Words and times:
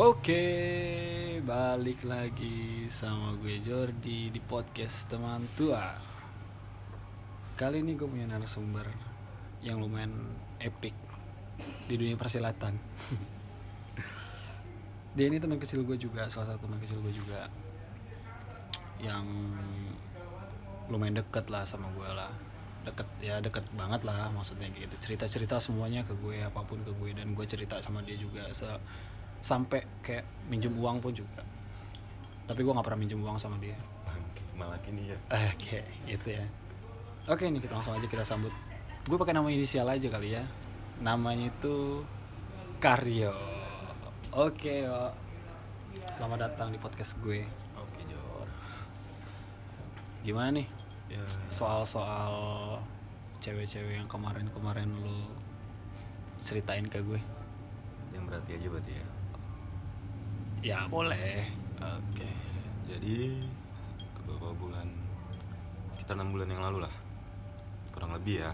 Oke, 0.00 0.40
balik 1.44 2.00
lagi 2.08 2.88
sama 2.88 3.36
gue 3.36 3.60
Jordi 3.60 4.32
di 4.32 4.40
podcast 4.40 5.04
teman 5.12 5.44
tua. 5.52 5.84
Kali 7.60 7.84
ini 7.84 7.92
gue 7.92 8.08
punya 8.08 8.24
narasumber 8.24 8.88
yang 9.60 9.84
lumayan 9.84 10.16
epic 10.64 10.96
di 11.92 12.00
dunia 12.00 12.16
persilatan. 12.16 12.72
Dia 15.20 15.28
ini 15.28 15.36
teman 15.36 15.60
kecil 15.60 15.84
gue 15.84 16.00
juga, 16.00 16.24
salah 16.32 16.56
satu 16.56 16.64
teman 16.64 16.80
kecil 16.80 16.96
gue 17.04 17.12
juga 17.12 17.52
yang 19.04 19.28
lumayan 20.88 21.20
deket 21.20 21.52
lah 21.52 21.68
sama 21.68 21.92
gue 21.92 22.08
lah 22.08 22.32
deket 22.82 23.06
ya 23.22 23.38
deket 23.38 23.62
banget 23.78 24.02
lah 24.02 24.26
maksudnya 24.34 24.66
gitu 24.74 24.90
cerita 24.98 25.30
cerita 25.30 25.62
semuanya 25.62 26.02
ke 26.02 26.18
gue 26.18 26.42
apa 26.42 26.66
pun 26.66 26.82
ke 26.82 26.90
gue 26.90 27.14
dan 27.14 27.30
gue 27.30 27.46
cerita 27.46 27.78
sama 27.78 28.02
dia 28.02 28.18
juga 28.18 28.42
se 28.50 28.66
sampai 29.42 29.82
kayak 30.06 30.22
minjem 30.46 30.70
uang 30.78 31.02
pun 31.02 31.10
juga. 31.10 31.42
Tapi 32.46 32.62
gue 32.62 32.72
nggak 32.72 32.86
pernah 32.86 33.00
minjem 33.02 33.18
uang 33.18 33.36
sama 33.42 33.58
dia. 33.58 33.74
Malah 34.54 34.78
kini 34.86 35.10
ya. 35.10 35.18
Oke 35.50 35.82
gitu 36.06 36.28
ya. 36.30 36.46
Oke 37.26 37.50
ini 37.50 37.58
kita 37.58 37.74
langsung 37.74 37.98
aja 37.98 38.06
kita 38.06 38.22
sambut. 38.22 38.54
Gue 39.10 39.18
pakai 39.18 39.34
nama 39.34 39.50
inisial 39.50 39.90
aja 39.90 40.06
kali 40.06 40.38
ya. 40.38 40.46
Namanya 41.02 41.50
itu 41.50 42.06
Karyo. 42.78 43.34
Oke 44.30 44.86
yo. 44.86 45.10
Selamat 46.14 46.46
datang 46.48 46.70
di 46.70 46.78
podcast 46.78 47.18
gue. 47.18 47.42
Oke 47.76 48.00
Jor 48.06 48.46
gimana 50.22 50.54
nih? 50.62 50.66
Ya. 51.10 51.18
Soal-soal 51.50 52.78
cewek-cewek 53.42 53.98
yang 53.98 54.06
kemarin-kemarin 54.06 54.86
lu 54.86 55.18
ceritain 56.38 56.86
ke 56.86 57.02
gue. 57.02 57.18
Yang 58.14 58.22
berarti 58.30 58.50
aja 58.54 58.68
berarti 58.70 58.94
ya 58.94 59.11
ya 60.62 60.86
boleh. 60.86 61.42
Oke 61.82 62.42
jadi 62.92 63.40
beberapa 64.22 64.52
bulan 64.60 64.86
sekitar 65.96 66.14
enam 66.20 66.30
bulan 66.30 66.48
yang 66.52 66.62
lalu 66.62 66.78
lah. 66.84 66.94
Kurang 67.90 68.12
lebih 68.12 68.44
ya. 68.44 68.52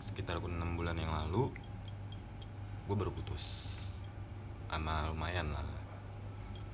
Sekitar 0.00 0.38
enam 0.38 0.78
bulan 0.78 0.94
yang 0.94 1.10
lalu 1.10 1.50
gue 2.88 2.96
baru 2.96 3.10
putus. 3.10 3.44
Sama 4.70 5.10
lumayan 5.10 5.50
lah. 5.50 5.66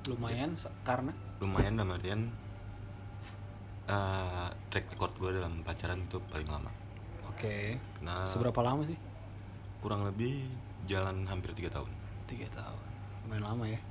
Lumayan 0.07 0.53
se- 0.57 0.73
karena? 0.85 1.13
Lumayan 1.41 1.81
dalam 1.81 1.97
artian 1.97 2.29
eh, 3.89 4.49
track 4.69 4.85
record 4.95 5.13
gue 5.17 5.29
dalam 5.41 5.65
pacaran 5.65 5.97
itu 5.97 6.21
paling 6.29 6.47
lama. 6.47 6.71
Oke. 7.33 7.81
Karena 7.97 8.29
seberapa 8.29 8.61
lama 8.61 8.85
sih? 8.85 8.97
kurang 9.81 10.05
lebih 10.05 10.45
jalan 10.85 11.25
hampir 11.25 11.57
tiga 11.57 11.73
tahun. 11.81 11.89
Tiga 12.29 12.45
tahun. 12.53 12.79
Lumayan 13.25 13.45
lama 13.49 13.65
ya 13.65 13.81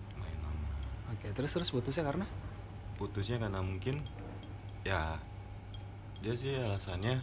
oke 1.10 1.26
terus 1.34 1.50
terus 1.52 1.70
putusnya 1.74 2.06
karena? 2.06 2.26
Putusnya 2.96 3.36
karena 3.40 3.60
mungkin 3.64 3.98
ya 4.86 5.16
dia 6.20 6.34
sih 6.36 6.56
alasannya 6.56 7.20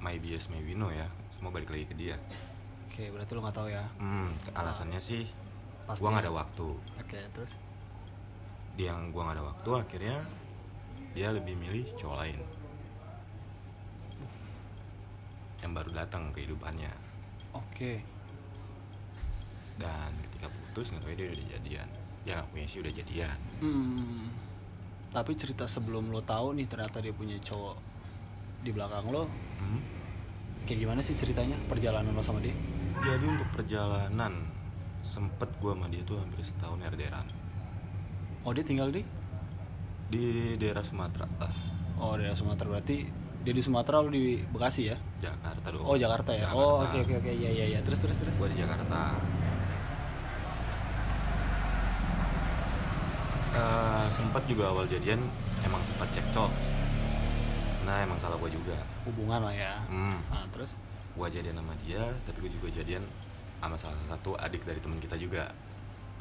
my 0.00 0.16
bias 0.18 0.48
my 0.50 0.60
wino 0.64 0.88
ya. 0.90 1.06
Semua 1.36 1.54
balik 1.54 1.70
lagi 1.70 1.86
ke 1.86 1.94
dia. 1.94 2.16
Oke 2.88 3.14
berarti 3.14 3.30
lu 3.36 3.40
nggak 3.44 3.56
tahu 3.56 3.68
ya? 3.70 3.84
Hmm 4.02 4.32
alasannya 4.58 4.98
sih 4.98 5.22
Pasti. 5.86 6.02
gua 6.02 6.08
nggak 6.16 6.24
ada 6.26 6.34
waktu. 6.34 6.68
Oke 6.98 7.18
terus? 7.36 7.54
Dia 8.74 8.94
yang 8.94 9.14
gua 9.14 9.30
nggak 9.30 9.36
ada 9.38 9.44
waktu 9.54 9.70
akhirnya 9.76 10.16
dia 11.14 11.28
lebih 11.30 11.54
milih 11.54 11.86
cowok 11.98 12.16
lain. 12.24 12.38
Yang 15.62 15.72
baru 15.74 15.90
datang 15.94 16.22
kehidupannya. 16.34 16.92
Oke. 17.54 18.02
Dan 19.78 20.10
ketika 20.26 20.50
putus 20.50 20.90
nggak 20.90 21.02
tahu 21.06 21.14
dia 21.14 21.26
udah 21.30 21.46
jadian 21.54 21.88
ya 22.26 22.40
nggak 22.40 22.48
punya 22.50 22.66
sih 22.66 22.78
udah 22.82 22.92
jadian. 22.94 23.38
Hmm, 23.62 24.26
tapi 25.14 25.32
cerita 25.38 25.66
sebelum 25.66 26.10
lo 26.10 26.22
tahu 26.22 26.54
nih 26.58 26.66
ternyata 26.66 26.98
dia 27.02 27.14
punya 27.14 27.38
cowok 27.42 27.76
di 28.62 28.70
belakang 28.74 29.06
lo. 29.10 29.26
Hmm. 29.58 29.82
kayak 30.68 30.84
gimana 30.84 31.00
sih 31.00 31.16
ceritanya 31.16 31.56
perjalanan 31.64 32.12
lo 32.12 32.20
sama 32.20 32.44
dia? 32.44 32.52
Jadi 33.00 33.24
untuk 33.24 33.48
perjalanan 33.56 34.36
sempet 35.00 35.48
gua 35.64 35.72
sama 35.72 35.88
dia 35.88 36.04
tuh 36.04 36.20
hampir 36.20 36.44
setahun 36.44 36.76
RDRan 36.84 37.48
oh 38.48 38.52
dia 38.56 38.64
tinggal 38.64 38.88
di? 38.88 39.04
Di 40.08 40.56
daerah 40.56 40.80
Sumatera 40.80 41.28
lah. 41.36 41.52
Oh 42.00 42.16
daerah 42.16 42.32
Sumatera. 42.32 42.72
Berarti 42.72 43.04
dia 43.44 43.52
di 43.52 43.60
Sumatera 43.60 44.00
lo 44.00 44.08
di 44.08 44.40
Bekasi 44.40 44.88
ya? 44.88 44.96
Jakarta 45.20 45.68
dong. 45.68 45.84
Oh 45.84 45.96
Jakarta 46.00 46.32
ya? 46.32 46.48
Oh 46.56 46.80
oke 46.80 46.96
oke 47.04 47.14
oke. 47.20 47.28
Iya 47.28 47.50
iya 47.52 47.64
iya. 47.76 47.80
Terus 47.84 48.00
terus 48.00 48.16
terus. 48.24 48.34
Gue 48.40 48.48
di 48.48 48.58
Jakarta 48.64 49.20
Eh, 53.58 54.06
sempat 54.14 54.46
juga 54.46 54.70
awal 54.70 54.86
jadian 54.86 55.18
emang 55.66 55.82
sempat 55.82 56.06
cekcok. 56.14 56.50
Nah 57.82 58.06
emang 58.06 58.14
salah 58.22 58.38
gue 58.38 58.50
juga. 58.54 58.78
Hubungan 59.02 59.42
lah 59.42 59.54
ya. 59.54 59.74
Hmm, 59.90 60.14
nah 60.30 60.46
terus? 60.54 60.78
Gue 61.18 61.26
jadian 61.26 61.58
sama 61.58 61.74
dia 61.82 62.06
tapi 62.22 62.46
gue 62.46 62.52
juga 62.54 62.70
jadian 62.78 63.02
sama 63.58 63.74
salah 63.74 63.98
satu 64.06 64.38
adik 64.38 64.62
dari 64.62 64.78
teman 64.78 65.02
kita 65.02 65.18
juga. 65.18 65.50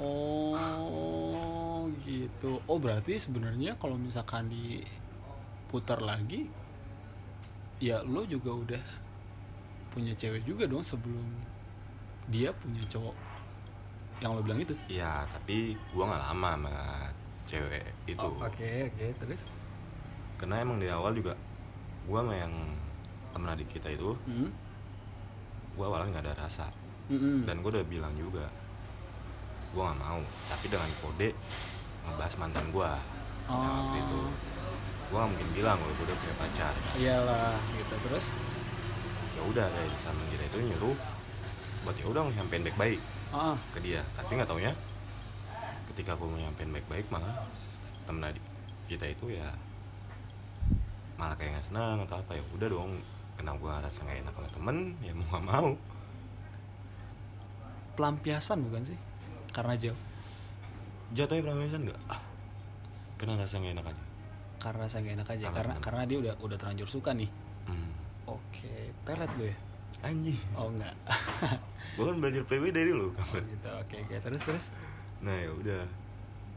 Oh 0.02 1.86
gitu. 2.02 2.58
Oh 2.66 2.81
berarti 2.81 3.22
sebenarnya 3.22 3.78
kalau 3.78 4.02
misalkan 4.02 4.50
diputar 4.50 6.02
lagi, 6.02 6.50
ya 7.78 8.02
lo 8.02 8.25
juga 8.25 8.58
udah 8.58 8.84
punya 9.94 10.18
cewek 10.18 10.42
juga 10.42 10.66
dong 10.66 10.81
sebelum 10.81 11.25
dia 12.34 12.50
punya 12.58 12.81
cowok. 12.90 13.14
Yang 14.25 14.31
lo 14.34 14.42
bilang 14.42 14.59
itu. 14.66 14.74
Iya 14.90 15.30
tapi 15.30 15.78
gue 15.78 16.04
nggak 16.04 16.24
lama 16.34 16.50
sama 16.58 16.74
cewek 17.47 17.84
itu 18.06 18.19
Oh, 18.19 18.35
Oke 18.40 18.69
oke 18.85 19.06
terus. 19.18 19.41
karena 20.38 20.62
emang 20.62 20.78
di 20.78 20.88
awal 20.88 21.12
juga 21.12 21.34
gue 22.03 22.13
sama 22.13 22.34
yang 22.34 22.53
temen 23.30 23.50
adik 23.50 23.68
kita 23.69 23.90
itu 23.90 24.13
Hmm. 24.24 24.52
gue 25.74 25.84
awalnya 25.84 26.09
nggak 26.13 26.25
ada 26.25 26.36
rasa 26.40 26.68
Mm-mm. 27.07 27.44
dan 27.44 27.57
gue 27.57 27.69
udah 27.69 27.84
bilang 27.84 28.13
juga 28.13 28.46
gue 29.68 29.81
nggak 29.81 30.00
mau 30.00 30.19
tapi 30.47 30.66
dengan 30.68 30.91
kode 30.97 31.30
ngebahas 32.03 32.34
mantan 32.38 32.68
gue 32.69 32.91
Oh. 33.47 33.56
waktu 33.56 33.97
itu 33.97 34.19
gue 35.07 35.16
gak 35.16 35.30
mungkin 35.30 35.50
bilang 35.53 35.78
kalau 35.78 35.94
gue 35.94 36.06
udah 36.06 36.18
punya 36.18 36.36
pacar 36.38 36.74
Iyalah 36.94 37.56
gitu 37.74 37.96
terus. 38.03 38.25
ya 39.31 39.41
udah 39.41 39.66
dari 39.66 39.96
sama 39.96 40.19
kita 40.28 40.44
itu 40.46 40.57
nyuruh 40.66 40.96
buat 41.81 41.96
ya 41.96 42.06
udah 42.06 42.22
nyampein 42.30 42.62
baik 42.62 42.75
baik 42.75 43.00
Ah 43.30 43.56
ke 43.72 43.80
dia 43.80 44.03
tapi 44.13 44.34
nggak 44.34 44.46
taunya 44.46 44.75
ketika 45.97 46.13
gue 46.13 46.30
nyampein 46.30 46.69
baik 46.69 46.85
baik 46.85 47.09
malah 47.09 47.41
temen 48.06 48.22
adik 48.30 48.46
kita 48.85 49.09
itu 49.09 49.34
ya 49.34 49.50
malah 51.18 51.34
kayak 51.34 51.58
nggak 51.58 51.66
senang 51.74 52.06
atau 52.06 52.22
apa 52.22 52.38
ya 52.38 52.44
udah 52.53 52.69
dong 52.69 53.02
kenapa 53.34 53.58
gue 53.58 53.74
rasa 53.81 54.00
nggak 54.06 54.22
enak 54.22 54.34
sama 54.38 54.50
temen 54.53 54.78
ya 55.02 55.12
mau 55.18 55.25
nggak 55.25 55.46
mau 55.50 55.69
pelampiasan 57.97 58.62
bukan 58.62 58.86
sih? 58.86 59.00
Karena 59.50 59.74
jauh. 59.74 59.97
jatuhnya 61.18 61.50
pelampiasan 61.50 61.81
nggak 61.90 62.02
ah 62.13 62.22
karena 63.18 63.34
rasa 63.41 63.57
nggak 63.57 63.74
enak 63.81 63.88
aja 63.90 64.03
Karena 64.57 64.86
saya 64.90 65.02
gak 65.06 65.16
enak 65.22 65.30
aja. 65.34 65.46
Karena 65.50 65.57
Karena 65.57 65.74
karena 65.81 66.02
dia 66.09 66.18
udah 66.18 66.34
udah 66.41 66.57
terlanjur 66.57 66.90
suka 66.90 67.13
nih. 67.13 67.30
hmm. 67.69 67.90
Oke, 68.25 68.90
pelet 69.06 69.31
lo 69.38 69.46
ya? 69.46 69.57
anjing 70.06 70.38
Oh 70.57 70.69
enggak. 70.69 70.94
gue 71.97 72.06
kan 72.06 72.18
belajar 72.22 72.44
PW 72.46 72.63
dari 72.69 72.91
lu 72.94 73.09
gitu. 73.13 73.69
Oke, 73.81 73.96
oke. 74.02 74.16
Terus 74.18 74.41
terus. 74.46 74.66
Nah 75.19 75.33
ya 75.33 75.50
udah 75.51 75.81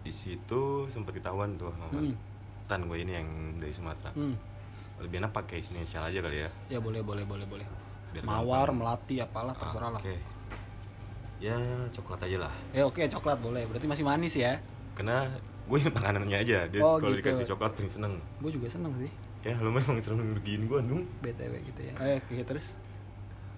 di 0.00 0.10
situ 0.10 0.62
sempat 0.86 1.12
ketahuan 1.12 1.54
tuh 1.54 1.72
Hmm. 1.88 2.12
tan 2.64 2.84
gue 2.84 2.98
ini 2.98 3.12
yang 3.12 3.28
dari 3.56 3.70
Sumatera 3.70 4.12
Hmm. 4.12 4.36
lebih 4.98 5.18
enak 5.18 5.30
pakai 5.30 5.60
inisial 5.66 6.04
aja 6.04 6.18
kali 6.18 6.38
ya 6.40 6.50
Ya 6.68 6.78
boleh 6.78 7.00
boleh 7.00 7.24
boleh 7.24 7.44
boleh. 7.44 7.66
biar 8.10 8.22
Mawar, 8.22 8.68
gampang. 8.68 8.76
melati 8.76 9.16
apalah 9.18 9.54
terserah 9.54 9.90
lah. 9.90 9.98
oke 9.98 10.16
ya 11.38 11.56
coklat 11.90 12.20
aja 12.22 12.38
lah 12.42 12.54
Ya 12.70 12.84
oke 12.84 13.00
coklat 13.08 13.38
boleh. 13.38 13.64
Berarti 13.64 13.86
masih 13.86 14.04
manis 14.04 14.34
ya. 14.34 14.60
karena 14.92 15.24
gue 15.64 15.78
yang 15.78 15.94
makanannya 15.94 16.36
aja 16.36 16.58
dia 16.66 16.80
Oh, 16.80 16.96
kalau 16.96 17.14
gitu. 17.14 17.24
dikasih 17.24 17.46
coklat 17.48 17.72
paling 17.72 17.88
seneng 17.88 18.12
Gue 18.38 18.50
juga 18.50 18.66
seneng 18.66 18.92
sih 18.96 19.08
ya 19.40 19.56
lu 19.56 19.70
memang 19.70 19.96
sering 19.96 20.20
ngergiin 20.26 20.66
gue 20.66 20.78
dong 20.82 21.02
BTW 21.20 21.52
gitu 21.64 21.80
ya. 21.82 21.94
Eh 21.98 22.20
oke 22.20 22.44
terus. 22.44 22.76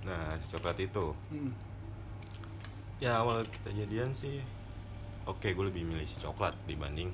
nah 0.02 0.34
si 0.36 0.46
coklat 0.48 0.78
itu 0.78 1.10
Hmm. 1.28 1.50
ya 2.98 3.18
awal 3.18 3.42
kita 3.44 3.70
jadian 3.72 4.10
sih 4.12 4.38
oke 5.24 5.48
gue 5.48 5.64
lebih 5.64 5.82
milih 5.84 6.04
si 6.04 6.18
coklat 6.18 6.54
dibanding 6.64 7.10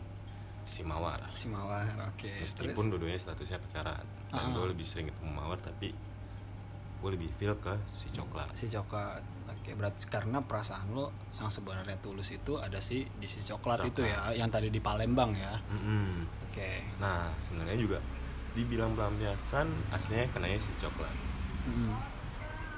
si 0.65 0.81
mawar 0.83 1.17
Si 1.33 1.49
Mawar. 1.49 1.89
Oke. 2.07 2.29
meskipun 2.39 2.69
terus. 2.77 2.91
dua-duanya 2.93 3.17
statusnya 3.19 3.57
pacaran 3.59 4.05
dan 4.29 4.37
Ah. 4.39 4.53
gue 4.53 4.67
lebih 4.69 4.85
sering 4.85 5.09
ketemu 5.09 5.33
mawar 5.33 5.57
tapi 5.59 5.97
gue 6.99 7.11
lebih 7.11 7.31
feel 7.33 7.57
ke 7.57 7.73
si 7.89 8.11
coklat 8.11 8.51
si 8.53 8.67
coklat. 8.67 9.23
Oke, 9.49 9.73
berarti 9.73 10.05
karena 10.07 10.41
perasaan 10.41 10.91
lo 10.91 11.09
yang 11.37 11.49
sebenarnya 11.49 11.97
tulus 11.99 12.29
itu 12.31 12.57
ada 12.57 12.77
si 12.79 13.07
di 13.17 13.25
si 13.25 13.41
coklat, 13.41 13.87
itu 13.87 14.03
ya, 14.03 14.35
yang 14.35 14.49
tadi 14.49 14.69
di 14.69 14.77
Palembang 14.79 15.31
ya. 15.33 15.55
Mm-mm. 15.69 16.27
Oke. 16.45 16.83
nah 16.99 17.31
sebenarnya 17.39 17.79
juga 17.79 17.99
dibilang 18.51 18.93
pelampiasan 18.93 19.67
aslinya 19.89 20.27
kenanya 20.29 20.59
si 20.59 20.69
coklat 20.79 21.15
Mm. 21.65 21.95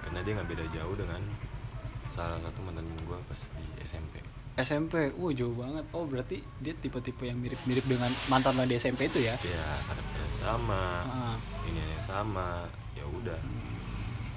karena 0.00 0.18
dia 0.20 0.32
nggak 0.36 0.48
beda 0.48 0.64
jauh 0.70 0.94
dengan 0.94 1.22
salah 2.06 2.38
satu 2.38 2.58
mantan 2.60 2.84
gue 2.84 3.18
pas 3.24 3.40
di 3.54 3.64
SMP 3.80 4.18
SMP 4.60 4.94
wah 5.14 5.30
jauh 5.30 5.52
banget. 5.52 5.84
Oh 5.90 6.04
berarti 6.04 6.38
dia 6.58 6.72
tipe-tipe 6.72 7.22
yang 7.22 7.36
mirip-mirip 7.36 7.84
dengan 7.84 8.08
mantan 8.26 8.54
lo 8.54 8.64
di 8.64 8.74
SMP 8.74 9.06
itu 9.06 9.20
ya? 9.20 9.34
Ya 9.38 9.66
karakternya 9.84 10.28
sama. 10.36 10.82
Ah, 11.04 11.36
ini 11.64 11.80
sama. 12.02 12.64
Ya 12.92 13.04
udah. 13.06 13.38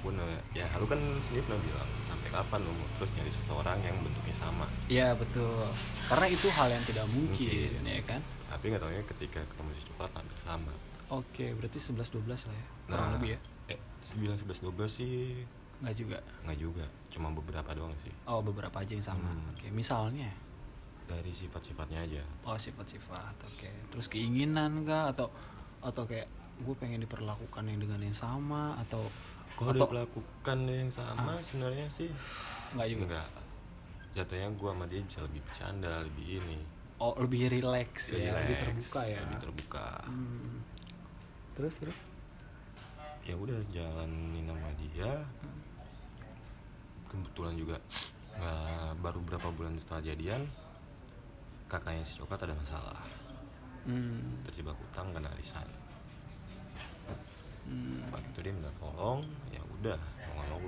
Pun 0.00 0.14
ya 0.52 0.68
lu 0.74 0.84
kan 0.84 1.00
sendiri 1.18 1.40
pernah 1.42 1.60
bilang 1.60 1.88
sampai 2.02 2.28
kapan 2.28 2.60
lu 2.60 2.70
mau 2.70 2.88
terus 2.94 3.10
nyari 3.14 3.30
seseorang 3.30 3.78
yang 3.80 3.96
bentuknya 3.98 4.36
sama? 4.36 4.66
Iya 4.86 5.08
betul. 5.14 5.64
Karena 6.06 6.26
itu 6.28 6.46
hal 6.50 6.68
yang 6.68 6.84
tidak 6.84 7.06
mungkin, 7.08 7.48
Mungkin. 7.72 7.88
ya 7.88 8.02
kan? 8.04 8.20
Tapi 8.52 8.64
nggak 8.68 8.82
taunya 8.82 9.02
ketika 9.08 9.40
ketemu 9.40 9.68
si 9.72 9.82
coklat 9.88 10.12
hampir 10.12 10.38
sama. 10.42 10.72
Oke 11.08 11.46
berarti 11.52 11.78
11 11.78 12.00
12 12.16 12.48
lah 12.48 12.54
ya 12.54 12.66
kurang 12.84 13.00
Nah. 13.00 13.12
lebih 13.16 13.30
ya? 13.32 13.38
eh 13.72 13.80
9 14.12 14.44
11 14.44 14.60
12 14.60 14.88
sih 14.88 15.40
nggak 15.84 15.96
juga? 15.96 16.18
Nggak 16.48 16.58
juga 16.58 16.86
cuma 17.12 17.28
beberapa 17.30 17.70
doang 17.76 17.94
sih. 18.02 18.14
Oh 18.26 18.40
beberapa 18.40 18.74
aja 18.80 18.92
yang 18.96 19.04
sama. 19.04 19.28
Hmm. 19.28 19.52
oke 19.54 19.66
misalnya? 19.70 20.32
Dari 21.04 21.30
sifat-sifatnya 21.30 22.00
aja. 22.08 22.22
Oh 22.48 22.56
sifat-sifat 22.56 23.36
oke. 23.44 23.70
Terus 23.92 24.06
keinginan 24.08 24.88
kah 24.88 25.12
atau 25.12 25.28
atau 25.84 26.08
kayak 26.08 26.26
gue 26.64 26.74
pengen 26.80 27.04
diperlakukan 27.04 27.68
yang 27.68 27.78
dengan 27.78 28.00
yang 28.00 28.16
sama 28.16 28.80
atau 28.88 29.04
kalau 29.54 29.76
atau 29.76 29.86
dilakukan 29.92 30.58
yang 30.66 30.90
sama 30.90 31.38
sebenarnya 31.44 31.86
sih. 31.92 32.08
Nggak 32.74 32.88
juga? 32.90 33.04
Enggak 33.04 33.44
jatuhnya 34.14 34.48
gua 34.54 34.70
sama 34.72 34.86
dia 34.86 35.02
bisa 35.02 35.20
lebih 35.26 35.42
bercanda 35.42 35.92
lebih 36.06 36.26
ini. 36.38 36.58
Oh 37.02 37.12
lebih 37.18 37.50
relax 37.50 38.14
ya 38.14 38.30
lebih 38.30 38.56
terbuka 38.62 39.00
ya? 39.02 39.18
lebih 39.26 39.38
terbuka. 39.42 39.86
Hmm. 40.06 40.62
terus 41.58 41.74
terus? 41.82 42.00
Ya 43.26 43.34
udah 43.34 43.58
jalanin 43.74 44.46
sama 44.46 44.70
dia 44.78 45.12
kebetulan 47.14 47.54
juga 47.54 47.76
nggak 48.34 48.94
baru 48.98 49.20
berapa 49.22 49.48
bulan 49.54 49.78
setelah 49.78 50.02
jadian 50.02 50.42
kakaknya 51.70 52.02
si 52.02 52.18
coklat 52.18 52.44
ada 52.44 52.54
masalah. 52.54 53.00
Hmm. 53.84 54.40
terjebak 54.48 54.72
utang 54.80 55.12
kena 55.12 55.28
arisan. 55.36 55.68
Hmm. 57.64 58.00
waktu 58.12 58.28
itu 58.32 58.40
dia 58.44 58.52
minta 58.52 58.72
tolong 58.76 59.24
ya 59.48 59.60
udah 59.80 59.96
mau 59.96 60.32
nggak 60.36 60.48
mau 60.52 60.60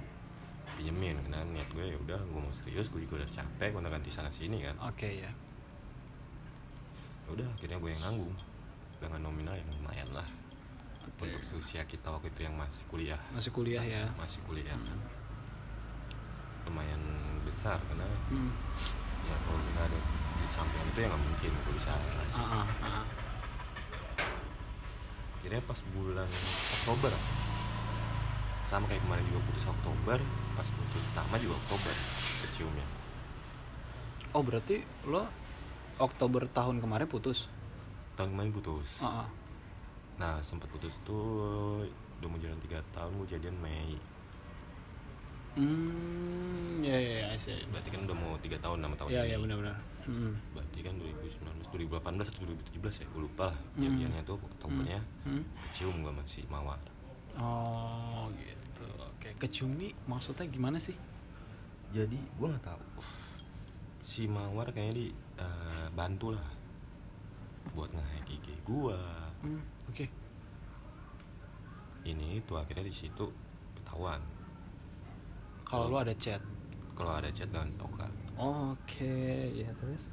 pinjemin 0.76 1.16
karena 1.28 1.44
niat 1.52 1.68
gue 1.72 1.84
ya 1.92 1.98
udah 2.00 2.20
gue 2.20 2.40
mau 2.40 2.52
serius 2.52 2.88
gue 2.92 3.04
juga 3.04 3.24
udah 3.24 3.30
capek 3.32 3.68
gue 3.72 3.80
ganti 3.88 4.10
sana 4.12 4.28
sini 4.32 4.60
kan. 4.60 4.76
Oke 4.84 5.08
ya. 5.08 5.30
Ya 7.24 7.28
udah 7.32 7.48
akhirnya 7.56 7.80
gue 7.80 7.90
yang 7.90 8.02
nanggung. 8.04 8.36
Dengan 8.96 9.20
nominal 9.28 9.56
yang 9.56 9.68
lumayan 9.80 10.08
lah. 10.12 10.28
Oke. 11.06 11.32
untuk 11.32 11.40
seusia 11.40 11.86
kita 11.86 12.12
waktu 12.12 12.28
itu 12.28 12.44
yang 12.44 12.56
masih 12.58 12.82
kuliah. 12.92 13.20
Masih 13.32 13.54
kuliah 13.54 13.84
ya. 13.84 14.04
Masih 14.20 14.42
kuliah. 14.44 14.74
Kan 14.74 15.15
lumayan 16.66 17.02
besar 17.46 17.78
karena 17.86 18.06
hmm. 18.34 18.50
ya 19.26 19.36
kalau 19.46 19.58
nggak 19.58 19.86
ada 19.86 19.98
di 20.36 20.46
samping 20.50 20.82
itu 20.90 20.98
ya 21.02 21.08
nggak 21.08 21.22
mungkin 21.22 21.50
gue 21.50 21.72
bisa 21.78 21.92
ngasih 21.94 22.42
ah, 22.42 22.66
ah, 22.66 22.66
ah. 22.82 23.04
akhirnya 25.40 25.62
pas 25.62 25.80
bulan 25.94 26.30
Oktober 26.82 27.12
sama 28.66 28.90
kayak 28.90 29.02
kemarin 29.06 29.24
juga 29.30 29.40
putus 29.46 29.64
Oktober 29.70 30.18
pas 30.58 30.68
putus 30.68 31.02
pertama 31.14 31.34
juga 31.38 31.54
Oktober 31.54 31.94
keciumnya 32.42 32.86
oh 34.34 34.42
berarti 34.42 34.82
lo 35.06 35.22
Oktober 36.02 36.50
tahun 36.50 36.82
kemarin 36.82 37.06
putus 37.06 37.46
tahun 38.18 38.34
kemarin 38.34 38.50
putus 38.50 39.06
ah, 39.06 39.22
ah. 39.22 39.28
nah 40.18 40.34
sempat 40.42 40.66
putus 40.74 40.98
tuh 41.06 41.86
udah 42.18 42.28
mau 42.32 42.40
jalan 42.42 42.58
tiga 42.66 42.82
tahun 42.96 43.12
gue 43.22 43.38
jadian 43.38 43.56
Mei 43.62 44.15
hmm 45.56 46.84
ya 46.84 46.96
ya 46.96 47.12
ya 47.18 47.26
I 47.32 47.38
see. 47.40 47.56
berarti 47.72 47.88
kan 47.90 48.04
udah 48.04 48.16
mau 48.16 48.36
tiga 48.38 48.60
tahun 48.60 48.78
sama 48.78 48.94
tahun 48.94 49.08
ya 49.10 49.24
ini 49.24 49.32
ya 49.32 49.36
benar-benar 49.40 49.76
hmm. 50.06 50.32
berarti 50.54 50.78
kan 50.84 50.94
2019 50.94 51.66
2018 51.66 52.30
atau 52.30 52.42
2017 52.78 53.02
ya 53.02 53.06
gue 53.08 53.22
lupa 53.24 53.44
lah 53.50 53.56
Hmm. 53.56 53.82
jadiannya 53.82 54.22
tuh 54.22 54.38
Oktobernya 54.38 55.00
Hmm. 55.24 55.42
kecium 55.68 55.96
gue 55.98 56.12
masih 56.12 56.42
mawar 56.46 56.78
oh 57.36 58.28
gitu 58.36 58.86
oke 59.02 59.28
kecium 59.40 59.72
nih 59.76 59.92
maksudnya 60.06 60.46
gimana 60.46 60.78
sih 60.78 60.94
jadi 61.90 62.16
gue 62.16 62.46
nggak 62.46 62.64
tahu 62.64 62.82
si 64.06 64.28
mawar 64.28 64.70
kayaknya 64.70 64.94
di 64.94 65.06
eh, 65.40 65.86
bantu 65.92 66.36
lah 66.36 66.48
buat 67.74 67.90
nge-hack 67.90 68.28
IG 68.30 68.46
gue 68.62 68.98
hmm. 69.42 69.62
oke 69.90 70.06
ini 72.06 72.38
itu 72.38 72.52
akhirnya 72.54 72.86
di 72.86 72.94
situ 72.94 73.26
ketahuan 73.74 74.22
kalau 75.66 75.90
lo 75.90 75.98
ada 75.98 76.14
chat? 76.14 76.38
Kalau 76.94 77.12
ada 77.12 77.28
chat 77.34 77.50
dengan 77.50 77.68
toka. 77.74 78.06
Oke 78.38 79.50
ya 79.52 79.68
terus? 79.82 80.06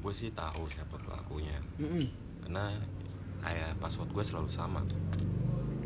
Gue 0.00 0.14
sih 0.14 0.30
tahu 0.30 0.70
siapa 0.70 0.94
pelakunya. 0.96 1.58
Mm-mm. 1.82 2.06
karena 2.44 2.76
kayak 3.40 3.80
password 3.80 4.12
gue 4.12 4.24
selalu 4.24 4.52
sama 4.52 4.84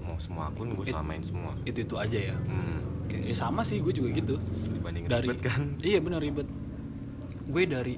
mau 0.03 0.19
semua 0.19 0.50
akun 0.50 0.75
gue 0.75 0.87
samain 0.91 1.23
semua. 1.23 1.55
itu 1.62 1.87
itu 1.87 1.94
aja 1.94 2.19
ya? 2.32 2.35
Hmm, 2.35 2.82
oke 3.06 3.17
ya 3.31 3.35
sama 3.35 3.62
sih 3.62 3.79
gue 3.79 3.94
juga 3.94 4.11
gitu. 4.12 4.37
Dibanding 4.75 5.06
dari 5.06 5.31
ribet 5.31 5.41
kan? 5.41 5.62
iya 5.81 6.03
benar 6.03 6.19
ribet. 6.21 6.50
Gue 7.49 7.64
dari 7.64 7.94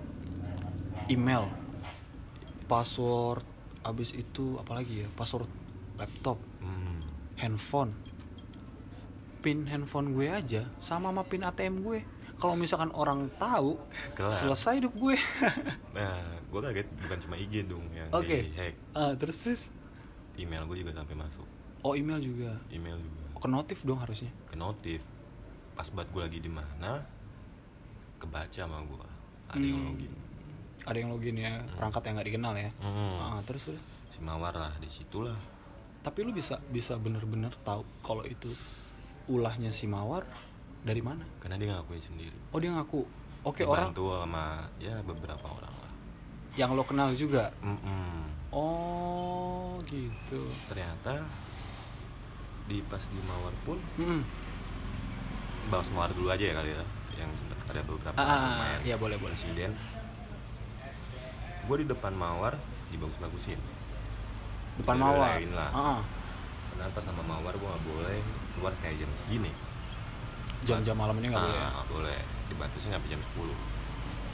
email 1.10 1.48
password 2.70 3.42
abis 3.82 4.12
itu 4.12 4.60
apalagi 4.60 5.02
ya 5.02 5.08
password 5.16 5.48
laptop 5.96 6.36
hmm, 6.60 7.00
handphone 7.40 7.90
pin 9.40 9.64
handphone 9.64 10.12
gue 10.12 10.28
aja 10.28 10.62
sama 10.78 11.08
sama 11.08 11.24
pin 11.24 11.40
ATM 11.40 11.80
gue. 11.80 12.00
Kalau 12.36 12.56
misalkan 12.56 12.88
orang 12.92 13.28
tahu 13.36 13.76
kelar. 14.14 14.32
selesai 14.32 14.80
hidup 14.80 14.94
gue. 14.94 15.16
Nah 15.96 16.16
gue 16.46 16.60
kaget 16.62 16.88
bukan 17.00 17.18
cuma 17.20 17.34
IG 17.36 17.66
dong 17.66 17.84
yang 17.92 18.08
Oke. 18.10 18.44
di 18.44 18.52
hack. 18.54 18.74
Ah, 18.92 19.12
terus 19.12 19.36
terus? 19.38 19.60
Email 20.36 20.64
gue 20.64 20.80
juga 20.80 20.92
sampai 20.94 21.16
masuk. 21.16 21.44
Oh 21.80 21.92
email 21.92 22.16
juga? 22.16 22.56
Email 22.70 22.96
juga. 22.96 23.20
Ke 23.36 23.46
notif 23.46 23.78
dong 23.82 23.98
harusnya? 23.98 24.32
Ke 24.46 24.56
notif. 24.56 25.04
Pas 25.72 25.88
buat 25.88 26.08
gue 26.08 26.22
lagi 26.22 26.38
di 26.38 26.48
mana 26.48 27.04
kebaca 28.16 28.52
sama 28.52 28.80
gue 28.80 29.06
ada 29.50 29.60
yang 29.60 29.76
Hmm. 29.76 29.88
login. 29.92 30.12
Ada 30.80 30.96
yang 30.96 31.10
login 31.10 31.36
ya 31.36 31.52
perangkat 31.74 32.02
yang 32.04 32.14
nggak 32.16 32.28
dikenal 32.28 32.54
ya? 32.56 32.70
Hmm. 32.80 33.16
Ah, 33.20 33.40
terus 33.44 33.62
terus? 33.66 33.82
Si 34.08 34.18
mawar 34.20 34.54
lah 34.54 34.72
di 34.78 34.88
situlah. 34.88 35.36
Tapi 36.00 36.24
lu 36.24 36.32
bisa 36.32 36.56
bisa 36.72 36.96
bener-bener 36.96 37.52
tahu 37.60 37.84
kalau 38.00 38.24
itu 38.24 38.48
ulahnya 39.30 39.70
si 39.70 39.86
mawar 39.86 40.26
dari 40.82 40.98
mana? 40.98 41.22
Karena 41.38 41.54
dia 41.54 41.78
ngakuin 41.78 42.02
sendiri. 42.02 42.34
Oh 42.50 42.58
dia 42.58 42.74
ngaku. 42.74 43.06
Oke 43.46 43.62
orang 43.64 43.94
dibantu 43.94 44.04
sama 44.18 44.66
ya 44.82 44.94
beberapa 45.06 45.46
orang 45.46 45.70
lah. 45.72 45.92
Yang 46.58 46.70
lo 46.74 46.84
kenal 46.84 47.08
juga? 47.14 47.54
Mm-mm. 47.62 48.26
oh 48.50 49.78
gitu. 49.86 50.50
Ternyata 50.66 51.24
di 52.66 52.82
pas 52.86 53.02
di 53.02 53.20
mawar 53.22 53.54
pun 53.62 53.78
Mm-mm. 54.02 54.22
bahas 55.70 55.88
mawar 55.94 56.10
dulu 56.10 56.30
aja 56.30 56.44
ya 56.50 56.54
kali 56.54 56.70
ya 56.74 56.84
yang 57.18 57.30
sempat 57.34 57.58
ada 57.70 57.82
beberapa 57.82 58.16
ah, 58.18 58.26
ah, 58.26 58.42
lumayan 58.58 58.80
ya 58.82 58.96
boleh 58.98 59.16
boleh. 59.16 59.36
Presiden. 59.38 59.70
Gue 61.70 61.76
di 61.80 61.86
depan 61.86 62.12
mawar 62.18 62.58
dibagus-bagusin. 62.90 63.60
Depan 64.82 64.96
mawar? 64.98 65.38
lain 65.38 65.54
lah. 65.54 65.70
Ah, 65.70 65.80
ah. 65.96 66.00
kenapa 66.74 66.98
sama 67.04 67.22
mawar 67.22 67.54
gue 67.54 67.68
nggak 67.68 67.84
boleh 67.86 68.20
keluar 68.52 68.72
kayak 68.78 68.98
jam 68.98 69.10
segini. 69.14 69.52
Jam-jam 70.62 70.92
malam 70.94 71.16
ini 71.18 71.28
nggak 71.28 71.38
Ah, 71.38 71.46
boleh 71.46 71.56
ya? 71.56 71.68
nggak 71.70 71.88
boleh. 71.88 72.18
Dibatasi 72.48 72.86
sampai 72.88 73.08
jam 73.08 73.22
10 73.36 73.54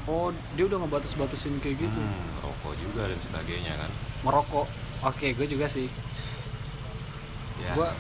oh 0.07 0.31
dia 0.55 0.65
udah 0.65 0.79
ngebatas-batasin 0.81 1.59
kayak 1.59 1.83
gitu? 1.83 1.99
Hmm, 1.99 2.39
rokok 2.39 2.79
juga 2.79 3.11
dan 3.11 3.19
sebagainya 3.19 3.75
kan. 3.75 3.91
Merokok. 4.23 4.67
Oke 5.03 5.35
gue 5.35 5.47
juga 5.47 5.67
sih. 5.67 5.91
Ya. 7.59 7.75
Gue 7.75 7.91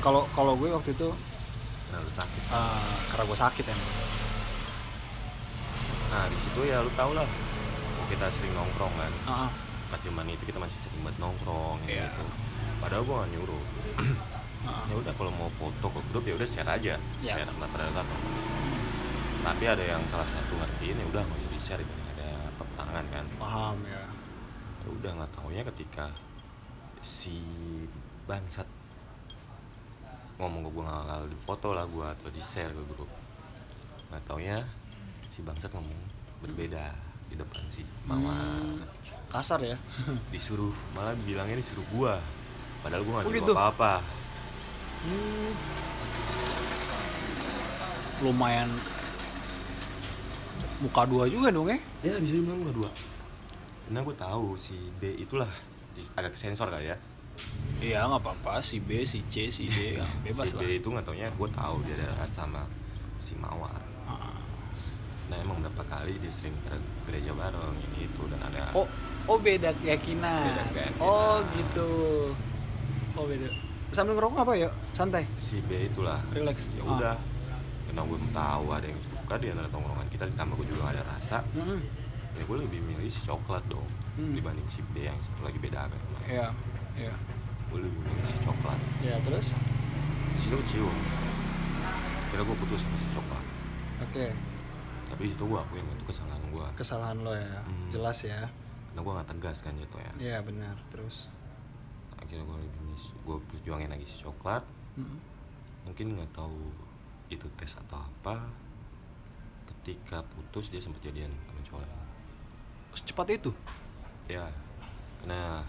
kalau 0.00 0.24
kalau 0.32 0.56
gue 0.56 0.68
waktu 0.68 0.92
itu 0.92 1.08
terlalu 1.84 2.10
sakit. 2.10 2.42
ah, 2.48 2.80
karena 3.08 3.24
gue 3.24 3.38
sakit 3.38 3.64
emang. 3.66 3.90
Nah 6.10 6.24
di 6.26 6.36
situ 6.38 6.60
ya 6.64 6.80
lu 6.80 6.90
tau 6.94 7.12
lah. 7.12 7.28
Kita 8.08 8.24
sering 8.30 8.52
nongkrong 8.52 8.94
kan. 8.94 9.12
Ah, 9.24 9.32
ah. 9.44 9.50
pas 9.90 10.00
zaman 10.00 10.24
itu 10.26 10.42
kita 10.42 10.56
masih 10.56 10.80
sering 10.80 11.00
buat 11.02 11.16
nongkrong 11.18 11.76
Iya. 11.84 12.08
gitu. 12.08 12.24
Padahal 12.80 13.02
gue 13.02 13.14
gak 13.14 13.30
nyuruh. 13.30 13.64
ya 14.84 14.94
udah 14.96 15.12
kalau 15.14 15.32
mau 15.32 15.50
foto 15.50 15.86
ke 15.88 16.00
grup 16.08 16.24
ya 16.24 16.34
udah 16.34 16.48
share 16.48 16.68
aja. 16.68 16.94
Iya. 17.18 17.34
share 17.36 17.50
pada 17.50 17.86
lah 17.90 18.06
tapi 19.44 19.68
ada 19.68 19.84
yang 19.84 20.00
salah 20.08 20.24
satu 20.24 20.56
ngertiin 20.56 20.96
ya 20.96 21.06
udah 21.06 21.20
nggak 21.20 21.36
usah 21.36 21.50
di 21.52 21.60
share 21.60 21.76
dibanding 21.76 22.08
ada 22.16 22.28
peperangan 22.56 23.04
kan? 23.12 23.24
Paham 23.36 23.76
ya. 23.84 24.02
Ya 24.80 24.88
udah 24.88 25.10
nggak 25.14 25.30
taunya 25.36 25.62
ketika 25.68 26.06
si 27.00 27.36
bangsat 28.24 28.64
ngomong 30.34 30.64
ke 30.64 30.70
gue 30.72 30.82
nggak 30.82 31.20
di 31.28 31.38
foto 31.38 31.68
lah 31.70 31.84
gue 31.84 32.06
atau 32.08 32.28
di 32.32 32.40
share 32.40 32.72
ke 32.72 32.82
grup. 32.88 33.10
Nggak 34.08 34.22
taunya 34.24 34.58
si 35.28 35.44
bangsat 35.44 35.70
ngomong 35.70 35.98
berbeda 36.40 36.88
di 37.28 37.36
depan 37.36 37.62
si 37.68 37.84
mawar 38.04 38.32
Hmm, 38.32 38.80
kasar 39.28 39.60
ya. 39.60 39.76
Disuruh 40.32 40.72
malah 40.92 41.12
bilangnya 41.20 41.60
disuruh 41.60 41.84
gua. 41.92 42.16
Padahal 42.80 43.04
gua 43.04 43.20
nggak 43.20 43.28
Oh, 43.28 43.32
gitu? 43.32 43.52
apa-apa 43.52 43.92
Hmm. 45.04 45.52
lumayan 48.22 48.70
muka 50.80 51.04
dua 51.04 51.28
juga 51.28 51.52
dong 51.52 51.68
ya? 51.68 51.76
Ya 52.00 52.16
bisa 52.16 52.36
dibilang 52.36 52.60
gue 52.62 52.72
dua. 52.72 52.90
Karena 53.84 54.00
gue 54.00 54.16
tahu 54.16 54.56
si 54.56 54.72
B 54.96 55.12
itulah 55.16 55.48
agak 56.16 56.32
sensor 56.32 56.72
kali 56.72 56.88
ya. 56.88 56.96
Iya 57.84 58.08
nggak 58.08 58.22
apa-apa. 58.24 58.64
Si 58.64 58.80
B 58.80 59.04
si 59.04 59.20
C 59.28 59.52
si 59.52 59.68
D 59.68 59.76
ya, 60.00 60.06
bebas 60.24 60.48
si 60.48 60.56
lah. 60.56 60.62
B 60.64 60.80
itu 60.80 60.88
nggak 60.88 61.04
taunya 61.04 61.28
gue 61.28 61.48
tahu 61.52 61.76
dia 61.84 62.00
ada 62.00 62.16
rasa 62.16 62.48
sama 62.48 62.64
si 63.20 63.36
Mawar 63.36 63.76
Ah. 64.04 64.36
nah 65.32 65.36
emang 65.40 65.56
berapa 65.60 65.80
kali 65.88 66.20
dia 66.20 66.28
sering 66.28 66.52
ke 66.64 66.76
gereja 67.08 67.32
bareng 67.32 67.72
ini 67.88 68.04
itu 68.04 68.22
dan 68.28 68.40
ada 68.44 68.68
oh 68.76 68.84
oh 69.24 69.36
beda 69.40 69.72
keyakinan. 69.80 70.44
Beda 70.48 70.64
keyakinan. 70.72 71.00
oh 71.00 71.40
gitu. 71.56 71.92
Oh 73.16 73.24
beda 73.24 73.48
sambil 73.94 74.14
ngerokok 74.14 74.38
apa 74.40 74.52
ya? 74.54 74.68
Santai? 74.90 75.24
Si 75.38 75.62
B 75.62 75.86
itulah. 75.86 76.18
Relax. 76.30 76.68
Ya 76.70 76.82
Ah. 76.82 76.92
udah. 76.92 77.16
Karena 77.86 78.02
gue 78.02 78.18
tahu 78.28 78.64
ada 78.68 78.86
yang 78.86 79.00
suka 79.00 79.34
di 79.36 79.46
antara 79.48 79.68
tongkrongan 79.68 80.08
kita 80.08 80.24
ditambah 80.26 80.54
gue 80.56 80.66
juga 80.66 80.80
gak 80.82 80.94
ada 80.94 81.04
rasa. 81.08 81.38
Mm-mm. 81.54 81.80
ya 82.34 82.42
gue 82.42 82.58
lebih 82.58 82.82
milih 82.82 83.06
si 83.06 83.22
coklat 83.22 83.62
dong 83.64 83.86
Hmm. 84.14 84.34
dibanding 84.34 84.66
si 84.66 84.82
B 84.90 85.02
yang 85.02 85.14
satu 85.16 85.42
lagi 85.44 85.54
beda 85.56 85.86
agama 85.86 86.18
iya 86.24 86.50
iya. 86.96 87.14
Gue 87.68 87.78
lebih 87.80 87.94
milih 87.96 88.26
si 88.26 88.38
coklat. 88.40 88.78
Ya 89.00 89.14
terus? 89.20 89.54
Di 90.34 90.40
situ 90.40 90.50
gue 90.52 90.66
cium. 90.66 90.96
Kira 92.28 92.42
gue 92.42 92.56
putus 92.56 92.82
sama 92.82 92.96
si 92.96 93.06
coklat. 93.08 93.44
Oke. 94.02 94.26
Tapi 95.06 95.20
di 95.20 95.30
situ 95.30 95.44
gue 95.44 95.54
akuin 95.56 95.86
itu 95.88 96.04
kesalahan 96.04 96.42
gue 96.44 96.66
kesalahan 96.74 97.16
lo 97.20 97.32
ya? 97.32 97.46
Hmm. 97.60 97.88
jelas 97.88 98.18
ya? 98.20 98.40
Karena 98.88 99.00
gue 99.00 99.12
gak 99.14 99.28
tegas 99.30 99.56
kan 99.60 99.72
jatuhnya. 99.72 100.12
Iya 100.18 100.38
benar. 100.42 100.74
Terus? 100.90 101.30
Akhirnya 102.16 102.42
gue 102.42 102.56
lebih 102.56 102.82
gue 103.24 103.36
perjuangin 103.48 103.88
lagi 103.88 104.04
si 104.04 104.20
coklat. 104.20 104.62
Mm-mm. 104.94 105.18
mungkin 105.84 106.14
nggak 106.14 106.32
tahu 106.32 106.56
itu 107.28 107.44
tes 107.54 107.74
atau 107.78 107.98
apa. 107.98 108.40
Ketika 109.66 110.24
putus 110.24 110.68
dia 110.68 110.78
sempat 110.78 111.02
jadian 111.02 111.28
sama 111.28 111.60
cowok 111.62 111.80
lain. 111.80 111.92
secepat 112.94 113.26
itu? 113.32 113.50
Ya 114.26 114.48
karena 115.18 115.60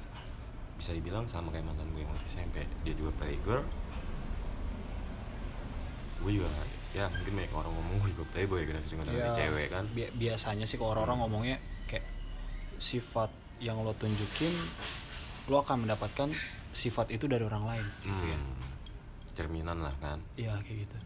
bisa 0.76 0.92
dibilang 0.92 1.24
sama 1.26 1.48
kayak 1.50 1.64
mantan 1.64 1.88
gue 1.90 2.00
yang 2.00 2.12
waktu 2.12 2.28
SMP 2.30 2.56
dia 2.84 2.92
juga 2.94 3.12
playgirl 3.16 3.64
gue 6.18 6.32
juga 6.34 6.50
ya 6.92 7.08
mungkin 7.08 7.34
banyak 7.34 7.54
orang 7.54 7.72
ngomong 7.72 7.96
gue 7.98 8.12
juga 8.12 8.26
playboy 8.30 8.62
karena 8.64 8.82
sering 8.82 9.02
ada 9.02 9.12
Ya, 9.12 9.32
cewek 9.34 9.68
kan? 9.70 9.84
bi- 9.90 10.12
biasanya 10.12 10.66
sih 10.66 10.76
kalau 10.76 10.92
orang-orang 10.94 11.18
ngomongnya 11.22 11.58
kayak 11.86 12.04
sifat 12.78 13.32
yang 13.58 13.80
lo 13.80 13.92
tunjukin 13.94 14.52
lo 15.46 15.62
akan 15.62 15.86
mendapatkan 15.86 16.34
sifat 16.74 17.14
itu 17.14 17.30
dari 17.30 17.46
orang 17.46 17.64
lain 17.70 17.86
gitu 18.02 18.24
ya. 18.26 18.38
Hmm, 18.38 18.66
cerminan 19.38 19.78
lah 19.78 19.94
kan. 20.02 20.18
Iya 20.36 20.58
kayak 20.66 20.90
gitu. 20.90 20.98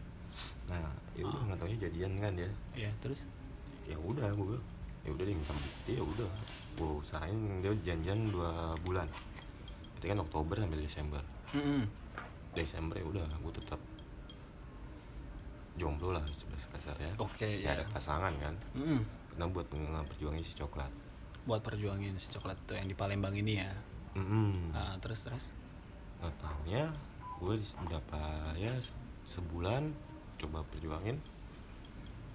Nah 0.72 0.80
ya 1.12 1.24
udah 1.28 1.40
nggak 1.52 1.76
jadian 1.76 2.12
kan 2.16 2.32
dia 2.32 2.50
ya 2.72 2.90
terus? 3.04 3.28
Ya 3.84 4.00
udah 4.00 4.32
gue 4.32 4.56
ya 5.04 5.10
udah 5.12 5.24
dia 5.28 5.36
minta 5.36 5.52
bukti 5.52 5.92
ya 6.00 6.04
udah. 6.04 6.30
Gue 6.80 6.90
usahain 7.04 7.36
dia 7.60 7.72
janjian 7.84 8.32
dua 8.32 8.72
bulan. 8.80 9.04
Itu 10.00 10.08
kan 10.08 10.18
Oktober 10.24 10.56
sampai 10.56 10.80
Desember. 10.80 11.22
Mm-mm. 11.52 11.84
Desember 12.56 12.96
ya 12.96 13.06
udah 13.06 13.26
gue 13.28 13.52
tetap 13.60 13.80
jomblo 15.78 16.12
lah 16.12 16.24
sebelas 16.26 16.66
kasarnya 16.76 17.14
oke 17.16 17.46
ya 17.46 17.72
ya 17.72 17.78
ada 17.78 17.84
pasangan 17.94 18.32
kan. 18.40 18.54
Mm-mm. 18.76 19.00
karena 19.30 19.46
buat 19.52 19.66
perjuangin 20.10 20.44
si 20.44 20.52
coklat. 20.56 20.92
Buat 21.48 21.60
perjuangin 21.64 22.12
si 22.20 22.28
coklat 22.32 22.58
tuh 22.68 22.76
yang 22.76 22.88
di 22.88 22.96
Palembang 22.96 23.32
ini 23.32 23.60
ya 23.60 23.70
mm 24.16 24.74
Ah, 24.74 24.94
terus 25.02 25.26
terus? 25.26 25.46
Nggak 26.20 26.34
taunya 26.42 26.84
gue 27.40 27.56
berapa 27.88 28.20
ya 28.60 28.74
sebulan 29.30 29.90
coba 30.40 30.64
perjuangin. 30.70 31.16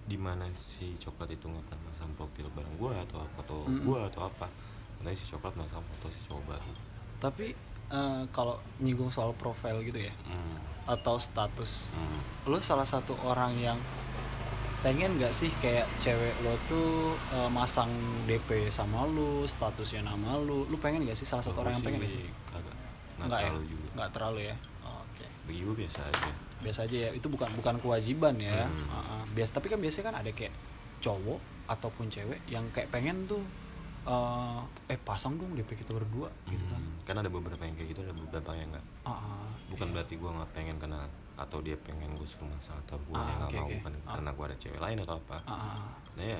Di 0.05 0.17
mana 0.21 0.45
si 0.61 0.93
coklat 1.01 1.33
itu 1.33 1.49
nggak 1.49 1.65
pernah 1.65 1.81
masang 1.89 2.11
profil 2.13 2.47
bareng 2.53 2.75
gue 2.77 2.93
atau 3.09 3.19
foto 3.37 3.55
Mm-mm. 3.65 3.83
gue 3.85 3.99
atau 4.13 4.21
apa. 4.29 4.47
Karena 5.01 5.11
si 5.17 5.25
coklat 5.29 5.53
masang 5.57 5.81
foto 5.81 6.07
si 6.13 6.19
cowok 6.29 6.43
baru. 6.45 6.71
Tapi 7.21 7.47
eh, 7.91 8.23
kalau 8.33 8.57
nyinggung 8.81 9.13
soal 9.13 9.33
profil 9.37 9.81
gitu 9.85 10.01
ya 10.01 10.13
Hmm, 10.25 10.57
atau 10.85 11.17
status 11.17 11.89
hmm. 11.93 12.49
lo 12.49 12.57
salah 12.61 12.85
satu 12.85 13.17
orang 13.25 13.57
yang 13.57 13.77
pengen 14.85 15.17
nggak 15.17 15.33
sih 15.33 15.49
kayak 15.65 15.89
cewek 15.97 16.37
lo 16.45 16.53
tuh 16.69 17.17
eh, 17.33 17.49
masang 17.49 17.89
DP 18.29 18.69
sama 18.69 19.09
lu 19.09 19.41
statusnya 19.49 20.05
nama 20.05 20.37
lu? 20.37 20.69
Lu 20.69 20.77
pengen 20.77 21.01
nggak 21.09 21.17
sih 21.17 21.25
salah 21.25 21.41
satu 21.41 21.57
Kalau 21.57 21.73
orang 21.73 21.81
yang 21.81 21.85
pengen 21.89 22.01
sih 22.05 22.29
kagak. 22.53 22.77
Nggak 23.17 23.39
ya? 23.41 23.49
terlalu 23.49 23.63
juga. 23.65 23.87
Nggak 23.97 24.09
terlalu 24.13 24.39
ya? 24.45 24.55
Oh, 24.85 25.01
oke. 25.01 25.25
Bagi 25.49 25.59
gue 25.65 25.75
biasa 25.81 25.99
aja. 26.05 26.31
Biasa 26.61 26.79
aja 26.85 26.97
ya? 27.01 27.09
Itu 27.17 27.27
bukan 27.33 27.49
bukan 27.57 27.75
kewajiban 27.81 28.37
ya? 28.37 28.69
Hmm. 28.69 28.93
Ah, 28.93 28.97
ah. 29.01 29.23
biasa 29.33 29.49
tapi 29.57 29.73
kan 29.73 29.81
biasanya 29.81 30.05
kan 30.13 30.15
ada 30.21 30.29
kayak 30.29 30.53
cowok 31.01 31.41
ataupun 31.65 32.05
cewek 32.13 32.45
yang 32.45 32.69
kayak 32.69 32.93
pengen 32.93 33.25
tuh 33.25 33.41
eh, 34.05 34.61
eh 34.93 34.99
pasang 35.01 35.33
dong 35.41 35.57
DP 35.57 35.81
kita 35.81 35.97
berdua 35.97 36.29
gitu 36.53 36.61
kan? 36.69 36.77
Hmm, 36.77 37.01
kan 37.09 37.15
ada 37.25 37.33
beberapa 37.33 37.65
yang 37.65 37.73
kayak 37.73 37.89
gitu 37.97 38.05
ada 38.05 38.13
beberapa 38.13 38.53
yang 38.53 38.69
nggak. 38.69 38.85
Ah, 39.09 39.17
ah, 39.17 39.49
bukan 39.73 39.89
iya. 39.89 39.93
berarti 39.97 40.13
gue 40.13 40.29
nggak 40.29 40.51
pengen 40.53 40.77
karena 40.77 41.01
atau 41.35 41.59
dia 41.59 41.75
pengen 41.77 42.11
gue 42.11 42.23
suruh 42.23 42.47
masang 42.47 42.79
atau 42.81 42.95
gue 42.97 43.13
Ah, 43.13 43.27
nggak 43.41 43.49
oke, 43.49 43.57
mau 43.57 43.69
bukan 43.69 43.93
Ah. 44.01 44.13
karena 44.13 44.29
gue 44.31 44.45
ada 44.45 44.57
cewek 44.57 44.79
lain 44.79 44.97
atau 44.99 45.15
apa 45.17 45.37
Ah, 45.39 45.49
ah, 45.49 45.59
ah. 45.75 45.91
nah 46.13 46.25
ya 46.25 46.39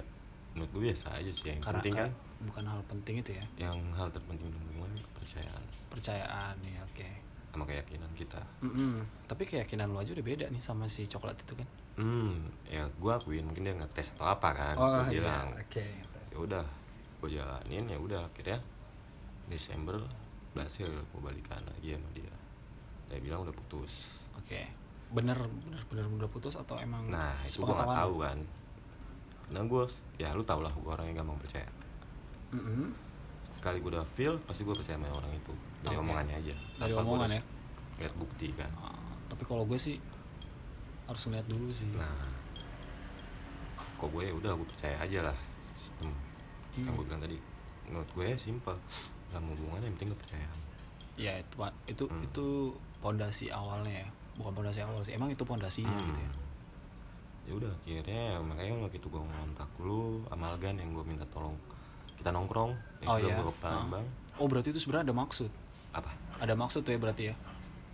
menurut 0.52 0.70
gue 0.72 0.82
biasa 0.86 1.08
aja 1.14 1.30
sih 1.30 1.46
yang 1.48 1.60
karena 1.60 1.78
penting 1.78 1.94
kan 1.94 2.10
bukan 2.42 2.64
hal 2.66 2.82
penting 2.86 3.16
itu 3.20 3.32
ya 3.34 3.46
yang 3.62 3.78
hal 3.94 4.08
terpenting 4.08 4.48
dalam 4.48 4.64
hubungan 4.66 4.92
kepercayaan 5.06 5.64
percayaan 5.90 6.56
ya 6.62 6.80
oke 6.82 7.08
sama 7.50 7.64
keyakinan 7.66 8.12
kita 8.14 8.42
Mm-mm. 8.62 9.00
Tapi 9.26 9.44
keyakinan 9.46 9.88
lo 9.90 9.98
aja 9.98 10.12
udah 10.12 10.26
beda 10.26 10.46
nih 10.48 10.60
sama 10.60 10.88
si 10.88 11.04
coklat 11.06 11.36
itu 11.38 11.56
kan. 11.56 11.68
hmm 11.96 12.36
ya 12.68 12.84
gue 12.90 13.12
akuin 13.14 13.44
mungkin 13.44 13.64
dia 13.64 13.72
ngetes 13.74 14.12
atau 14.14 14.28
apa 14.30 14.50
kan 14.52 14.76
Oh, 14.76 14.92
gue 15.02 15.04
iya, 15.10 15.12
bilang 15.18 15.48
oke. 15.54 15.86
ya 16.30 16.38
udah 16.38 16.66
gue 17.18 17.30
jalanin 17.32 17.86
ya 17.86 17.96
udah 17.98 18.22
akhirnya 18.26 18.60
Desember 19.46 20.00
berhasil 20.52 20.84
gue 20.84 21.22
balikan 21.22 21.60
lagi 21.66 21.96
sama 21.96 22.10
dia 22.12 22.32
dia 23.08 23.20
bilang 23.20 23.44
udah 23.44 23.52
putus 23.54 24.24
Oke. 24.36 24.68
Bener 25.16 25.38
bener 25.40 25.82
bener 25.86 26.06
udah 26.12 26.28
putus 26.28 26.54
atau 26.54 26.76
emang 26.78 27.08
nah 27.08 27.32
itu 27.42 27.56
gue 27.56 27.66
sepengetahuan 27.66 27.96
tahu 27.96 28.14
kan 28.20 28.38
karena 29.46 29.62
gue 29.64 29.84
ya 30.18 30.30
lu 30.32 30.44
tau 30.44 30.60
lah 30.60 30.70
gue 30.70 30.92
orang 30.92 31.06
yang 31.08 31.18
gampang 31.18 31.40
percaya 31.40 31.70
Mm-mm. 32.52 32.92
sekali 33.56 33.78
gue 33.80 33.90
udah 33.90 34.06
feel 34.06 34.36
pasti 34.42 34.62
gue 34.62 34.74
percaya 34.74 34.96
sama 34.96 35.08
orang 35.10 35.32
itu 35.32 35.54
dari 35.80 35.96
Oke. 35.96 36.04
omongannya 36.04 36.36
aja 36.36 36.56
Dari 36.76 36.92
Tanpa 36.92 37.02
omongan 37.02 37.30
ya? 37.32 37.42
lihat 37.98 38.14
bukti 38.16 38.48
kan 38.52 38.70
Ah, 38.78 38.92
tapi 39.26 39.44
kalau 39.44 39.64
gue 39.64 39.78
sih 39.78 39.96
harus 41.06 41.22
ngeliat 41.24 41.46
dulu 41.46 41.70
sih. 41.70 41.88
nah 41.94 42.28
kok 43.96 44.10
gue 44.10 44.22
ya 44.22 44.34
udah 44.34 44.52
gue 44.54 44.68
percaya 44.68 44.98
aja 45.00 45.20
lah 45.24 45.38
sistem 45.76 46.12
yang 46.76 46.92
Hmm. 46.92 46.92
gue 46.94 47.06
bilang 47.06 47.22
tadi 47.22 47.38
menurut 47.86 48.10
gue 48.12 48.26
ya 48.26 48.36
simple 48.36 48.76
dalam 49.30 49.46
hubungan 49.48 49.80
yang 49.80 49.96
penting 49.96 50.12
kepercayaan 50.12 50.60
Ya 51.16 51.32
itu 51.34 51.56
itu 51.88 52.04
Hmm. 52.04 52.20
itu 52.22 52.46
pondasi 53.00 53.48
awalnya 53.48 54.04
ya. 54.04 54.10
Bukan 54.36 54.52
pondasi 54.54 54.80
awal 54.80 55.00
sih. 55.02 55.12
Emang 55.12 55.30
itu 55.30 55.42
pondasinya 55.42 55.90
Hmm. 55.90 56.06
gitu 56.06 56.20
ya. 56.20 56.32
ya 57.46 57.54
udah 57.54 57.70
akhirnya 57.78 58.24
makanya 58.42 58.74
waktu 58.82 58.98
itu 58.98 59.06
gue 59.06 59.22
ngontak 59.22 59.70
lu 59.78 60.02
amalgan 60.28 60.76
yang 60.76 60.90
gue 60.92 61.06
minta 61.06 61.22
tolong 61.28 61.54
kita 62.16 62.30
nongkrong 62.30 62.74
yang 63.00 63.08
Oh, 63.08 63.18
iya. 63.22 63.38
gue 63.38 63.54
Palembang 63.56 64.02
Oh 64.36 64.50
berarti 64.50 64.70
itu 64.70 64.80
sebenarnya 64.80 65.06
ada 65.06 65.16
maksud. 65.16 65.54
apa 65.94 66.10
Ada 66.36 66.54
maksud 66.54 66.82
tuh 66.82 66.92
ya 66.92 67.00
berarti 67.00 67.24
ya. 67.24 67.36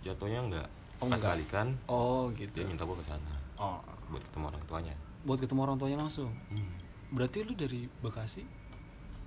jatuhnya 0.02 0.40
enggak 0.42 0.68
Oh, 0.98 1.04
pas 1.04 1.14
enggak. 1.14 1.36
balikan 1.36 1.68
Oh 1.84 2.32
gitu. 2.32 2.48
dia 2.54 2.64
minta 2.64 2.82
gue 2.82 2.96
ke 2.96 3.04
sana 3.04 3.32
Oh 3.54 3.76
buat 4.08 4.24
ketemu 4.24 4.44
orang 4.48 4.62
tuanya 4.64 4.94
buat 5.22 5.38
ketemu 5.38 5.60
orang 5.60 5.76
tuanya 5.76 5.98
langsung. 6.00 6.32
Hmm. 6.48 6.72
Berarti 7.12 7.38
lu 7.42 7.52
dari 7.52 7.84
Bekasi 8.00 8.48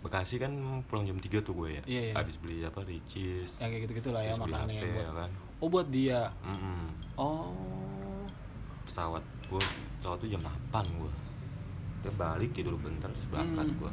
Bekasi 0.01 0.35
kan 0.37 0.51
pulang 0.83 1.05
jam 1.05 1.17
3 1.17 1.37
tuh 1.39 1.53
gue 1.55 1.69
ya 1.71 1.83
Iya, 1.85 2.01
iya. 2.01 2.13
habis 2.15 2.37
beli 2.37 2.61
apa 2.61 2.81
ricis 2.81 3.57
yang 3.57 3.69
kayak 3.69 3.81
gitu-gitu 3.85 4.09
lah 4.09 4.21
ya 4.21 4.33
makanannya 4.33 4.73
HP 4.73 4.81
yang 4.81 4.89
buat. 4.91 5.05
ya 5.05 5.13
kan 5.15 5.31
Oh 5.65 5.69
buat 5.73 5.89
dia. 5.89 6.29
Mm-mm. 6.45 6.93
Oh. 7.17 7.49
pesawat 8.85 9.25
gue 9.49 9.57
pesawat 9.97 10.21
tuh 10.21 10.29
jam 10.29 10.39
8 10.39 10.85
gue 10.85 11.11
dia 11.99 12.13
balik 12.13 12.53
tidur 12.53 12.77
bentar 12.77 13.09
terus 13.09 13.25
berangkat 13.27 13.65
Hmm. 13.65 13.77
gue 13.81 13.91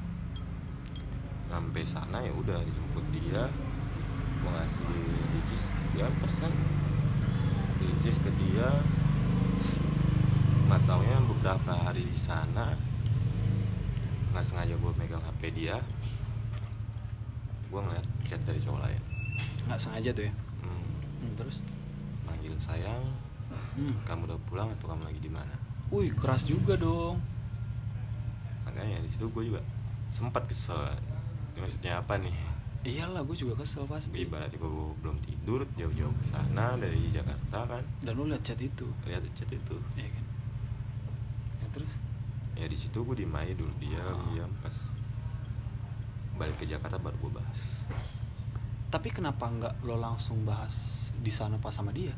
sampai 1.48 1.82
sana 1.82 2.20
ya 2.20 2.28
udah 2.30 2.60
dijemput 2.60 3.00
dia 3.10 3.48
gue 4.36 4.50
ngasih 4.52 4.84
ricis 5.32 5.64
dia 5.90 6.06
pesan 6.20 6.52
ricis 7.78 8.16
ke 8.20 8.30
dia 8.36 8.68
nggak 10.68 10.82
taunya 10.84 11.16
beberapa 11.24 11.72
hari 11.72 12.04
di 12.04 12.18
sana 12.20 12.76
nggak 14.30 14.44
sengaja 14.44 14.76
gue 14.76 14.92
megang 14.94 15.24
hp 15.24 15.42
dia 15.50 15.80
gue 17.66 17.80
ngeliat 17.80 18.06
chat 18.22 18.38
dari 18.44 18.60
cowok 18.60 18.80
lain 18.82 19.02
nggak 19.66 19.80
sengaja 19.80 20.10
tuh 20.12 20.28
ya 20.28 20.32
terus? 21.42 21.58
Manggil 22.24 22.54
sayang 22.62 23.02
hmm. 23.76 24.06
kamu 24.06 24.30
udah 24.30 24.38
pulang 24.48 24.68
atau 24.78 24.86
kamu 24.94 25.02
lagi 25.10 25.20
di 25.20 25.30
mana? 25.32 25.54
Wih 25.92 26.14
keras 26.14 26.46
juga 26.48 26.78
dong. 26.78 27.20
Makanya 28.64 29.02
di 29.02 29.08
situ 29.12 29.28
gue 29.28 29.44
juga 29.52 29.60
sempat 30.08 30.46
kesel. 30.48 30.78
Ini 31.52 31.58
maksudnya 31.60 32.00
apa 32.00 32.16
nih? 32.16 32.32
Iyalah 32.82 33.22
gue 33.22 33.36
juga 33.36 33.60
kesel 33.60 33.84
pasti. 33.86 34.24
Ibaratnya 34.24 34.56
gue 34.56 34.70
belum 35.04 35.16
tidur 35.22 35.66
jauh-jauh 35.76 36.14
ke 36.22 36.24
sana 36.32 36.74
dari 36.80 37.12
Jakarta 37.12 37.68
kan. 37.68 37.84
Dan 38.00 38.12
lu 38.16 38.26
liat 38.30 38.42
chat 38.42 38.58
itu? 38.58 38.88
Lihat 39.04 39.22
chat 39.36 39.50
itu. 39.52 39.76
Ya 39.98 40.08
kan? 40.08 40.24
Ya 41.62 41.66
terus? 41.76 41.92
Ya 42.56 42.66
di 42.66 42.78
situ 42.78 43.04
gue 43.04 43.16
diem 43.18 43.34
aja 43.34 43.52
dulu 43.52 43.72
dia 43.82 44.00
Ah. 44.00 44.16
diam. 44.32 44.50
Pas 44.64 44.76
balik 46.40 46.56
ke 46.56 46.64
Jakarta 46.64 46.96
baru 46.96 47.16
gue 47.20 47.32
bahas. 47.36 47.60
Tapi 48.88 49.08
kenapa 49.12 49.48
nggak 49.48 49.84
lo 49.88 49.96
langsung 50.00 50.44
bahas 50.44 51.01
di 51.22 51.30
sana 51.30 51.56
pas 51.56 51.70
sama 51.70 51.94
dia. 51.94 52.10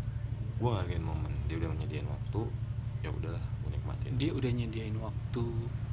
Gue 0.57 0.73
ngargain 0.73 1.05
momen 1.05 1.31
dia 1.45 1.61
udah 1.61 1.71
menyediain 1.71 2.09
waktu 2.09 2.41
ya 3.01 3.11
udahlah 3.13 3.43
gue 3.63 3.71
nikmatin. 3.71 4.11
Dia 4.17 4.31
udah 4.33 4.51
nyediain 4.51 4.97
waktu 4.97 5.45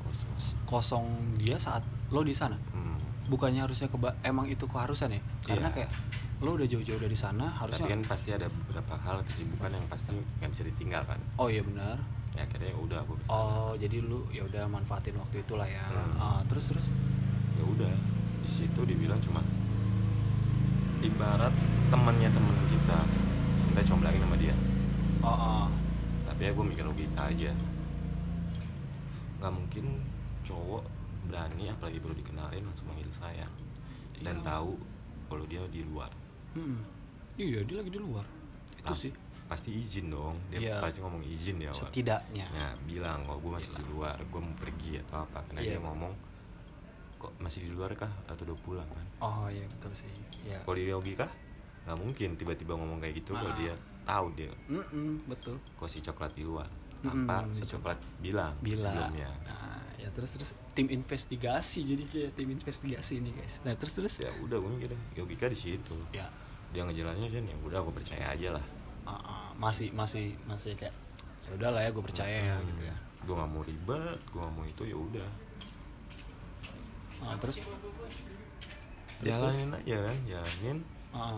kosong. 0.02 0.58
kosong 0.66 1.06
dia 1.38 1.60
saat 1.60 1.84
lo 2.10 2.24
di 2.24 2.34
sana. 2.34 2.56
Hmm. 2.72 2.98
bukannya 3.22 3.64
harusnya 3.64 3.88
keba 3.88 4.12
emang 4.28 4.48
itu 4.48 4.68
keharusan 4.68 5.16
ya? 5.16 5.22
Karena 5.48 5.72
Iya. 5.72 5.76
kayak 5.88 5.90
lo 6.42 6.58
udah 6.58 6.68
jauh-jauh 6.68 7.00
dari 7.00 7.14
sana 7.14 7.48
harusnya 7.54 7.86
tapi 7.86 7.94
kan 7.94 8.02
pasti 8.04 8.30
ada 8.34 8.50
beberapa 8.50 8.98
hal 8.98 9.22
kesibukan 9.24 9.72
yang 9.72 9.86
pasti 9.88 10.12
nggak 10.12 10.50
bisa 10.52 10.64
ditinggalkan 10.68 11.16
oh 11.38 11.48
iya 11.48 11.62
benar. 11.64 11.96
Ya 12.36 12.44
akhirnya 12.44 12.76
udah 12.76 13.00
gue 13.06 13.18
oh 13.30 13.72
jadi 13.78 14.04
lu 14.04 14.26
ya 14.34 14.44
udah 14.44 14.68
manfaatin 14.68 15.16
waktu 15.16 15.48
itulah 15.48 15.64
ya. 15.64 15.80
Hmm. 15.86 16.18
Ah, 16.20 16.42
terus 16.50 16.74
terus? 16.74 16.88
Ya 17.56 17.64
udah 17.64 17.94
di 18.42 18.50
situ 18.52 18.82
dibilang 18.84 19.22
cuma 19.22 19.40
ibarat 21.04 21.54
temannya 21.90 22.30
teman 22.30 22.58
kita. 22.68 23.00
Kita 23.72 23.82
comblangin 23.88 24.22
sama 24.22 24.36
dia. 24.36 24.56
Oh, 25.22 25.30
oh. 25.30 25.66
tapi 26.26 26.42
ya 26.44 26.52
gue 26.52 26.66
mikir 26.66 26.84
logika 26.84 27.28
aja. 27.28 27.52
Nggak 29.38 29.54
mungkin 29.54 29.86
cowok 30.42 30.84
berani 31.30 31.70
apalagi 31.70 31.98
baru 31.98 32.14
dikenalin 32.14 32.64
langsung 32.66 32.88
manggil 32.90 33.06
sayang 33.14 33.54
dan 34.22 34.38
Iya. 34.38 34.46
tahu 34.46 34.72
kalau 35.28 35.46
dia 35.46 35.62
di 35.70 35.86
luar. 35.86 36.10
Hmm. 36.52 36.82
iya 37.38 37.64
dia 37.64 37.80
lagi 37.80 37.90
di 37.90 38.02
luar. 38.02 38.26
Itu 38.76 38.92
Ah, 38.92 38.98
sih. 38.98 39.14
pasti 39.48 39.70
izin 39.72 40.10
dong. 40.10 40.36
Dia 40.50 40.60
Iya. 40.60 40.76
pasti 40.82 41.00
ngomong 41.00 41.22
izin 41.24 41.62
awal. 41.62 41.78
Setidaknya. 41.78 42.46
Ya 42.50 42.68
bilang 42.84 43.24
kalau 43.24 43.40
gue 43.40 43.52
masih 43.56 43.72
di 43.72 43.86
luar 43.88 44.18
gue 44.18 44.42
mau 44.42 44.56
pergi 44.58 45.00
atau 45.00 45.24
apa. 45.24 45.40
Karena 45.48 45.62
Iya. 45.62 45.78
dia 45.78 45.80
ngomong 45.82 46.14
kok 47.22 47.38
masih 47.38 47.62
di 47.62 47.70
luar 47.70 47.94
kah? 47.94 48.10
Atau 48.26 48.44
udah 48.44 48.58
pulang 48.60 48.88
kan? 48.88 49.06
Oh 49.22 49.46
iya 49.48 49.62
betul 49.70 49.94
sih. 49.94 50.10
Ya. 50.44 50.58
Kalau 50.60 50.74
di 50.74 50.90
logika 50.90 51.30
nggak 51.82 51.98
mungkin 51.98 52.30
tiba-tiba 52.36 52.74
ngomong 52.74 52.98
kayak 52.98 53.16
gitu 53.16 53.34
kalau 53.34 53.48
Ah. 53.48 53.58
dia 53.58 53.74
tahu 54.04 54.26
dia 54.34 54.50
Mm-mm, 54.68 55.26
betul. 55.26 55.58
kok 55.58 55.86
si 55.86 55.98
coklat 56.00 56.30
di 56.32 56.42
luar. 56.42 56.66
Mm-mm, 57.02 57.26
tanpa 57.26 57.46
si 57.48 57.62
betul. 57.62 57.70
coklat 57.76 57.98
bilang, 58.20 58.54
bila 58.60 58.82
sebelumnya? 58.84 59.30
Nah 59.44 59.82
ya 59.96 60.10
terus 60.12 60.30
terus. 60.32 60.50
Tim 60.72 60.88
investigasi 60.88 61.80
jadi 61.84 62.04
kayak 62.04 62.32
tim 62.34 62.50
investigasi 62.50 63.14
ini 63.16 63.30
guys. 63.32 63.62
Nah 63.62 63.74
terus 63.74 63.94
terus. 63.94 64.14
Ya 64.18 64.30
udah 64.40 64.58
gue 64.58 64.70
mikir 64.72 64.90
deh, 64.90 65.02
logika 65.16 65.46
di 65.46 65.56
situ? 65.56 65.98
Ya. 66.12 66.26
Dia 66.72 66.82
ngejelasin 66.84 67.28
kan 67.28 67.44
ya 67.44 67.56
udah 67.60 67.80
gue 67.80 67.94
percaya 67.94 68.26
aja 68.28 68.50
lah. 68.52 68.66
Ah, 69.04 69.14
ah, 69.14 69.50
masih 69.56 69.90
masih 69.92 70.34
masih 70.44 70.74
kayak 70.76 70.94
ya 71.44 71.58
udah 71.58 71.70
lah 71.72 71.82
ya 71.82 71.90
gue 71.90 72.04
percaya 72.04 72.38
ya 72.46 72.56
Hmm. 72.56 72.66
gitu 72.68 72.82
ya. 72.84 72.96
Gue 73.22 73.34
nggak 73.36 73.50
mau 73.50 73.62
ribet 73.62 74.18
gue 74.24 74.40
nggak 74.40 74.54
mau 74.56 74.66
itu 74.66 74.84
ya 74.84 74.96
udah 74.96 75.30
Ah, 77.22 77.38
terus? 77.38 77.56
jalanin 79.22 79.70
aja 79.72 79.98
kan 80.10 80.18
jalanin. 80.26 80.78
Ah. 81.14 81.38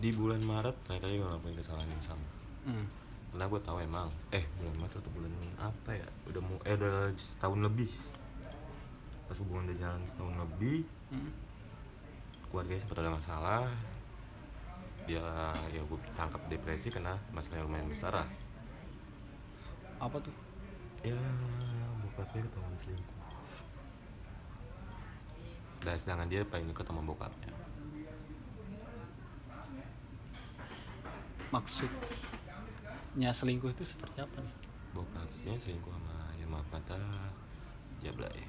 di 0.00 0.08
bulan 0.10 0.40
Maret 0.42 0.74
ternyata 0.82 1.06
dia 1.06 1.20
ngelakuin 1.20 1.54
kesalahan 1.54 1.86
yang 1.86 2.04
sama. 2.04 2.28
Hmm. 2.64 2.86
karena 3.32 3.48
gue 3.48 3.60
tahu 3.64 3.78
emang 3.80 4.08
eh 4.28 4.44
bulan 4.56 4.76
Maret 4.76 4.96
atau 4.98 5.12
bulan 5.12 5.32
apa 5.58 5.90
ya? 5.92 6.08
Udah 6.28 6.40
mau 6.40 6.56
eh 6.64 6.74
udah 6.74 6.94
setahun 7.14 7.60
lebih. 7.60 7.88
Pas 9.28 9.36
hubungan 9.38 9.68
udah 9.68 9.78
jalan 9.78 10.02
setahun 10.04 10.34
lebih 10.40 10.84
Hmm. 11.12 11.28
keluarganya 12.48 12.80
sempat 12.80 12.98
ada 13.00 13.12
masalah. 13.12 13.62
Dia 15.04 15.24
ya 15.70 15.80
gue 15.82 15.98
tangkap 16.14 16.40
depresi 16.48 16.88
karena 16.88 17.14
masalah 17.30 17.60
yang 17.60 17.68
lumayan 17.68 17.88
besar 17.88 18.12
lah. 18.16 18.28
Apa 20.00 20.16
tuh? 20.18 20.34
Ya 21.04 21.18
bokapnya 22.00 22.42
ketahuan 22.42 22.76
selingkuh 22.80 23.21
dan 25.82 25.98
sedangkan 25.98 26.28
dia 26.30 26.46
paling 26.46 26.66
dekat 26.70 26.86
sama 26.86 27.02
bokapnya. 27.02 27.50
Maksudnya 31.52 33.30
selingkuh 33.34 33.70
itu 33.74 33.84
seperti 33.84 34.24
apa 34.24 34.38
nih? 34.40 34.54
Bokapnya 34.96 35.54
selingkuh 35.58 35.92
sama 35.92 36.16
ya 36.38 36.46
maaf 36.48 36.66
kata 36.70 36.96
jablay 38.02 38.42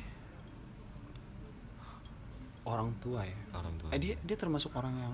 orang 2.63 2.95
tua 3.03 3.27
ya? 3.27 3.37
Orang 3.59 3.75
tua. 3.75 3.91
Eh 3.91 3.99
dia 3.99 4.15
dia 4.23 4.37
termasuk 4.39 4.71
orang 4.79 4.95
yang 4.95 5.13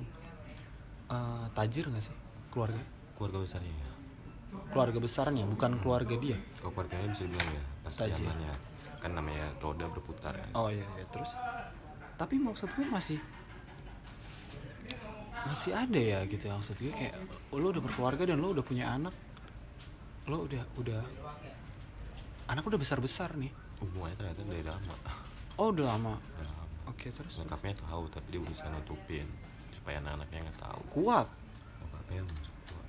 eh, 1.10 1.46
tajir 1.58 1.90
nggak 1.90 2.04
sih? 2.04 2.14
Keluarga? 2.54 2.78
Keluarga 3.18 3.38
besarnya 3.42 3.74
ya. 3.74 3.90
Keluarga 4.70 5.00
besarnya 5.02 5.44
bukan 5.50 5.82
keluarga 5.82 6.14
dia? 6.20 6.38
Kalau 6.62 6.72
keluarganya 6.78 7.10
bisa 7.10 7.26
bilang 7.26 7.50
ya 7.50 7.64
pas 7.90 7.96
zamannya 8.06 8.54
kan 9.00 9.12
namanya 9.16 9.48
roda 9.64 9.88
berputar 9.88 10.36
kan 10.36 10.50
oh 10.54 10.68
iya, 10.68 10.84
iya. 11.00 11.06
Terus 11.10 11.32
tapi 12.20 12.36
maksud 12.36 12.68
gue 12.76 12.84
masih 12.84 13.16
masih 15.48 15.72
ada 15.72 15.96
ya 15.96 16.20
gitu 16.28 16.52
ya. 16.52 16.54
Maksud 16.60 16.76
gue 16.84 16.92
kayak 16.92 17.16
lo 17.56 17.72
udah 17.72 17.80
berkeluarga 17.80 18.28
dan 18.28 18.44
lo 18.44 18.52
udah 18.52 18.66
punya 18.68 18.92
anak. 18.92 19.16
Lo 20.28 20.44
udah 20.44 20.64
udah 20.76 21.02
anak 22.52 22.64
udah 22.68 22.76
besar 22.76 23.00
besar 23.00 23.32
nih. 23.40 23.50
Hubungannya 23.80 24.20
ternyata 24.20 24.44
dari 24.44 24.66
lama. 24.68 24.96
Oh 25.56 25.72
udah 25.72 25.96
lama? 25.96 26.20
Udah 26.20 26.52
lama. 26.52 26.66
oke 26.92 27.08
terus? 27.08 27.40
Bokapnya 27.40 27.80
tahu 27.80 28.04
tapi 28.12 28.28
dia 28.36 28.42
berusaha 28.44 28.68
nutupin 28.68 29.28
supaya 29.72 30.04
anak-anaknya 30.04 30.52
nggak 30.52 30.60
tahu. 30.60 30.82
Kuat? 30.92 31.28
Bokapnya 31.80 32.22
masuk 32.28 32.56
tua 32.68 32.84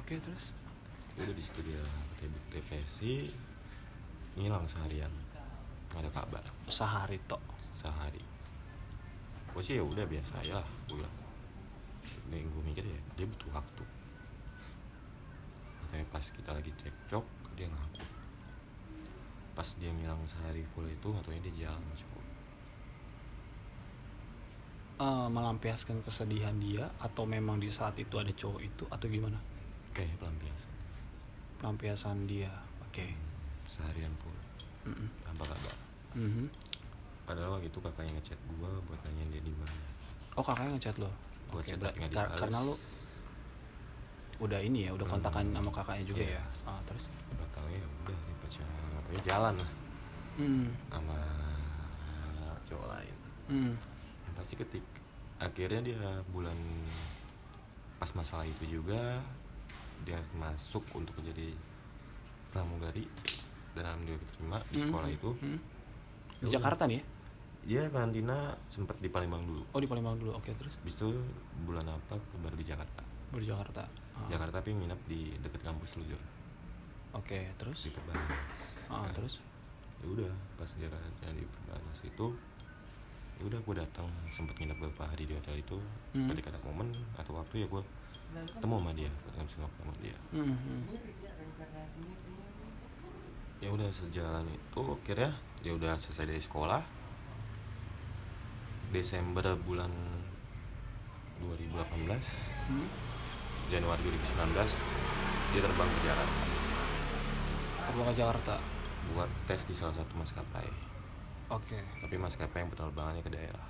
oke 0.00 0.14
terus? 0.16 0.44
Udah 1.20 1.34
di 1.36 1.42
situ 1.44 1.60
dia 1.60 1.82
depresi 2.56 3.28
ngilang 4.36 4.64
seharian 4.64 5.12
nggak 5.96 6.04
ada 6.04 6.12
kabar. 6.12 6.44
Sehari 6.68 7.16
tok. 7.24 7.40
Sehari. 7.56 8.20
Gue 9.56 9.64
sih 9.64 9.80
ya 9.80 9.84
udah 9.88 10.04
biasa 10.04 10.44
aja 10.44 10.60
lah 10.60 10.68
gue 10.84 11.00
bilang. 11.00 11.16
Dan 12.28 12.44
gue 12.44 12.62
mikir 12.68 12.84
ya 12.84 13.00
dia 13.16 13.24
butuh 13.24 13.48
waktu. 13.56 13.84
Makanya 15.80 16.06
pas 16.12 16.24
kita 16.28 16.52
lagi 16.52 16.68
cekcok 16.76 17.24
dia 17.56 17.72
ngaku. 17.72 18.04
Pas 19.56 19.68
dia 19.80 19.88
ngilang 19.88 20.20
sehari 20.28 20.68
full 20.76 20.84
itu 20.84 21.08
atau 21.16 21.32
dia 21.32 21.52
jalan 21.64 21.80
masuk 21.88 22.12
Eh, 24.96 25.28
melampiaskan 25.28 26.00
kesedihan 26.00 26.56
dia 26.56 26.88
atau 27.04 27.28
memang 27.28 27.60
di 27.60 27.68
saat 27.68 28.00
itu 28.00 28.16
ada 28.16 28.32
cowok 28.32 28.60
itu 28.64 28.84
atau 28.88 29.04
gimana? 29.08 29.36
Kayak 29.92 30.16
pelampiasan. 30.20 30.72
Pelampiasan 31.60 32.16
dia 32.24 32.52
oke. 32.84 33.04
Seharian 33.68 34.12
full. 34.20 34.36
Mm-mm. 34.86 35.10
tanpa 35.26 35.50
kabar 35.50 35.85
Mhm. 36.16 36.44
padahal 37.22 37.50
waktu 37.54 37.68
itu 37.68 37.78
kakaknya 37.78 38.12
ngechat 38.16 38.38
gue 38.40 38.70
buat 38.82 39.00
nanyain 39.02 39.28
dia 39.30 39.42
di 39.42 39.52
mana 39.52 39.76
oh 40.32 40.42
kakaknya 40.42 40.72
ngechat 40.74 40.96
lo 40.96 41.10
Gua 41.46 41.60
oke 41.60 41.68
chat 41.68 41.78
berarti 41.78 42.00
tapi 42.00 42.14
kar- 42.14 42.32
karena 42.36 42.58
lo 42.60 42.74
udah 44.36 44.60
ini 44.60 44.78
ya 44.84 44.90
udah 44.92 45.04
Hmm. 45.04 45.14
kontakan 45.16 45.44
sama 45.50 45.70
kakaknya 45.70 46.04
juga 46.06 46.22
Iya. 46.22 46.36
ya 46.36 46.44
ah, 46.66 46.80
terus 46.84 47.04
udah 47.30 47.48
tahu 47.50 47.66
ya 47.68 47.84
udah 48.02 48.16
dia 48.18 48.36
pacaran 48.38 49.02
ya 49.06 49.20
jalan 49.24 49.54
lah 49.56 49.70
hmm. 50.36 50.66
sama 50.86 51.18
cowok 52.66 52.86
lain 52.90 53.16
Hmm. 53.46 53.72
yang 54.22 54.34
pasti 54.34 54.54
ketik 54.54 54.84
akhirnya 55.38 55.80
dia 55.82 56.00
bulan 56.28 56.58
pas 57.96 58.10
masalah 58.12 58.44
itu 58.44 58.64
juga 58.66 59.20
dia 60.02 60.20
masuk 60.34 60.84
untuk 60.92 61.16
menjadi 61.16 61.48
pramugari 62.50 63.04
dan 63.72 63.84
alhamdulillah 63.86 64.20
diterima 64.22 64.58
di 64.66 64.76
Hmm, 64.76 64.84
sekolah 64.84 65.08
hmm, 65.08 65.16
itu 65.16 65.30
hmm. 65.34 65.58
Di 66.42 66.48
Jakarta 66.52 66.84
nih 66.88 66.98
ya? 67.00 67.04
Dia 67.66 67.82
karantina 67.90 68.54
sempat 68.70 68.94
di 69.02 69.10
Palembang 69.10 69.42
dulu. 69.42 69.62
Oh 69.74 69.80
di 69.82 69.88
Palembang 69.90 70.14
dulu. 70.20 70.38
Oke 70.38 70.54
terus? 70.54 70.78
Habis 70.78 70.94
itu 70.94 71.08
bulan 71.66 71.86
apa 71.90 72.14
baru 72.40 72.54
di 72.54 72.66
Jakarta. 72.66 73.02
Baru 73.34 73.42
di 73.42 73.50
Jakarta. 73.50 73.82
Ah, 74.16 74.28
Jakarta 74.30 74.62
tapi 74.62 74.70
nginap 74.72 75.00
di 75.10 75.34
dekat 75.42 75.60
kampus 75.66 75.98
lu 76.00 76.04
Jor 76.08 76.22
oke 77.16 77.40
terus? 77.56 77.78
Di 77.84 77.90
Perbanas. 77.92 78.28
Ah, 78.92 79.02
Nah, 79.02 79.12
terus? 79.16 79.40
ya 79.96 80.06
udah 80.12 80.32
pas 80.60 80.68
dia 80.76 80.88
karantina 80.92 81.32
di 81.32 81.44
Perbanas 81.48 81.98
itu 82.04 82.26
ya 83.36 83.42
udah 83.48 83.60
gue 83.60 83.74
datang 83.76 84.08
sempat 84.32 84.56
nginap 84.60 84.76
beberapa 84.80 85.08
hari 85.08 85.24
di 85.24 85.34
hotel 85.36 85.56
itu. 85.60 85.76
Hmm. 86.16 86.28
ketika 86.32 86.52
ada 86.52 86.60
momen 86.64 86.92
atau 87.16 87.32
waktu 87.36 87.64
ya 87.64 87.66
gue 87.68 87.82
ketemu 88.36 88.74
sama 88.76 88.92
dia 88.92 89.10
ngobrol 89.36 89.68
sama 89.68 89.92
dia. 90.04 90.16
Hmm, 90.32 90.52
hmm. 90.56 90.80
ya 93.64 93.68
udah 93.72 93.88
sejalan 93.88 94.44
itu 94.52 94.80
akhirnya 94.84 95.32
dia 95.66 95.74
udah 95.74 95.98
selesai 95.98 96.30
dari 96.30 96.38
sekolah. 96.38 96.78
Desember 98.94 99.58
bulan 99.66 99.90
2018 101.42 102.70
Hmm. 102.70 102.86
Januari 103.66 103.98
2019 103.98 104.78
dia 105.50 105.60
terbang 105.66 105.90
ke 105.90 106.00
Jakarta. 106.06 106.42
Terbang 107.82 108.06
ke 108.06 108.14
Jakarta? 108.14 108.54
Buat 109.18 109.30
tes 109.50 109.66
di 109.66 109.74
salah 109.74 109.98
satu 109.98 110.14
maskapai. 110.14 110.70
Oke. 111.50 111.82
Tapi 111.98 112.14
maskapai 112.14 112.62
yang 112.62 112.70
penerbangannya 112.70 113.26
ke 113.26 113.30
daerah. 113.34 113.66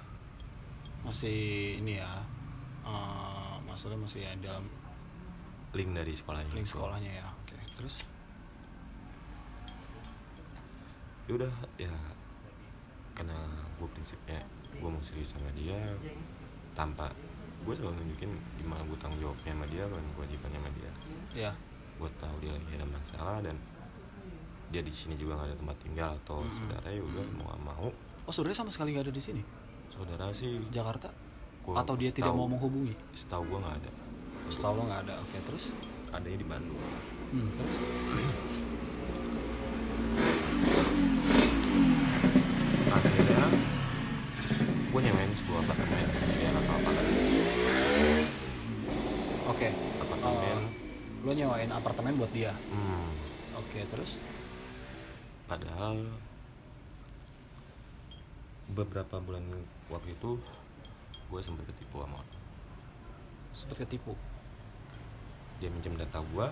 Masih 1.01 1.81
ini 1.81 1.97
ya 1.97 2.13
eh, 2.85 3.57
maksudnya 3.65 3.97
masih 3.97 4.21
ada 4.29 4.61
link 5.73 5.97
dari 5.97 6.13
sekolahnya. 6.13 6.53
link 6.53 6.69
sekolahnya 6.69 7.09
ya 7.09 7.25
oke. 7.25 7.57
Terus 7.81 8.05
ya 11.27 11.33
udah 11.35 11.53
ya 11.75 11.91
karena 13.19 13.35
gue 13.83 13.89
prinsipnya 13.91 14.39
gue 14.79 14.89
mau 14.91 15.03
serius 15.03 15.35
sama 15.35 15.51
dia 15.59 15.75
tanpa 16.79 17.11
gue 17.67 17.75
selalu 17.75 17.99
nunjukin 17.99 18.31
gimana 18.63 18.87
gue 18.87 18.99
tanggung 19.03 19.19
jawabnya 19.19 19.51
sama 19.59 19.67
dia 19.67 19.85
dan 19.91 20.05
kewajibannya 20.15 20.59
sama 20.63 20.71
dia. 20.79 20.93
Ya. 21.35 21.53
Gue 21.99 22.11
tahu 22.23 22.37
dia 22.39 22.53
lagi 22.55 22.71
ada 22.79 22.87
masalah 22.87 23.37
dan 23.43 23.57
dia 24.71 24.83
di 24.87 24.93
sini 24.95 25.19
juga 25.19 25.41
nggak 25.41 25.49
ada 25.51 25.57
tempat 25.59 25.77
tinggal 25.83 26.11
atau 26.23 26.39
Mm-mm. 26.47 26.55
saudara 26.55 26.89
ya 26.95 27.03
udah 27.03 27.25
mau 27.35 27.47
gak 27.51 27.63
mau. 27.67 27.89
Oh 28.29 28.33
saudara 28.35 28.55
sama 28.55 28.71
sekali 28.71 28.95
nggak 28.95 29.11
ada 29.11 29.15
di 29.15 29.23
sini? 29.25 29.43
Saudara 29.91 30.31
sih. 30.31 30.63
Jakarta? 30.71 31.11
Gua 31.67 31.83
atau 31.83 31.99
dia 31.99 32.15
tidak 32.15 32.31
mau 32.31 32.47
menghubungi? 32.47 32.95
setahu 33.19 33.43
gue 33.51 33.59
nggak 33.59 33.77
ada. 33.83 33.91
Setahu 34.47 34.73
lo 34.79 34.83
nggak 34.87 35.03
ada. 35.11 35.15
Oke 35.19 35.39
terus? 35.43 35.75
Adanya 36.15 36.39
di 36.39 36.47
Bandung. 36.47 36.79
Hmm, 37.35 37.51
terus 37.59 37.77
akhirnya 42.97 43.45
gue 44.89 45.01
nyewain 45.05 45.33
sebuah 45.37 45.61
apartemen 45.69 46.09
ya 46.41 46.51
atau 46.57 46.75
apa 46.81 46.91
kan 46.97 47.07
oke. 49.57 49.69
Apartemen. 50.05 50.59
Lo 51.25 51.31
nyewain 51.33 51.73
apartemen 51.73 52.15
buat 52.21 52.29
dia? 52.37 52.53
Hmm, 52.53 53.09
oke 53.57 53.81
terus? 53.89 54.21
Padahal 55.49 55.97
beberapa 58.77 59.17
bulan 59.25 59.43
waktu 59.89 60.13
itu 60.13 60.37
gue 61.33 61.41
sempat 61.41 61.65
ketipu 61.73 62.05
sama 62.05 62.21
orang. 62.21 62.35
sempet 63.57 63.89
ketipu? 63.89 64.13
Dia 65.65 65.73
minjem 65.73 65.97
data 65.97 66.21
gue 66.21 66.47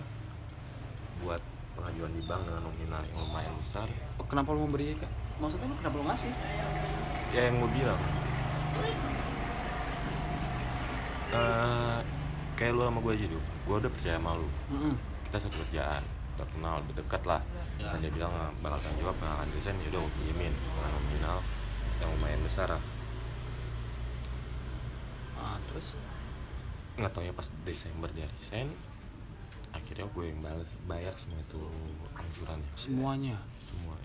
buat 1.21 1.41
pengajuan 1.77 2.11
di 2.17 2.25
bank 2.25 2.41
dengan 2.49 2.65
nominal 2.65 3.05
yang 3.05 3.21
lumayan 3.21 3.53
besar. 3.61 3.85
Oh, 4.17 4.25
kenapa 4.25 4.49
lo 4.57 4.65
memberi 4.65 4.97
maksudnya 5.37 5.69
lo 5.69 5.77
kenapa 5.77 5.95
lo 6.01 6.05
ngasih? 6.09 6.33
Ya 7.37 7.53
yang 7.53 7.61
gue 7.61 7.69
bilang. 7.69 8.01
Eh 11.35 12.14
kayak 12.55 12.71
lu 12.71 12.81
sama 12.87 12.99
gue 13.03 13.13
aja 13.15 13.25
tuh 13.27 13.41
gue 13.43 13.75
udah 13.75 13.91
percaya 13.91 14.15
sama 14.15 14.31
lu. 14.39 14.47
Mm-mm. 14.71 14.95
kita 15.27 15.37
satu 15.43 15.55
kerjaan 15.67 16.03
udah 16.35 16.47
kenal 16.51 16.75
udah 16.83 16.95
dekat 16.95 17.23
lah. 17.23 17.41
Ya. 17.75 17.91
dan 17.91 17.99
dia 17.99 18.11
bilang 18.11 18.31
"Ah, 18.31 18.51
bakal 18.63 18.79
tanggung 18.79 19.01
jawab 19.03 19.15
nggak 19.19 19.33
akan 19.35 19.47
desain 19.51 19.75
ya 19.83 19.87
udah 19.91 19.99
gue 20.03 20.13
pinjemin. 20.23 20.53
Dengan 20.55 20.91
nominal 20.95 21.37
yang 21.99 22.09
lumayan 22.15 22.41
besar 22.43 22.67
lah. 22.71 22.83
Ah, 25.35 25.57
terus? 25.71 25.87
Nggak 26.95 27.11
tahu 27.11 27.23
ya 27.27 27.33
pas 27.35 27.47
Desember 27.67 28.09
dia 28.15 28.27
resign 28.39 28.71
akhirnya 29.75 30.07
gue 30.07 30.23
yang 30.23 30.39
balas 30.39 30.71
bayar 30.87 31.11
semua 31.19 31.35
itu 31.43 31.59
angsurannya 32.15 32.71
semuanya? 32.79 33.35
Semua. 33.67 33.95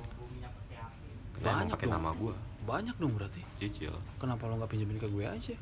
Banyak 1.40 1.78
pakai 1.78 1.88
nama 1.88 2.10
gue 2.12 2.34
banyak 2.66 2.98
dong 2.98 3.14
berarti. 3.14 3.40
Cicil. 3.56 3.94
Kenapa 4.18 4.50
lo 4.50 4.58
nggak 4.58 4.70
pinjemin 4.74 4.98
ke 4.98 5.06
gue 5.06 5.24
aja 5.24 5.54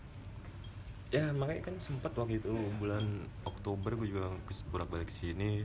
ya 1.08 1.32
makanya 1.32 1.72
kan 1.72 1.76
sempat 1.80 2.12
waktu 2.12 2.36
itu 2.36 2.52
bulan 2.76 3.00
Oktober 3.48 3.96
gue 3.96 4.12
juga 4.12 4.28
bolak 4.68 4.88
balik 4.92 5.10
sini. 5.12 5.64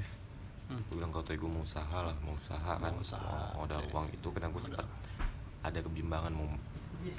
Hmm. 0.64 0.80
gue 0.88 0.96
bilang 0.96 1.12
kalau 1.12 1.28
tuh 1.28 1.36
gue 1.36 1.52
mau 1.52 1.60
usaha 1.60 1.98
lah 2.00 2.16
mau 2.24 2.32
usaha 2.40 2.80
kan. 2.80 2.92
Mau 2.96 3.04
usaha, 3.04 3.36
mau 3.60 3.68
oke. 3.68 3.92
uang 3.92 4.08
itu 4.16 4.28
karena 4.32 4.48
gue 4.48 4.64
sempat 4.64 4.88
ada 5.64 5.80
kebimbangan 5.84 6.32
mau 6.32 6.48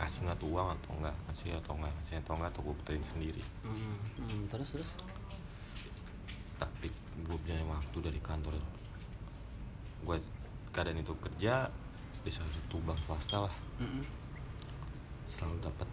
kasih 0.01 0.25
nggak 0.25 0.41
tuh 0.41 0.49
uang 0.49 0.69
atau 0.73 0.91
enggak 0.97 1.17
kasih 1.29 1.61
atau 1.61 1.77
enggak 1.77 1.93
kasih 2.01 2.15
atau 2.25 2.33
enggak 2.41 2.51
atau 2.57 2.63
gue 2.65 2.75
puterin 2.81 3.05
sendiri. 3.05 3.43
Hmm, 3.61 3.97
hmm, 4.17 4.41
terus 4.49 4.69
terus? 4.73 4.91
Tapi 6.57 6.89
gue 7.21 7.37
punya 7.37 7.61
waktu 7.69 7.99
dari 8.01 8.21
kantor. 8.25 8.57
Gue 10.09 10.17
keadaan 10.73 11.05
itu 11.05 11.13
kerja 11.21 11.69
di 12.25 12.31
salah 12.33 12.49
satu 12.49 12.81
bank 12.81 12.99
swasta 13.05 13.37
lah. 13.45 13.55
Mm-mm. 13.85 14.05
selalu 15.29 15.67
dapat 15.67 15.89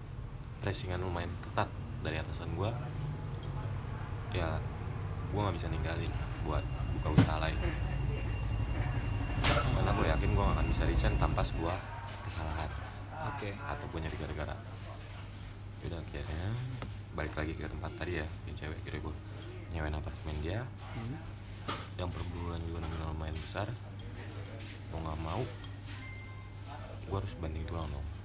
pressingan 0.62 1.02
lumayan 1.02 1.34
ketat 1.42 1.66
dari 2.02 2.18
atasan 2.18 2.50
gue 2.58 2.70
ya 4.32 4.58
gue 5.32 5.40
nggak 5.40 5.56
bisa 5.56 5.68
ninggalin 5.72 6.14
buat 6.44 6.64
buka 7.00 7.08
usaha 7.16 7.38
lain. 7.40 7.58
Karena 9.48 9.92
gue 9.96 10.06
yakin 10.06 10.30
gue 10.38 10.44
gak 10.44 10.56
akan 10.60 10.68
bisa 10.70 10.84
resign 10.86 11.16
tanpa 11.18 11.42
sebuah 11.42 11.74
kesalahan 12.28 12.70
oke. 13.32 13.50
atau 13.50 13.86
gue 13.90 14.00
nyari 14.02 14.18
gara-gara. 14.20 14.56
Udah 15.88 15.98
akhirnya 15.98 16.50
balik 17.18 17.34
lagi 17.36 17.54
ke 17.58 17.68
tempat 17.68 17.92
tadi 18.00 18.22
ya 18.22 18.28
yang 18.48 18.56
cewek 18.56 18.80
kira 18.86 18.98
gue 19.02 19.16
nyewain 19.74 19.96
apartemen 19.96 20.38
dia. 20.44 20.62
Hmm. 20.98 21.18
yang 21.96 22.10
per 22.10 22.26
bulan 22.34 22.58
juga 22.66 22.82
nominal 22.82 23.14
lumayan 23.14 23.38
besar. 23.38 23.70
Mau 24.92 25.00
nggak 25.06 25.20
mau 25.22 25.42
gue 27.12 27.18
harus 27.20 27.36
banding 27.44 27.68
tulang 27.68 27.92
dong 27.92 28.21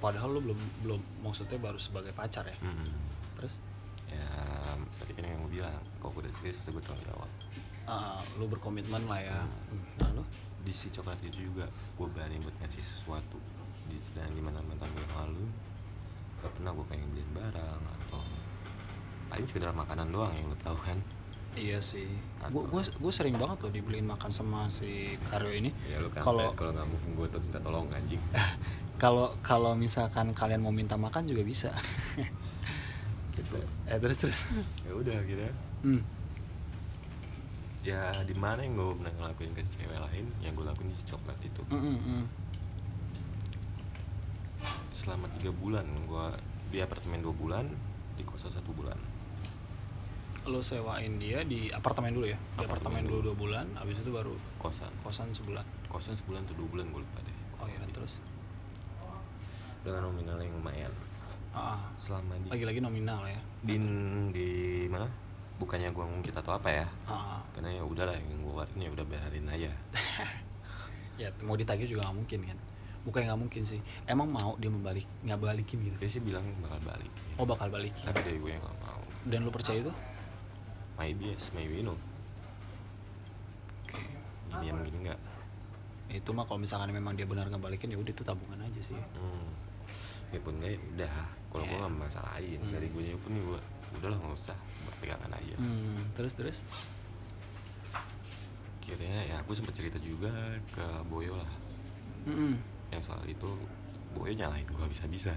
padahal 0.00 0.28
lo 0.30 0.40
belum 0.40 0.58
belum 0.82 1.00
maksudnya 1.20 1.56
baru 1.56 1.76
sebagai 1.76 2.10
pacar 2.10 2.44
ya? 2.44 2.56
Hmm. 2.58 2.88
terus? 3.36 3.60
Ya 4.06 4.26
tadi 4.98 5.12
kan 5.12 5.22
yang 5.22 5.38
gue 5.40 5.52
bilang 5.54 5.70
kalau 5.98 6.10
gue 6.12 6.24
udah 6.24 6.34
serius 6.34 6.56
gue 6.62 6.80
tanggung 6.80 7.04
jawab. 7.06 7.30
Ah, 7.84 8.18
lo 8.36 8.44
berkomitmen 8.46 9.04
lah 9.04 9.20
ya. 9.20 9.38
Hmm, 9.38 9.82
nah 9.96 10.10
lo 10.12 10.22
di 10.60 10.70
si 10.70 10.88
coklat 10.88 11.20
itu 11.22 11.46
juga 11.46 11.64
gue 11.68 12.06
berani 12.08 12.36
buat 12.38 12.56
ngasih 12.58 12.80
sesuatu. 12.80 13.38
Di 13.86 13.96
sedang 13.98 14.30
di 14.30 14.40
mana 14.40 14.58
mantan 14.62 14.88
gue 14.88 15.02
yang 15.02 15.16
lalu 15.20 15.44
gak 16.40 16.52
pernah 16.54 16.72
gue 16.72 16.86
pengen 16.86 17.06
beliin 17.10 17.30
barang 17.32 17.80
atau 18.00 18.20
paling 19.28 19.46
sekedar 19.46 19.70
makanan 19.70 20.08
doang 20.08 20.32
yang 20.32 20.46
lo 20.46 20.56
tahu 20.58 20.78
kan. 20.80 20.98
Iya 21.52 21.78
sih. 21.78 22.06
Atau- 22.40 22.62
gue 22.62 22.82
gue 22.82 23.12
sering 23.12 23.34
banget 23.34 23.58
loh 23.60 23.72
dibeliin 23.72 24.06
makan 24.06 24.30
sama 24.30 24.66
si 24.66 25.18
Karyo 25.28 25.50
ini. 25.50 25.70
Ya 25.84 25.98
lo 25.98 26.08
kan 26.08 26.22
Kalau- 26.22 26.54
kalau 26.54 26.70
nggak 26.72 26.88
mungkin 26.88 27.10
gue 27.14 27.26
tuh 27.28 27.40
minta 27.40 27.58
tolong 27.58 27.86
anjing 27.90 28.22
kalau 29.00 29.32
kalau 29.40 29.72
misalkan 29.72 30.36
kalian 30.36 30.60
mau 30.60 30.70
minta 30.70 31.00
makan 31.00 31.24
juga 31.24 31.40
bisa. 31.40 31.72
Gitu. 33.40 33.56
Eh 33.88 33.96
terus 33.96 34.18
terus. 34.20 34.40
Ya 34.84 34.92
udah 34.92 35.16
gitu 35.24 35.40
hmm. 35.86 36.02
ya 37.80 38.12
di 38.28 38.36
mana 38.36 38.60
yang 38.60 38.76
gue 38.76 39.00
pernah 39.00 39.14
ngelakuin 39.16 39.56
ke 39.56 39.64
cewek 39.64 39.96
lain 39.96 40.28
yang 40.44 40.52
gue 40.52 40.66
lakuin 40.68 40.92
di 40.92 41.04
coklat 41.08 41.40
itu? 41.40 41.62
Mm, 41.72 41.80
mm, 41.80 41.98
mm. 42.04 42.24
selama 44.92 45.32
tiga 45.40 45.48
bulan 45.56 45.88
gue 45.88 46.26
di 46.68 46.84
apartemen 46.84 47.24
dua 47.24 47.32
bulan 47.32 47.64
di 48.20 48.22
kosan 48.28 48.52
satu 48.52 48.76
bulan. 48.76 49.00
Lo 50.44 50.60
sewain 50.60 51.16
dia 51.16 51.40
di 51.40 51.72
apartemen 51.72 52.12
dulu 52.12 52.28
ya? 52.28 52.36
Di 52.36 52.68
apartemen 52.68 53.00
Apartemen 53.00 53.02
dulu. 53.08 53.32
dua 53.32 53.36
bulan 53.40 53.66
habis 53.80 53.96
itu 53.96 54.12
baru 54.12 54.36
kosan. 54.60 54.92
kosan 55.00 55.32
sebulan. 55.32 55.64
Kosan 55.88 56.12
sebulan 56.12 56.44
atau 56.44 56.60
dua 56.60 56.68
bulan 56.68 56.92
gue 56.92 57.00
lupa 57.00 57.24
deh. 57.24 57.36
Oh 57.64 57.68
ya 57.72 57.80
terus 57.96 58.20
dengan 59.80 60.08
nominal 60.08 60.36
yang 60.40 60.54
lumayan. 60.60 60.92
Ah, 61.50 61.82
selama 61.98 62.38
di 62.38 62.46
lagi-lagi 62.52 62.80
nominal 62.84 63.26
ya? 63.26 63.40
Di 63.64 63.76
di 64.30 64.48
mana? 64.86 65.08
Bukannya 65.58 65.92
gue 65.92 66.04
ngungkit 66.04 66.34
atau 66.36 66.56
apa 66.56 66.68
ya? 66.70 66.86
Ah, 67.04 67.42
karena 67.52 67.80
ya 67.80 67.82
udahlah 67.84 68.14
yang 68.16 68.28
gue 68.28 68.38
keluarin 68.40 68.78
ya 68.80 68.90
udah 68.92 69.04
bayarin 69.08 69.46
aja. 69.48 69.72
Ya 71.20 71.28
mau 71.44 71.52
ditagih 71.52 71.84
juga 71.84 72.08
nggak 72.08 72.16
mungkin 72.16 72.40
kan? 72.48 72.58
Bukan 73.04 73.20
nggak 73.28 73.40
mungkin 73.44 73.62
sih. 73.68 73.76
Emang 74.08 74.32
mau 74.32 74.56
dia 74.56 74.72
membalik 74.72 75.04
nggak 75.20 75.36
balikin 75.36 75.84
gitu? 75.84 75.96
Dia 76.00 76.08
sih 76.08 76.24
bilang 76.24 76.48
bakal 76.64 76.80
balik. 76.80 77.12
Oh 77.36 77.44
bakal 77.44 77.68
balikin 77.68 78.08
tapi 78.08 78.24
dari 78.24 78.40
gue 78.40 78.48
yang 78.48 78.64
gak 78.64 78.78
mau. 78.80 79.04
Dan 79.28 79.44
lu 79.44 79.52
percaya 79.52 79.84
itu? 79.84 79.92
Maybe 80.96 81.36
yes 81.36 81.52
maybe 81.52 81.84
no. 81.84 81.92
Oke. 83.84 84.00
Gini 84.64 84.72
ya 84.72 84.72
gini 84.80 84.98
enggak 85.04 85.20
itu 86.10 86.30
mah 86.34 86.42
kalau 86.42 86.58
misalkan 86.58 86.90
memang 86.90 87.14
dia 87.14 87.22
benar 87.22 87.46
nggak 87.46 87.62
balikin 87.62 87.94
ya 87.94 87.98
udah 87.98 88.10
itu 88.10 88.24
tabungan 88.26 88.58
aja 88.58 88.80
sih. 88.82 88.98
Hmm. 88.98 89.46
Ya 90.30 90.38
pun 90.38 90.54
enggak 90.56 90.70
ya 90.70 90.80
udah 90.94 91.12
kalau 91.50 91.64
gue 91.64 91.74
Ya. 91.74 91.82
gak 91.82 91.94
masalahin 91.96 92.58
Hmm. 92.60 92.72
dari 92.72 92.86
gue 92.88 93.02
pun 93.16 93.32
gue 93.34 93.60
udahlah 93.90 94.16
nggak 94.16 94.34
usah 94.36 94.56
berpegangan 94.84 95.30
aja 95.32 95.56
hmm, 95.56 96.14
terus 96.14 96.32
terus 96.32 96.58
akhirnya 98.80 99.22
ya 99.24 99.36
aku 99.38 99.50
sempat 99.52 99.70
cerita 99.72 99.98
juga 99.98 100.30
ke 100.68 100.82
Boyo 101.06 101.34
lah 101.34 101.50
Mm-mm. 102.26 102.54
yang 102.90 102.98
soal 103.00 103.22
itu 103.24 103.50
Boyo 104.12 104.30
nyalahin 104.32 104.66
gue 104.66 104.88
bisa-bisa 104.88 105.30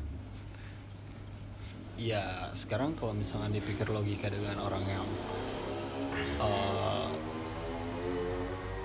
ya 1.93 2.21
sekarang 2.51 2.93
kalau 2.93 3.13
misalkan 3.13 3.49
dipikir 3.49 3.85
logika 3.87 4.25
dengan 4.25 4.57
orang 4.59 4.81
yang 4.83 5.05
eh, 6.39 7.09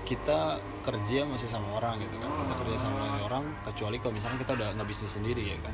kita 0.05 0.57
kerja 0.83 1.21
masih 1.25 1.49
sama 1.49 1.69
orang 1.75 1.97
gitu 1.99 2.17
kan 2.19 2.29
kita 2.29 2.55
kerja 2.59 2.77
sama 2.79 3.01
orang 3.23 3.45
kecuali 3.63 3.97
kalau 3.97 4.13
misalkan 4.13 4.39
kita 4.39 4.53
udah 4.55 4.69
nggak 4.75 4.89
bisnis 4.89 5.13
sendiri 5.15 5.45
ya 5.47 5.59
kan 5.61 5.73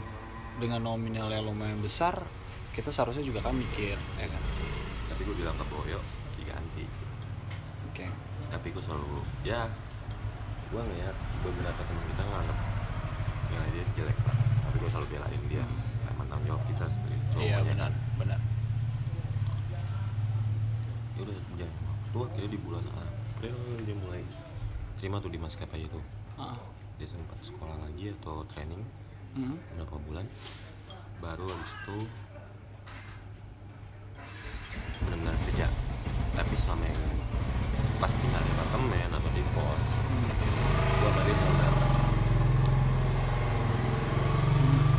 dengan 0.59 0.81
nominal 0.83 1.31
yang 1.31 1.51
lumayan 1.51 1.79
besar 1.83 2.23
kita 2.75 2.91
seharusnya 2.91 3.23
juga 3.23 3.39
kan 3.39 3.55
mikir 3.55 3.95
ya 4.19 4.27
kan? 4.27 4.43
Tapi 5.15 5.21
gue 5.23 5.37
bilang 5.39 5.55
ke 5.55 5.65
Boyo 5.71 6.03
diganti. 6.35 6.85
Oke. 7.91 8.07
Tapi 8.51 8.67
gue 8.75 8.83
selalu 8.83 9.23
ya 9.47 9.71
gue 10.75 10.81
ngeliat 10.83 11.15
beberapa 11.47 11.81
teman 11.87 12.05
kita 12.11 12.23
nganggap 12.27 12.59
nilai 13.47 13.71
dia 13.79 13.85
jelek 13.95 14.19
lah. 14.27 14.37
Tapi 14.67 14.77
gue 14.83 14.91
selalu 14.91 15.07
belain 15.15 15.43
dia 15.47 15.65
karena 16.03 16.23
tanggung 16.27 16.47
jawab 16.51 16.63
kita 16.67 16.85
sebagai 16.91 17.19
cowoknya. 17.31 17.47
Iya 17.47 17.59
benar 17.63 17.91
benar. 18.19 18.41
Ya 21.15 21.21
udah 21.23 21.39
jam 21.63 21.71
waktu 21.79 22.19
akhirnya 22.27 22.51
di 22.51 22.59
bulan 22.59 22.85
April 22.91 23.57
dia 23.87 23.97
mulai. 24.03 24.23
Terima 24.99 25.23
tuh 25.23 25.31
di 25.31 25.39
maskapai 25.39 25.87
itu. 25.87 26.01
Ah. 26.35 26.59
dia 26.99 27.07
sempat 27.11 27.39
sekolah 27.43 27.75
lagi 27.79 28.11
atau 28.11 28.43
training 28.51 28.83
Hmm. 29.35 29.59
beberapa 29.75 29.99
bulan 30.07 30.27
baru 31.19 31.43
habis 31.43 31.71
itu 31.75 31.99
benar-benar 35.03 35.35
kerja 35.43 35.67
tapi 36.35 36.55
selama 36.55 36.85
yang 36.87 37.03
pas 37.99 38.13
tinggal 38.13 38.39
di 38.39 38.51
apartemen 38.53 39.11
atau 39.11 39.31
di 39.33 39.43
kos 39.51 39.83
Hmm. 40.05 40.31
gua 41.03 41.11
sama 41.11 41.23
dia 41.27 41.35
selalu 41.35 41.59
berantem 41.59 41.91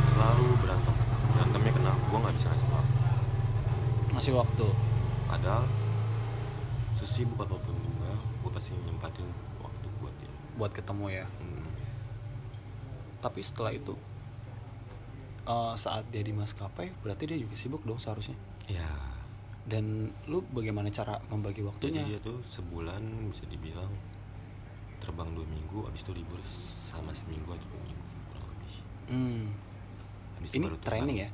selalu 0.04 0.46
berantem 0.60 0.94
berantemnya 1.32 1.72
kenal 1.72 1.96
gua 2.06 2.18
nggak 2.20 2.34
bisa 2.36 2.46
ngasih 2.48 2.70
waktu 2.70 2.94
Masih 4.12 4.32
waktu. 4.32 4.66
padahal 5.26 5.64
sesibuk 6.96 7.40
apa 7.40 7.56
pun 7.56 7.76
gua 7.96 8.12
gua 8.42 8.50
pasti 8.52 8.76
nyempatin 8.76 9.24
waktu 9.60 9.86
buat 9.98 10.14
dia 10.16 10.30
buat 10.56 10.72
ketemu 10.72 11.06
ya. 11.10 11.24
Hmm. 11.40 11.68
Tapi 13.20 13.40
setelah 13.40 13.72
itu 13.72 13.92
eh, 15.46 15.74
saat 15.76 16.04
dia 16.08 16.20
di 16.20 16.32
maskapai 16.32 16.90
berarti 17.00 17.24
dia 17.24 17.38
juga 17.38 17.54
sibuk 17.54 17.82
dong 17.82 17.96
seharusnya. 17.96 18.34
ya 18.66 18.86
Dan 19.64 20.06
lu 20.26 20.46
bagaimana 20.48 20.86
cara 20.88 21.18
membagi 21.26 21.58
jadi 21.58 21.66
waktunya? 21.66 22.02
dia 22.04 22.18
tuh 22.20 22.38
sebulan 22.40 23.02
bisa 23.26 23.46
dibilang 23.46 23.90
terbang 24.98 25.26
dua 25.32 25.42
minggu 25.44 25.82
habis 25.82 26.00
itu 26.00 26.12
libur 26.12 26.38
sama 26.84 27.10
seminggu 27.12 27.46
atau 27.48 27.66
dua 27.68 27.80
minggu 27.80 28.04
kurang 28.26 28.46
lebih 28.48 28.74
Hmm. 29.06 29.44
Habis 30.36 30.48
itu 30.48 30.56
Ini 30.56 30.64
baru 30.64 30.76
terbang. 30.76 30.86
training 31.02 31.18
ya? 31.20 31.30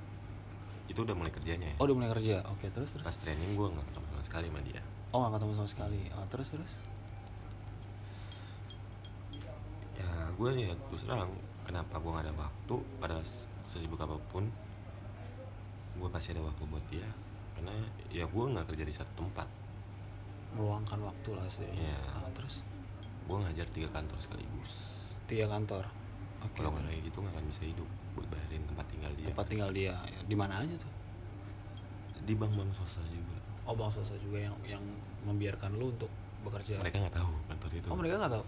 itu 0.83 0.99
udah 0.99 1.15
mulai 1.15 1.29
kerjanya 1.31 1.67
ya 1.67 1.77
Oh 1.77 1.85
udah 1.87 1.97
mulai 1.97 2.11
kerja. 2.11 2.45
Oke 2.49 2.69
terus 2.69 2.91
terus. 2.91 3.01
pas 3.03 3.17
training 3.17 3.53
gua 3.53 3.69
nggak 3.71 3.87
ketemu 3.87 4.07
sama 4.09 4.23
sekali 4.23 4.47
sama 4.49 4.61
dia 4.63 4.83
Oh 5.09 5.19
nggak 5.21 5.33
ketemu 5.35 5.53
sama 5.55 5.69
sekali. 5.69 6.01
Oh, 6.11 6.27
terus 6.27 6.49
terus. 6.51 6.73
ya 9.95 10.09
gue 10.33 10.51
ya 10.59 10.73
terus 10.75 11.03
terang 11.05 11.31
kenapa 11.63 11.95
gue 11.95 12.11
nggak 12.11 12.25
ada 12.27 12.35
waktu 12.35 12.75
pada 12.99 13.17
sesibuk 13.63 13.99
apa 13.99 14.19
pun 14.29 14.45
gue 15.93 16.09
pasti 16.09 16.33
ada 16.33 16.43
waktu 16.43 16.63
buat 16.67 16.85
dia 16.89 17.07
karena 17.55 17.75
ya 18.09 18.25
gue 18.25 18.45
nggak 18.49 18.67
kerja 18.69 18.85
di 18.85 18.95
satu 18.95 19.13
tempat 19.19 19.49
Meluangkan 20.53 21.01
waktu 21.01 21.33
lah 21.33 21.49
sih. 21.49 21.65
Iya. 21.65 21.97
Ah, 22.13 22.29
terus 22.37 22.61
gue 23.23 23.37
ngajar 23.39 23.65
tiga 23.71 23.89
kantor 23.89 24.19
sekaligus 24.19 24.73
tiga 25.25 25.49
kantor. 25.49 25.89
Oke. 26.43 26.59
kalau 26.59 26.75
nggak 26.75 26.91
kayak 26.91 27.03
gitu 27.07 27.19
nggak 27.23 27.33
akan 27.33 27.45
bisa 27.49 27.63
hidup 27.65 27.89
buat 28.13 28.27
bayarin 28.29 28.63
tempat 28.67 28.87
tinggal 28.91 29.13
dia 29.15 29.27
tempat 29.31 29.47
tinggal 29.49 29.71
dia 29.71 29.95
Ya, 30.05 30.21
di 30.27 30.37
mana 30.37 30.59
aja 30.59 30.75
tuh? 30.77 30.93
di 32.23 32.35
bank 32.35 32.53
bank 32.53 32.71
swasta 32.73 33.01
juga 33.09 33.37
Oh 33.63 33.73
bang 33.73 33.89
swasta 33.89 34.19
juga 34.19 34.39
yang 34.43 34.57
yang 34.67 34.83
membiarkan 35.23 35.79
lu 35.79 35.89
untuk 35.89 36.11
bekerja. 36.43 36.83
mereka 36.83 36.99
nggak 36.99 37.15
tahu 37.15 37.31
kantor 37.47 37.71
itu 37.73 37.87
Oh 37.89 37.97
mereka 37.97 38.15
nggak 38.19 38.33
tahu. 38.37 38.45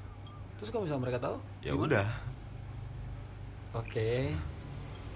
Terus 0.59 0.68
kalau 0.70 0.83
misalnya 0.85 1.03
mereka 1.07 1.18
tahu? 1.22 1.37
ya 1.62 1.70
gimana? 1.70 1.87
udah 1.88 2.09
Oke. 3.74 4.11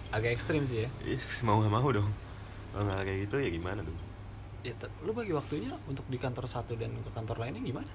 Agak 0.08 0.32
ekstrim 0.32 0.64
sih 0.64 0.84
ya. 0.84 0.90
Is, 1.04 1.38
mau 1.46 1.58
nggak 1.58 1.70
mau 1.70 1.88
dong 1.88 2.08
kalau 2.68 2.84
nggak 2.84 3.00
kayak 3.02 3.18
gitu 3.26 3.36
ya 3.38 3.50
gimana 3.50 3.80
dong 3.80 3.98
Ya, 4.60 4.74
lu 5.00 5.14
bagi 5.14 5.30
waktunya 5.30 5.70
untuk 5.86 6.02
di 6.04 6.18
kantor 6.18 6.44
satu 6.44 6.74
dan 6.74 6.90
ke 6.92 7.10
kantor 7.10 7.38
lainnya 7.38 7.62
gimana? 7.62 7.88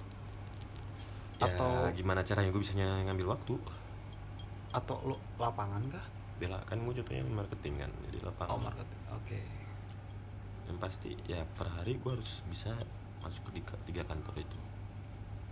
ya 1.36 1.46
Atau- 1.46 1.92
gimana 1.92 2.24
caranya 2.24 2.50
gue 2.50 2.62
bisa 2.62 2.74
ngambil 2.74 3.28
waktu 3.30 3.54
Atau 4.72 4.98
lu 5.04 5.14
lapangan 5.38 5.84
kah? 5.90 6.06
bela 6.34 6.58
kan 6.64 6.80
gue 6.80 6.94
contohnya 6.96 7.22
marketing 7.26 7.78
kan 7.78 7.92
jadi 8.04 8.18
lapangan 8.24 8.50
Oh 8.50 8.60
marketing. 8.60 9.00
Oke. 9.14 9.40
yang 10.64 10.78
pasti 10.80 11.14
ya 11.26 11.44
per 11.54 11.68
hari 11.70 11.96
gue 11.96 12.10
harus 12.10 12.40
bisa 12.48 12.72
masuk 13.20 13.52
ke 13.52 13.60
tiga, 13.60 13.76
tiga 13.86 14.04
kantor 14.04 14.34
itu 14.38 14.58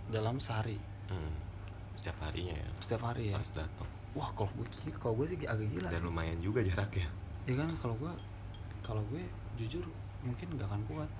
Dalam 0.08 0.36
sehari, 0.36 0.76
hmm. 1.06 1.32
setiap 1.94 2.16
harinya 2.20 2.56
ya 2.56 2.68
setiap 2.80 3.02
hari 3.04 3.30
ya. 3.30 3.36
harus 3.36 3.52
datang 3.52 3.88
Wah 4.12 4.28
kalau 4.32 4.50
gue 4.52 4.66
kalau 4.94 5.14
gue 5.16 5.26
sih 5.26 5.38
agak 5.42 5.66
gila. 5.66 5.88
dan 5.88 6.02
lumayan 6.02 6.36
juga 6.38 6.60
jaraknya 6.60 7.08
Ya 7.48 7.54
kan 7.56 7.68
kalau 7.80 7.96
gue 7.96 8.12
kalau 8.82 9.02
gue 9.08 9.22
jujur 9.56 9.82
mungkin 10.22 10.46
gak 10.54 10.68
akan 10.68 10.82
kuat. 10.86 11.10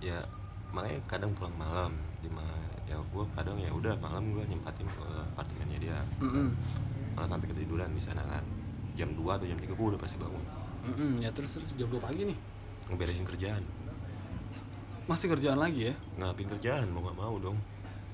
ya 0.00 0.18
makanya 0.72 0.98
kadang 1.06 1.30
pulang 1.32 1.52
malam 1.54 1.92
di 2.18 2.32
ya 2.84 2.96
gue 2.98 3.24
kadang 3.32 3.54
ya 3.56 3.70
udah 3.70 3.94
malam 4.00 4.32
gue 4.32 4.42
nyempatin 4.42 4.84
ke 4.84 5.04
apartemennya 5.30 5.78
dia 5.78 5.98
Mm-mm. 6.18 6.48
malah 7.12 7.28
sampai 7.28 7.46
ketiduran 7.46 7.92
di 7.92 8.00
sana 8.00 8.24
kan 8.24 8.42
jam 8.92 9.12
2 9.12 9.20
atau 9.22 9.44
jam 9.44 9.56
3 9.56 9.68
gue 9.68 9.86
udah 9.92 10.00
pasti 10.00 10.16
bangun 10.16 10.44
Mm-mm, 10.82 11.12
Ya 11.20 11.30
terus 11.30 11.54
terus 11.54 11.70
jam 11.72 11.86
2 11.86 12.00
pagi 12.00 12.24
nih. 12.26 12.38
ngeberesin 12.88 13.22
kerjaan 13.24 13.62
Masih 15.04 15.28
kerjaan 15.28 15.56
lagi 15.56 15.92
ya? 15.92 15.94
ngapin 16.16 16.48
kerjaan 16.48 16.88
mau 16.90 17.04
nggak 17.04 17.16
mau 17.16 17.34
dong 17.38 17.58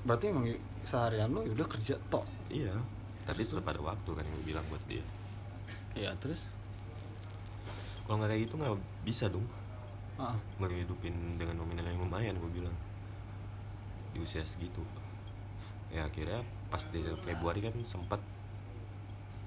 Berarti 0.02 0.24
emang 0.28 0.46
seharian 0.82 1.30
lu 1.30 1.42
ya 1.42 1.52
udah 1.54 1.68
kerja 1.68 1.94
tok. 2.08 2.24
iya 2.48 2.74
tapi 3.28 3.44
tetap 3.44 3.68
ada 3.68 3.80
waktu 3.84 4.08
kan 4.08 4.24
yang 4.24 4.34
gue 4.40 4.46
bilang 4.48 4.64
buat 4.72 4.80
dia. 4.88 5.04
Ya 5.92 6.16
terus? 6.16 6.48
kalau 8.08 8.24
nggak 8.24 8.32
kayak 8.32 8.42
gitu 8.48 8.54
nggak 8.56 8.74
bisa 9.04 9.28
dong. 9.28 9.44
Ah, 10.16 10.32
menghidupin 10.56 11.12
dengan 11.36 11.60
nominal 11.60 11.84
yang 11.84 12.00
lumayan 12.00 12.40
gue 12.40 12.50
bilang. 12.56 12.72
Di 14.16 14.24
usia 14.24 14.40
segitu. 14.48 14.80
Ya 15.92 16.08
akhirnya 16.08 16.40
pas 16.72 16.80
di 16.88 17.04
Februari 17.04 17.60
kan 17.60 17.76
sempat 17.84 18.24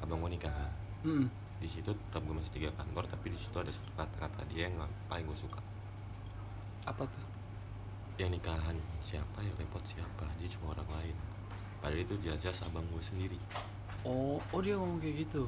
abang 0.05 0.21
gue 0.21 0.37
nikah. 0.37 0.53
Kan 0.53 0.69
mm. 1.01 1.25
di 1.57 1.65
situ 1.65 1.89
tetap 1.89 2.21
gue 2.21 2.37
masih 2.37 2.53
tiga 2.53 2.69
kantor 2.77 3.09
tapi 3.09 3.33
di 3.33 3.37
situ 3.41 3.57
ada 3.57 3.73
satu 3.73 3.89
kata-kata 3.97 4.45
dia 4.53 4.69
yang 4.69 4.77
paling 5.09 5.25
gue 5.25 5.37
suka. 5.41 5.57
Apa 6.85 7.09
tuh? 7.09 7.31
yang 8.21 8.37
nikahan 8.37 8.77
siapa 9.01 9.41
yang 9.41 9.55
repot 9.57 9.81
siapa 9.81 10.29
dia 10.37 10.45
cuma 10.53 10.77
orang 10.77 10.85
lain 10.99 11.15
padahal 11.81 11.99
itu 11.99 12.13
jelas-jelas 12.19 12.61
abang 12.63 12.85
gue 12.87 13.01
sendiri 13.01 13.39
Oh, 14.01 14.41
oh 14.41 14.59
dia 14.59 14.73
ngomong 14.73 14.97
kayak 14.97 15.25
gitu. 15.25 15.45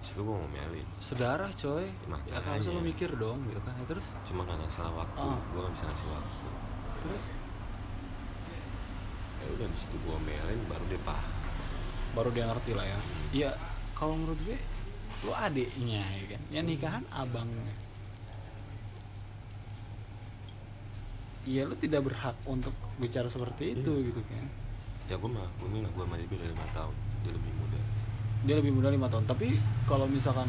situ 0.00 0.20
gue 0.20 0.28
ngomelin 0.30 0.84
Sedarah 0.98 1.48
coy. 1.50 1.88
Makanya. 2.06 2.28
Ya 2.30 2.44
harusnya 2.44 2.72
lu 2.72 2.84
mikir 2.84 3.08
dong 3.16 3.40
gitu 3.48 3.56
kan. 3.58 3.72
Ya, 3.72 3.84
terus 3.88 4.12
cuma 4.24 4.44
karena 4.44 4.68
salah 4.68 4.92
waktu 5.00 5.16
Ah. 5.18 5.40
gue 5.40 5.60
gak 5.60 5.72
bisa 5.72 5.84
ngasih 5.86 6.08
waktu 6.10 6.48
terus 7.00 7.24
ya 9.36 9.46
udah 9.48 9.66
di 9.66 9.76
situ 9.78 9.96
gue 9.96 10.10
ngomelin 10.10 10.60
baru 10.66 10.84
dia 10.86 11.00
paham 11.00 11.32
baru 12.12 12.28
dia 12.30 12.44
ngerti 12.46 12.72
lah 12.72 12.84
ya. 12.84 12.98
Iya, 13.32 13.50
kalau 13.92 14.14
menurut 14.14 14.40
gue 14.40 14.58
lu 15.24 15.32
adiknya 15.32 16.04
ya 16.04 16.24
kan. 16.28 16.40
Yang 16.52 16.64
nikahan 16.68 17.04
abangnya. 17.08 17.74
Iya 21.46 21.62
lu 21.64 21.76
tidak 21.76 22.02
berhak 22.04 22.36
untuk 22.44 22.74
bicara 22.96 23.30
seperti 23.30 23.72
itu 23.72 23.92
Iya. 23.94 24.06
gitu 24.10 24.20
kan. 24.20 24.44
Ya 25.06 25.14
gue 25.14 25.30
mah 25.30 25.46
gue 25.62 25.68
bilang 25.70 25.92
gue 25.94 26.02
sama 26.02 26.18
dia 26.18 26.26
beda 26.26 26.46
lima 26.50 26.66
tahun 26.74 26.94
dia 27.22 27.32
lebih 27.34 27.52
muda 27.58 27.78
Dia 28.46 28.54
lebih 28.62 28.72
muda 28.78 28.88
lima 28.94 29.10
tahun. 29.10 29.26
Tapi 29.26 29.58
kalau 29.90 30.06
misalkan 30.06 30.46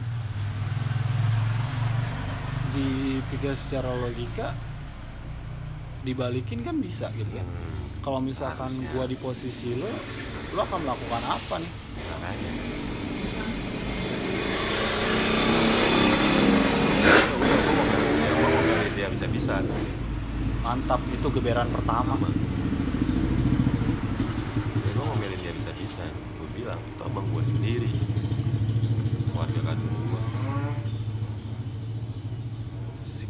dipikir 2.78 3.58
secara 3.58 3.90
logika 3.90 4.54
dibalikin 6.06 6.62
kan 6.62 6.78
bisa 6.78 7.10
gitu 7.18 7.34
kan. 7.34 7.42
Hmm, 7.42 8.06
Kalau 8.06 8.22
misalkan 8.22 8.70
gua 8.94 9.10
di 9.10 9.18
posisi 9.18 9.74
lo, 9.74 9.90
lo 10.54 10.62
akan 10.62 10.80
melakukan 10.86 11.24
apa 11.26 11.56
nih? 11.58 11.72
makanya 11.98 12.52
Ya, 18.88 18.94
dia 18.96 19.08
bisa-bisa 19.10 19.66
Mantap, 20.62 21.02
itu 21.10 21.28
geberan 21.34 21.66
pertama 21.74 22.14
gue 24.98 25.06
ngomelin 25.06 25.40
dia 25.46 25.54
bisa-bisa 25.54 26.04
gue 26.10 26.50
bilang 26.58 26.82
itu 26.82 27.02
abang 27.06 27.28
gue 27.30 27.44
sendiri 27.46 27.92
keluarga 29.30 29.62
kandung 29.62 29.94
gue 30.10 30.22
si 33.06 33.30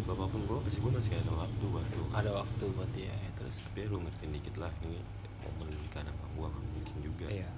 apa 0.67 0.77
pun 0.77 0.89
gue 0.89 0.99
masih 0.99 1.15
ada 1.15 1.31
waktu 1.33 1.63
buat 1.65 1.87
lu 1.89 2.03
Ada 2.11 2.31
waktu 2.35 2.63
buat 2.71 2.89
dia 2.91 3.07
ya, 3.07 3.29
terus. 3.33 3.55
tapi 3.61 3.87
lu 3.87 3.97
ngertiin 3.99 4.31
dikit 4.33 4.55
lah 4.57 4.71
ini 4.81 4.99
momen 5.41 5.71
nikah 5.71 6.01
sama 6.01 6.25
gue 6.27 6.47
kan 6.49 6.63
mungkin 6.67 6.95
juga 7.01 7.25
Iya. 7.29 7.49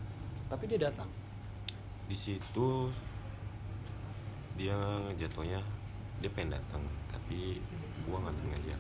Tapi 0.46 0.64
dia 0.66 0.80
datang. 0.80 1.10
di 2.06 2.14
situ 2.14 2.90
dia 4.54 4.78
jatuhnya 5.16 5.62
dia 6.18 6.30
pengen 6.30 6.54
datang 6.54 6.82
tapi 7.08 7.62
gue 8.00 8.18
nggak 8.18 8.36
ngajak 8.46 8.80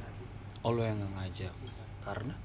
Oh 0.59 0.71
lo 0.71 0.81
yang 0.81 0.97
nggak 0.97 1.13
ngajak. 1.15 1.53
Karena 2.03 2.35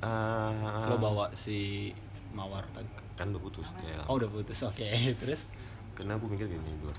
Ah, 0.00 0.88
lo 0.88 0.96
bawa 0.96 1.28
si 1.34 1.90
Mawar 2.30 2.64
tadi. 2.70 2.88
kan 3.14 3.28
udah 3.28 3.42
putus 3.42 3.68
ya 3.82 4.00
Oh 4.06 4.16
udah 4.16 4.28
putus, 4.28 4.62
oke. 4.62 4.80
Terus? 5.20 5.44
karena 5.92 6.16
gue 6.16 6.28
mikir 6.28 6.48
gini 6.48 6.72
gue 6.78 6.94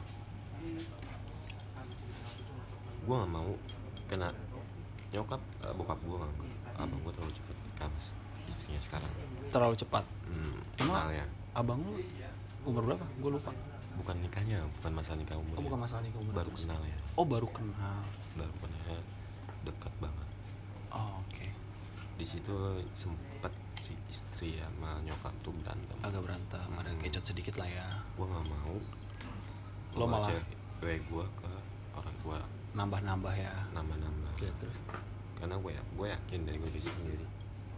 gue 3.11 3.17
gak 3.17 3.27
mau 3.29 3.51
kena 4.07 4.31
nyokap 5.11 5.41
eh, 5.61 5.73
bokap 5.73 5.99
gue 5.99 6.15
gak 6.15 6.31
mau 6.31 6.47
abang 6.77 6.95
gue 6.97 7.11
terlalu 7.11 7.33
cepet 7.33 7.57
nikah 7.61 7.87
mas 7.89 8.07
istrinya 8.47 8.79
sekarang 8.79 9.11
Terlalu 9.49 9.75
cepat. 9.75 10.07
hmm, 10.25 10.55
Emang? 10.77 10.95
kenalnya 10.95 11.25
Abang 11.51 11.83
lu 11.83 11.99
umur 12.63 12.87
berapa? 12.87 13.03
Gue 13.19 13.31
lupa. 13.33 13.51
bukan 13.93 14.15
nikahnya 14.17 14.63
bukan 14.79 14.91
masalah 14.93 15.19
nikah 15.19 15.35
umur 15.35 15.59
Oh 15.59 15.63
bukan 15.65 15.79
masalah 15.81 15.99
nikah 16.01 16.23
umur. 16.23 16.31
baru 16.33 16.51
kenal 16.53 16.79
ya 16.81 16.97
Oh 17.13 17.27
baru 17.27 17.47
kenal. 17.49 17.99
baru 18.33 18.53
kenal 18.55 18.95
dekat 19.61 19.93
banget 19.99 20.27
Oh, 20.89 21.19
oke. 21.19 21.47
di 22.15 22.25
situ 22.25 22.55
sempet 22.93 23.51
si 23.77 23.91
istri 24.07 24.55
sama 24.55 24.95
nyokap 25.01 25.35
tuh 25.41 25.51
berantem 25.53 25.99
agak 25.99 26.21
berantem 26.21 26.69
ada 26.71 26.87
Hmm. 26.87 27.01
kecot 27.01 27.25
sedikit 27.25 27.59
lah 27.59 27.67
ya 27.67 27.83
gue 28.09 28.23
nggak 28.23 28.45
mau 28.47 28.75
Lo 29.91 30.05
malah- 30.07 30.31
cewek 30.79 31.03
gue 31.03 31.25
ke 31.35 31.51
orang 31.93 32.15
tua 32.23 32.39
nambah-nambah 32.77 33.33
ya. 33.35 33.53
Nambah-nambah. 33.75 34.31
Oke 34.37 34.47
terus. 34.59 34.77
Karena 35.37 35.55
gue 35.57 35.71
ya 35.73 35.83
gue 35.95 36.07
yakin 36.09 36.39
dari 36.45 36.57
gue 36.57 36.69
sendiri. 36.81 37.25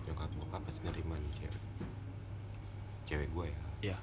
Nyokap 0.09 0.29
bokap 0.37 0.61
pasti 0.67 0.81
nerima 0.85 1.15
nih 1.15 1.31
cewek. 1.39 1.63
Cewek 3.07 3.29
gue 3.31 3.45
ya. 3.47 3.59
Ya 3.93 3.97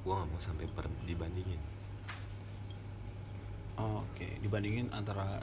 gue 0.00 0.12
nggak 0.16 0.28
mau 0.32 0.40
sampai 0.40 0.64
per 0.72 0.88
dibandingin. 1.04 1.60
Oh, 3.80 4.04
oke 4.04 4.28
dibandingin 4.40 4.88
antara 4.92 5.40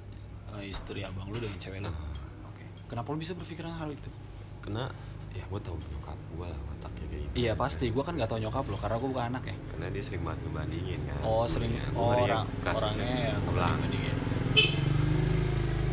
eh, 0.58 0.70
istri 0.70 1.06
abang 1.06 1.30
lu 1.30 1.38
dengan 1.38 1.58
cewek 1.62 1.82
lu. 1.82 1.90
Nah, 1.90 1.98
oke. 2.50 2.66
Kenapa 2.90 3.08
lu 3.14 3.22
bisa 3.22 3.38
berpikiran 3.38 3.74
hal 3.78 3.94
itu? 3.94 4.10
Karena 4.66 4.90
ya 5.38 5.44
gue 5.46 5.62
tahu 5.62 5.78
nyokap 5.78 6.18
gue 6.34 6.48
lah 6.50 6.62
wataknya 6.74 7.06
kayak 7.08 7.22
gitu. 7.30 7.36
Iya 7.38 7.54
pasti. 7.54 7.86
Gua 7.94 8.04
kan 8.04 8.14
nggak 8.18 8.30
tahu 8.30 8.40
nyokap 8.42 8.66
lo 8.66 8.78
karena 8.82 8.98
gua 8.98 9.10
bukan 9.14 9.26
anak 9.30 9.44
ya. 9.46 9.56
Karena 9.74 9.88
dia 9.94 10.04
sering 10.04 10.22
banget 10.26 10.40
ngebandingin 10.50 11.00
kan. 11.06 11.18
Oh 11.22 11.46
sering 11.46 11.72
Ya, 11.78 11.86
gua 11.94 12.02
oh, 12.02 12.26
orang 12.26 12.46
orangnya 12.66 13.06
yang 13.30 13.42
ngebandingin. 13.46 14.16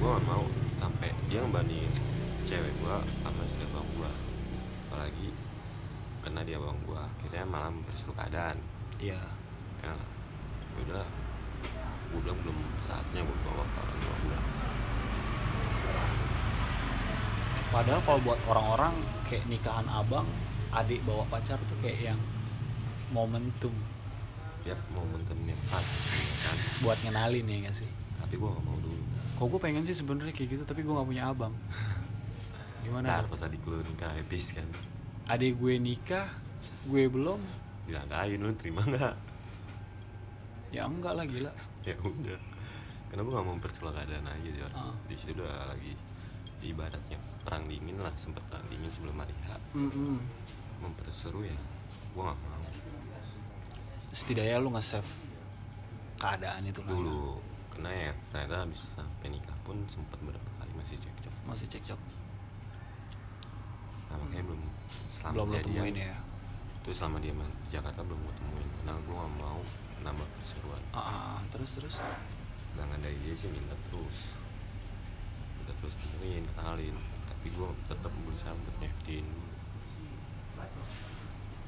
Gue 0.00 0.09
gak 0.09 0.24
mau 0.28 0.44
sampai 0.80 1.09
dia 1.33 1.40
ngebandingin 1.40 1.92
cewek 2.44 2.72
gue 2.76 2.96
sama 3.24 3.40
istri 3.48 3.64
abang 3.72 3.88
gue 3.96 4.12
apalagi 4.85 5.28
karena 6.20 6.40
dia 6.44 6.57
abang 6.61 6.76
gue 6.85 7.00
akhirnya 7.00 7.44
malah 7.48 7.72
memperseru 7.72 8.12
keadaan. 8.12 8.57
Iya. 9.00 9.20
Ya 9.85 9.92
udah 10.85 11.04
udah 12.14 12.35
belum 12.40 12.59
saatnya 12.85 13.20
gue 13.24 13.37
bawa 13.48 13.64
ke 13.64 13.78
orang 13.80 13.98
tua 14.00 14.16
gue 14.28 14.38
padahal 17.74 18.00
kalau 18.06 18.20
buat 18.22 18.38
orang-orang 18.46 18.94
kayak 19.26 19.50
nikahan 19.50 19.82
abang 19.90 20.22
adik 20.70 21.02
bawa 21.02 21.26
pacar 21.26 21.58
tuh 21.66 21.74
kayak 21.82 22.14
yang 22.14 22.20
momentum. 23.10 23.74
Ya 24.62 24.78
momentumnya 24.94 25.58
pas 25.66 25.82
ya 25.82 26.38
kan? 26.46 26.56
Buat 26.87 26.98
ngenalin 27.02 27.50
ya 27.50 27.56
gak 27.66 27.76
sih? 27.82 27.90
Tapi 28.22 28.38
gue 28.38 28.46
gak 28.46 28.62
mau 28.62 28.78
dulu. 28.78 29.02
Kok 29.34 29.46
gue 29.50 29.60
pengen 29.60 29.82
sih 29.82 29.98
sebenarnya 29.98 30.30
kayak 30.30 30.54
gitu 30.54 30.62
tapi 30.62 30.87
gue 30.87 30.94
nggak 30.94 31.08
punya 31.10 31.22
abang. 31.34 31.50
Gimana? 32.87 33.06
Ntar 33.10 33.26
pas 33.26 33.42
adik 33.42 33.66
lu 33.66 33.82
nikah 33.82 34.14
epis 34.22 34.54
kan? 34.54 34.68
Adik 35.34 35.58
gue 35.58 35.74
nikah 35.74 36.30
gue 36.87 37.10
belum. 37.10 37.42
Dilangkain 37.90 38.38
lu 38.38 38.54
terima 38.54 38.87
nggak? 38.87 39.14
Ya 40.70 40.87
enggak 40.87 41.18
lah 41.18 41.26
gila. 41.26 41.50
Ya 41.90 41.98
udah. 41.98 42.40
Karena 43.10 43.20
gue 43.26 43.32
gak 43.34 43.46
mau 43.50 43.54
mempercelah 43.58 43.92
keadaan 43.98 44.30
aja 44.30 44.50
Jor. 44.62 44.72
Ah. 44.78 44.94
di 45.10 45.18
situ 45.18 45.42
udah 45.42 45.74
lagi 45.74 45.92
ibaratnya 46.64 47.34
perang 47.44 47.64
dingin 47.68 48.00
lah 48.00 48.12
sempet 48.16 48.42
perang 48.48 48.64
dingin 48.72 48.88
sebelum 48.88 49.16
hari 49.20 49.37
H. 49.44 49.48
Mm-mm. 49.76 50.18
memperseru 50.85 51.40
ya 51.44 51.59
gue 52.14 52.22
gak 52.22 52.38
mau. 52.38 52.64
Setidaknya 54.14 54.62
lu 54.62 54.70
nge-save 54.70 55.11
keadaan 56.20 56.62
itu 56.68 56.80
lah. 56.87 56.90
Dulu 56.94 57.24
karena 57.74 57.90
ya 57.90 58.12
ternyata 58.30 58.54
habis 58.62 58.80
sampai 58.94 59.28
nikah 59.35 59.59
pun 59.66 59.76
sempat 59.90 60.18
beberapa 60.22 60.50
kali 60.62 60.72
masih 60.78 60.96
cekcok. 61.02 61.35
Masih 61.50 61.66
cekcok. 61.66 62.00
Nah 64.12 64.16
makanya 64.22 64.44
belum 64.46 64.62
selama 65.11 65.35
belum 65.35 65.48
dia 65.50 65.62
temuin 65.66 65.94
diam, 65.98 66.07
ya? 66.07 66.16
Itu 66.85 66.90
selama 66.94 67.16
dia 67.18 67.35
di 67.35 67.68
Jakarta 67.74 68.00
belum 68.07 68.20
gue 68.22 68.35
temuin. 68.38 68.68
Karena 68.78 68.92
gue 69.02 69.14
gak 69.18 69.35
mau 69.42 69.61
nambah 70.07 70.28
perseruan. 70.38 70.83
Ah, 70.94 71.42
terus 71.50 71.70
terus? 71.74 71.94
Sedangkan 71.98 73.00
dari 73.02 73.18
dia 73.26 73.35
sih 73.35 73.50
minta 73.50 73.74
terus. 73.90 74.38
Minta 75.59 75.72
terus 75.83 75.94
temuin 75.98 76.46
kenalin 76.54 76.94
tapi 77.44 77.61
gue 77.61 77.70
tetap 77.92 78.09
berusaha 78.24 78.57
untuk 78.57 78.72
nyakitin 78.80 79.28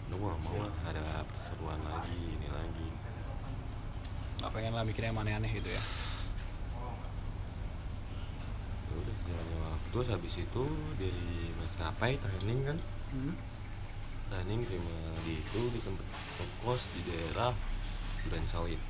dulu 0.09 0.25
gue 0.25 0.29
gak 0.33 0.41
mau 0.49 0.57
lah 0.65 0.73
ada 0.89 1.21
perseruan 1.29 1.77
lagi 1.85 2.17
ini 2.17 2.49
lagi. 2.49 2.89
Nggak 4.41 4.51
pengen 4.57 4.73
lah 4.73 4.89
mikirnya 4.89 5.12
yang 5.12 5.21
aneh-aneh 5.21 5.53
gitu 5.53 5.69
ya. 5.69 5.83
Ya 8.89 8.95
udah 9.05 9.15
sejalannya 9.21 9.59
waktu. 9.69 9.87
Terus 9.93 10.09
habis 10.17 10.35
itu 10.41 10.65
dari 10.97 11.53
maskapai 11.61 12.17
training 12.25 12.61
kan? 12.65 12.79
Hmm? 13.12 13.37
training 14.33 14.65
terima 14.65 14.97
di 15.29 15.45
itu 15.45 15.61
di 15.77 15.81
tempat 15.85 16.09
ngekos 16.09 16.83
di 16.97 17.01
daerah 17.12 17.53
Duren 18.25 18.47
Sawit. 18.49 18.81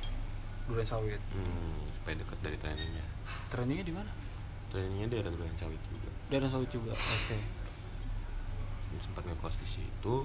Duren 0.71 0.87
Sawit. 0.87 1.19
Hmm, 1.35 1.91
supaya 1.99 2.15
dekat 2.15 2.39
dari 2.39 2.55
trainingnya. 2.55 3.03
Trainingnya 3.51 3.83
di 3.83 3.91
mana 3.91 4.11
trainingnya 4.69 5.07
daerah 5.07 5.31
Duren 5.31 5.55
Sawit 5.55 5.81
juga. 5.87 6.09
Duren 6.27 6.49
Sawit 6.51 6.69
juga 6.69 6.91
oke. 6.93 7.37
Gua 8.87 8.99
sempat 9.03 9.23
ngekos 9.27 9.55
di 9.59 9.67
situ. 9.67 10.15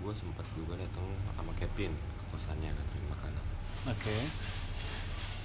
Gue 0.00 0.12
sempat 0.16 0.48
juga 0.56 0.80
datang 0.80 1.04
sama 1.36 1.52
Kevin 1.60 1.92
ke 1.92 2.24
kosannya 2.32 2.72
katanya 2.72 3.06
makanan. 3.12 3.44
Oke. 3.92 4.16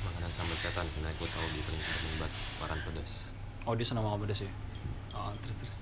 Makanan 0.07 0.31
sambal 0.31 0.57
setan 0.59 0.87
karena 0.95 1.11
gue 1.11 1.27
tahu 1.27 1.45
dia 1.51 1.63
paling 1.67 1.83
sering 1.83 2.13
buat 2.15 2.31
pedas. 2.87 3.11
Oh 3.67 3.73
dia 3.75 3.83
senang 3.83 4.07
makan 4.07 4.23
pedas 4.23 4.47
ya? 4.47 4.51
Oh, 5.11 5.35
terus 5.43 5.55
terus. 5.59 5.75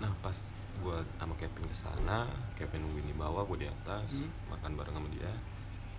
Nah 0.00 0.08
pas 0.24 0.38
gue 0.80 0.96
sama 1.20 1.34
Kevin 1.36 1.64
ke 1.68 1.76
sana 1.76 2.24
Kevin 2.56 2.88
nungguin 2.88 3.04
di 3.04 3.16
bawah 3.20 3.44
gue 3.44 3.64
di 3.64 3.68
atas 3.68 4.08
Hmm. 4.16 4.32
makan 4.48 4.70
bareng 4.80 4.96
sama 4.96 5.08
dia. 5.12 5.32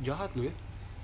Jahat 0.01 0.33
lu 0.33 0.49
ya 0.49 0.53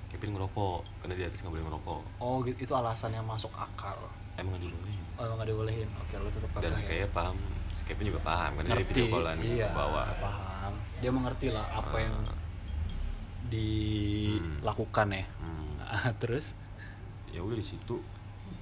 Kevin 0.08 0.30
ngerokok 0.34 0.78
karena 1.00 1.14
di 1.14 1.24
atas 1.24 1.38
nggak 1.40 1.52
boleh 1.52 1.64
ngerokok. 1.68 2.00
Oh 2.18 2.40
gitu 2.42 2.58
itu 2.58 2.72
alasan 2.72 3.12
yang 3.12 3.24
masuk 3.24 3.52
akal. 3.52 3.96
Emang 4.36 4.56
nggak 4.56 4.64
dibolehin. 4.66 5.02
Oh 5.18 5.22
emang 5.26 5.36
gak 5.36 5.48
dibolehin? 5.50 5.88
Oke 5.98 6.14
lu 6.16 6.30
tetap 6.30 6.50
dan 6.62 6.72
ya? 6.72 6.80
kayak 6.86 7.08
paham 7.10 7.36
si 7.74 7.82
Kevin 7.84 8.06
juga 8.08 8.22
paham 8.22 8.50
kan 8.54 8.64
dari 8.64 8.84
video 8.86 9.04
callan 9.10 9.36
iya 9.42 9.66
ke 9.66 9.74
bawah 9.74 10.06
paham. 10.16 10.72
Dia 10.98 11.10
mengerti 11.10 11.46
lah 11.50 11.66
apa 11.68 11.90
Ah. 11.92 12.00
yang 12.00 12.16
dilakukan 13.48 15.08
ya. 15.10 15.24
Hmm. 15.38 15.74
Terus? 16.22 16.54
Ya 17.28 17.40
udah 17.42 17.56
di 17.56 17.66
situ 17.66 18.00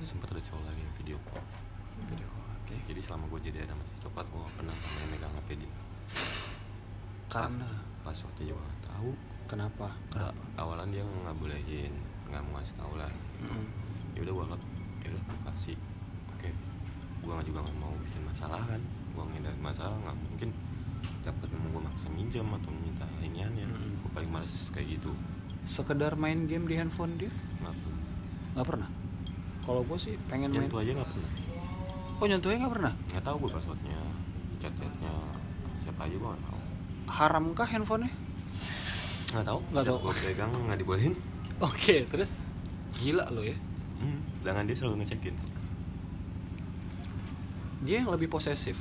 sempat 0.03 0.29
ada 0.31 0.43
cowok 0.43 0.63
lagi 0.65 0.81
yang 0.81 0.95
video 0.97 1.19
call. 1.23 1.45
Video 2.09 2.27
call, 2.27 2.47
oke. 2.57 2.75
Jadi 2.87 3.01
selama 3.01 3.25
gue 3.29 3.41
jadi 3.45 3.59
ada 3.63 3.73
masih 3.73 3.97
coklat 4.03 4.27
gue 4.27 4.39
gak 4.41 4.55
pernah 4.57 4.75
sampai 4.77 5.05
megang 5.09 5.33
HP 5.37 5.49
dia. 5.57 5.73
Karena? 7.27 7.69
Passwordnya 8.03 8.45
juga 8.47 8.63
gak 8.63 8.81
tahu 8.91 9.11
kenapa? 9.47 9.87
Kenapa 10.11 10.43
awalan 10.59 10.91
dia 10.91 11.03
nggak 11.03 11.37
bolehin 11.39 11.93
nggak 12.27 12.43
mau 12.51 12.59
ngasih 12.59 12.75
tahu 12.77 12.93
lah. 12.99 13.11
Ya 14.15 14.21
udah 14.27 14.35
anggap 14.47 14.61
ya 15.03 15.09
udah 15.15 15.23
gue 15.23 15.39
kasih. 15.51 15.77
Oke 16.37 16.49
gue 17.23 17.33
nggak 17.33 17.47
juga 17.47 17.59
nggak 17.67 17.79
mau 17.79 17.93
bikin 17.95 18.23
masalah 18.27 18.63
kan. 18.67 18.81
Gue 19.15 19.25
ngindari 19.33 19.59
masalah 19.63 19.97
nggak 20.03 20.17
mungkin 20.31 20.51
dapat 21.27 21.49
mau 21.59 21.69
gue 21.75 21.83
maksa 21.83 22.07
minjem 22.15 22.47
atau 22.47 22.71
minta 22.71 23.07
iniannya 23.19 23.67
Mm-mm. 23.67 23.93
gue 24.03 24.11
paling 24.15 24.31
males 24.31 24.71
kayak 24.71 24.99
gitu. 24.99 25.11
Sekedar 25.67 26.15
main 26.15 26.47
game 26.47 26.67
di 26.71 26.79
handphone 26.79 27.19
dia? 27.19 27.31
Nggak 27.63 27.75
nggak 28.55 28.67
pernah? 28.67 28.89
Kalau 29.67 29.83
gue 29.83 29.99
sih 29.99 30.15
pengen 30.31 30.55
main 30.55 30.67
nyentuh 30.67 30.79
aja 30.83 30.91
nggak 30.95 31.11
pernah. 31.11 31.31
Oh 32.17 32.27
nyentuhnya 32.31 32.59
nggak 32.63 32.75
pernah? 32.79 32.93
Nggak 33.11 33.25
tahu 33.27 33.37
gue 33.43 33.51
passwordnya 33.51 34.01
chat 34.63 34.73
chatnya 34.79 35.13
siapa 35.83 36.01
aja 36.07 36.15
gue 36.15 36.29
nggak 36.31 36.45
tahu. 36.47 36.61
Haramkah 37.07 37.69
handphonenya 37.71 38.11
nggak 39.37 39.47
tahu 39.47 39.61
Nggak 39.71 39.85
tahu. 39.85 39.99
gue 40.03 40.15
pegang 40.25 40.51
nggak 40.51 40.79
dibolehin. 40.79 41.15
Oke 41.59 42.05
terus? 42.05 42.31
Gila 42.97 43.29
lo 43.29 43.41
ya. 43.41 43.57
Hmm, 43.97 44.21
sedangkan 44.41 44.65
dia 44.65 44.77
selalu 44.77 44.95
ngecekin. 45.01 45.37
Dia 47.83 48.03
yang 48.03 48.11
lebih 48.11 48.27
posesif. 48.27 48.77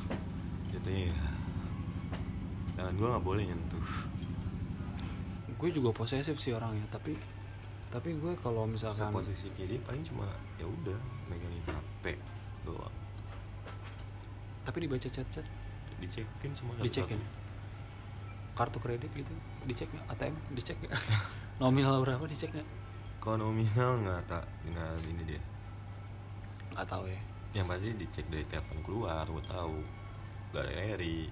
Jatuhnya 0.72 1.12
ya. 1.12 1.18
Sedangkan 2.72 2.96
gue 2.96 3.08
nggak 3.08 3.24
boleh 3.24 3.44
nyentuh. 3.44 3.86
Gue 5.56 5.70
juga 5.72 5.92
posesif 5.92 6.36
sih 6.36 6.52
orangnya 6.52 6.84
tapi 6.90 7.16
tapi 7.88 8.12
gue 8.12 8.36
kalau 8.44 8.68
misalkan 8.68 9.08
posisi 9.10 9.48
kiri 9.56 9.80
paling 9.80 10.04
cuma 10.04 10.28
ya 10.58 10.68
udah 10.68 11.00
megangin 11.28 11.64
HP 11.64 12.20
doang. 12.66 12.92
Tapi 14.66 14.78
dibaca 14.82 15.06
chat-chat? 15.06 15.46
Dicekin 15.96 16.52
semua 16.52 16.76
dicekin 16.78 17.16
kartu 18.56 18.80
kredit 18.80 19.12
gitu 19.12 19.32
dicek 19.64 19.92
nggak? 19.92 20.06
ATM 20.16 20.36
dicek 20.56 20.78
nggak? 20.80 20.96
Nominal 21.62 22.00
berapa 22.02 22.24
dicek 22.26 22.52
nggak? 22.52 22.68
Kalau 23.20 23.42
nominal 23.42 23.98
nggak 24.00 24.22
tak 24.30 24.46
nggak 24.64 24.90
ini 25.10 25.24
dia 25.26 25.42
nggak 26.72 26.88
tahu 26.88 27.06
ya. 27.08 27.20
Yang 27.56 27.66
pasti 27.72 27.90
dicek 27.96 28.26
dari 28.28 28.46
telepon 28.48 28.80
keluar 28.84 29.26
gue 29.26 29.44
tahu. 29.44 29.78
Galeri 30.52 31.28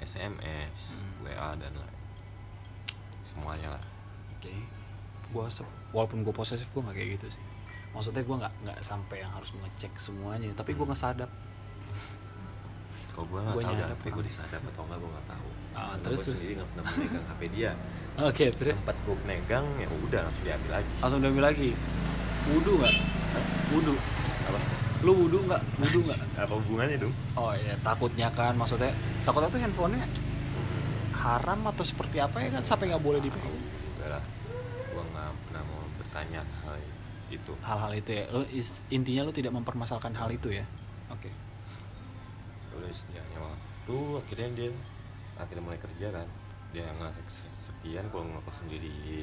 SMS 0.00 0.92
Hmm. 0.92 1.24
WA 1.28 1.50
dan 1.56 1.72
lain 1.72 1.94
semuanya 3.26 3.76
lah. 3.76 3.84
Oke. 4.36 4.52
Gue 5.32 5.44
walaupun 5.92 6.24
gue 6.24 6.32
posesif 6.32 6.68
gue 6.70 6.80
nggak 6.80 6.96
kayak 6.96 7.10
gitu 7.20 7.26
sih. 7.36 7.44
Maksudnya 7.92 8.22
gue 8.22 8.36
nggak 8.36 8.54
nggak 8.64 8.78
sampai 8.80 9.24
yang 9.24 9.32
harus 9.32 9.52
mengecek 9.56 9.92
semuanya. 9.96 10.52
Tapi 10.52 10.72
gue 10.72 10.84
Hmm. 10.84 10.92
ngesadap 10.92 11.28
kalau 13.16 13.26
gue 13.26 13.40
nggak 13.40 13.56
tahu 13.56 13.64
nyadap 13.72 13.88
HP 13.90 14.04
gue 14.12 14.24
disadap 14.24 14.60
atau 14.62 14.82
enggak 14.84 14.98
gue 14.98 15.10
nggak 15.10 15.26
tahu. 15.26 15.48
Ah, 15.72 15.94
terus 15.98 16.18
gue 16.20 16.28
sendiri 16.30 16.52
nggak 16.54 16.68
pernah 16.70 16.84
memegang 16.86 17.24
HP 17.26 17.40
dia. 17.50 17.70
Oke 18.18 18.44
terus? 18.50 18.68
Sempat 18.70 18.96
gue 19.02 19.16
megang 19.24 19.64
ya 19.76 19.88
udah 19.90 20.20
langsung 20.22 20.44
diambil 20.44 20.70
lagi. 20.74 20.90
Langsung 21.00 21.20
diambil 21.20 21.44
lagi? 21.46 21.70
Wudhu 22.46 22.72
nggak? 22.76 22.94
Wudhu 23.70 23.94
apa? 24.46 24.58
Lu 25.00 25.12
wudhu 25.14 25.38
nggak? 25.42 25.62
Wudhu 25.76 26.00
nggak? 26.02 26.20
Apa 26.44 26.52
hubungannya 26.54 26.96
dong 26.98 27.14
oh 27.34 27.52
ya 27.52 27.74
takutnya 27.80 28.28
kan 28.30 28.52
maksudnya 28.52 28.92
takutnya 29.24 29.48
tuh 29.48 29.60
handphonenya 29.60 30.06
haram 31.12 31.60
atau 31.66 31.82
seperti 31.82 32.16
apa 32.16 32.38
ya 32.38 32.48
kan 32.50 32.62
sampai 32.62 32.88
nggak 32.88 33.02
boleh 33.02 33.18
dipegang 33.18 33.50
enggak 33.50 34.08
lah 34.10 34.22
gua 34.88 35.02
nggak 35.02 35.30
pernah 35.42 35.62
mau 35.64 35.80
bertanya 35.96 36.40
hal 36.62 36.76
itu. 37.26 37.52
Hal-hal 37.58 37.92
itu 37.92 38.10
ya 38.12 38.24
lu 38.30 38.42
is- 38.50 38.78
intinya 38.88 39.26
lu 39.26 39.32
tidak 39.32 39.50
mempermasalahkan 39.50 40.14
hal 40.14 40.30
itu 40.30 40.54
ya? 40.54 40.64
Oke 41.10 41.28
terus 42.96 43.12
jalannya 43.12 43.40
waktu 43.42 43.96
akhirnya 44.16 44.48
dia 44.56 44.70
akhirnya 45.36 45.62
mulai 45.62 45.76
kerja 45.76 46.06
kan. 46.10 46.28
Dia 46.72 46.88
ngerasa 46.90 47.20
kesepian 47.22 48.08
kalau 48.08 48.24
ngekos 48.26 48.56
sendiri. 48.58 48.88
Di 48.88 49.20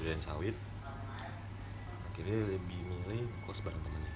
Durian 0.00 0.20
Sawit. 0.20 0.56
Akhirnya 2.08 2.48
lebih 2.48 2.80
milih 2.80 3.28
kos 3.44 3.60
bareng 3.60 3.76
temennya. 3.76 4.14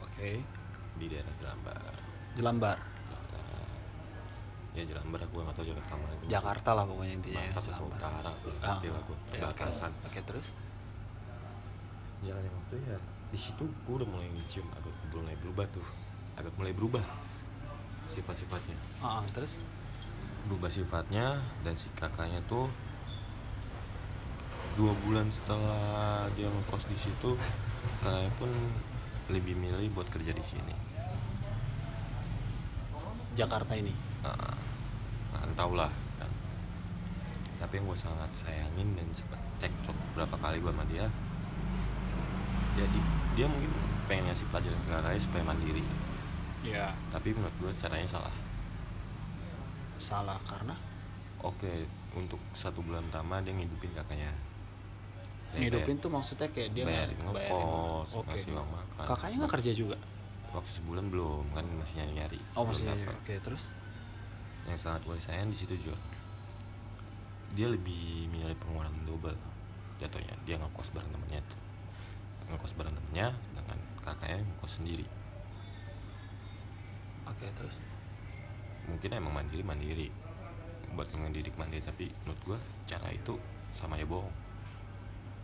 Oke. 0.00 0.30
Di 0.94 1.06
daerah 1.06 1.34
Jelambar. 1.36 1.82
Jelambar. 2.34 2.78
Daerah- 2.78 3.76
ya 4.74 4.82
Jelambar 4.86 5.20
gue 5.20 5.40
nggak 5.42 5.56
tahu 5.58 5.66
Jakarta 5.66 5.92
mana 5.94 6.12
itu. 6.14 6.24
Jakarta 6.30 6.70
lah 6.72 6.84
pokoknya 6.86 7.14
intinya 7.14 7.34
ya 7.36 7.50
Bangsat 7.50 7.62
atau 7.68 7.82
Jelambar. 7.82 7.98
utara 7.98 8.14
Ah, 8.14 8.22
lah 8.22 8.34
gue 8.38 8.52
ya, 9.34 9.46
oke. 9.50 9.64
oke 10.06 10.20
terus? 10.22 10.46
Jalannya 12.18 12.50
waktu 12.52 12.74
ya 12.80 12.96
di 13.28 13.36
situ 13.36 13.60
gue 13.66 13.94
udah 13.94 14.08
mulai 14.08 14.30
ngecium 14.32 14.64
agak 14.72 14.94
mulai 15.12 15.36
berubah 15.36 15.66
tuh 15.68 15.84
agak 16.38 16.54
mulai 16.54 16.70
berubah 16.70 17.02
sifat-sifatnya. 18.14 18.78
Ah 19.02 19.20
ah, 19.20 19.24
terus? 19.34 19.58
Berubah 20.46 20.70
sifatnya 20.70 21.42
dan 21.66 21.74
si 21.74 21.90
kakaknya 21.98 22.38
tuh 22.46 22.70
dua 24.78 24.94
bulan 25.02 25.26
setelah 25.34 26.30
dia 26.38 26.46
ngekos 26.46 26.86
di 26.86 26.94
situ 26.94 27.34
kakaknya 28.00 28.30
pun 28.38 28.50
lebih 29.34 29.58
milih 29.58 29.90
buat 29.92 30.06
kerja 30.08 30.30
di 30.30 30.44
sini. 30.46 30.74
Jakarta 33.34 33.74
ini? 33.74 33.90
Nah, 34.22 34.54
nah, 35.34 35.42
entah 35.42 35.70
lah. 35.74 35.92
Kan. 36.18 36.30
tapi 37.58 37.82
yang 37.82 37.90
gue 37.90 37.98
sangat 37.98 38.30
sayangin 38.34 38.94
dan 38.94 39.06
sempet 39.10 39.38
cekcok 39.58 39.94
berapa 40.14 40.34
kali 40.38 40.62
gue 40.62 40.70
sama 40.70 40.86
dia 40.86 41.06
jadi 42.78 42.98
dia 43.34 43.46
mungkin 43.50 43.70
pengen 44.06 44.30
ngasih 44.30 44.46
pelajaran 44.50 44.78
ke 44.82 44.90
kakaknya 44.90 45.20
supaya 45.22 45.42
mandiri 45.46 45.82
ya 46.66 46.90
tapi 47.14 47.30
menurut 47.34 47.54
gue 47.62 47.72
caranya 47.78 48.08
salah? 48.08 48.34
Salah 49.98 50.38
karena? 50.46 50.74
Oke 51.42 51.86
untuk 52.18 52.40
satu 52.54 52.82
bulan 52.82 53.06
pertama 53.10 53.38
dia 53.42 53.54
ngidupin 53.54 53.94
kakaknya. 53.94 54.32
Dia 55.54 55.70
ngidupin 55.70 55.96
tuh 56.02 56.10
maksudnya 56.10 56.50
kayak 56.50 56.74
dia 56.74 56.84
bayarin. 56.84 57.14
ngekos 57.14 58.10
ngasih 58.26 58.50
uang 58.54 58.68
makan 58.68 59.06
kakaknya 59.06 59.36
nggak 59.44 59.52
kerja 59.58 59.72
juga? 59.74 59.96
Waktu 60.50 60.70
sebulan 60.80 61.04
belum 61.12 61.44
kan 61.52 61.64
masih 61.76 61.94
nyari 62.00 62.12
nyari 62.24 62.40
oh 62.56 62.64
masih 62.66 62.88
oke 62.90 63.34
terus? 63.44 63.70
Yang 64.66 64.78
sangat 64.84 65.00
gue 65.06 65.16
sayang 65.20 65.48
di 65.52 65.56
situ 65.56 65.74
juga. 65.78 65.98
Dia 67.54 67.70
lebih 67.70 68.28
milih 68.28 68.56
pengeluaran 68.60 68.92
double 69.08 69.38
jatuhnya. 70.02 70.34
Dia 70.44 70.60
ngekos 70.60 70.92
bareng 70.92 71.10
temennya. 71.10 71.40
Tuh 71.46 71.58
ngekos 72.52 72.72
bareng 72.76 72.94
temennya 72.96 73.32
sedangkan 73.46 73.78
kakaknya 74.04 74.40
ngekos 74.42 74.72
sendiri 74.80 75.06
oke 77.28 77.46
terus? 77.56 77.76
Mungkin 78.88 79.10
emang 79.12 79.32
mandiri 79.36 79.62
mandiri. 79.64 80.08
Buat 80.96 81.12
ngedidik 81.12 81.54
mandiri 81.60 81.84
tapi 81.84 82.08
menurut 82.24 82.40
gue 82.44 82.58
cara 82.88 83.08
itu 83.12 83.36
sama 83.76 84.00
ya 84.00 84.08
bohong. 84.08 84.32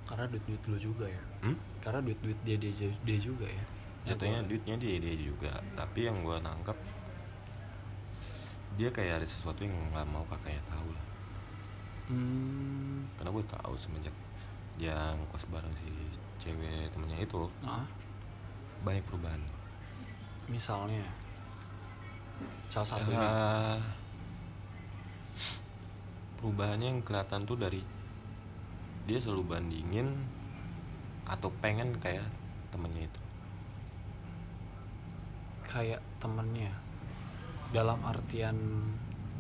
Karena 0.05 0.29
duit 0.29 0.45
duit 0.45 0.63
lu 0.69 0.77
juga 0.81 1.07
ya? 1.09 1.23
Hmm? 1.45 1.57
karena 1.85 2.01
duit 2.01 2.17
duit 2.25 2.39
dia 2.49 2.57
dia 2.57 2.73
dia 2.89 3.19
juga 3.21 3.45
ya? 3.45 3.65
Ya, 4.05 4.17
jatuhnya 4.17 4.41
duitnya 4.49 4.77
dia 4.81 4.97
dia 5.01 5.15
juga. 5.17 5.53
Tapi 5.77 6.09
yang 6.09 6.25
gue 6.25 6.37
nangkep 6.41 6.79
dia 8.75 8.89
kayak 8.91 9.23
ada 9.23 9.27
sesuatu 9.29 9.63
yang 9.63 9.77
nggak 9.93 10.07
mau 10.11 10.25
kakaknya 10.27 10.61
tahu 10.73 10.89
lah. 10.91 11.07
Hmm. 12.09 13.09
Karena 13.17 13.31
gue 13.33 13.45
tahu 13.49 13.75
semenjak 13.77 14.17
dia 14.75 14.97
ngkos 15.15 15.47
bareng 15.55 15.75
si 15.79 15.89
cewek 16.43 16.91
temennya 16.91 17.23
itu 17.23 17.47
ah 17.65 17.87
banyak 18.85 19.05
perubahan. 19.09 19.41
Misalnya 20.51 21.05
salah 22.73 22.89
satu 22.89 23.11
Ya, 23.15 23.79
perubahannya 26.43 26.99
yang 26.99 27.01
kelihatan 27.01 27.49
tuh 27.49 27.57
dari 27.57 27.81
dia 29.09 29.19
selalu 29.23 29.49
bandingin 29.49 30.13
atau 31.25 31.49
pengen 31.65 31.97
kayak 32.01 32.25
temennya 32.69 33.09
itu. 33.09 33.21
Kayak 35.69 36.05
temennya. 36.21 36.73
Dalam 37.73 37.97
artian 38.05 38.57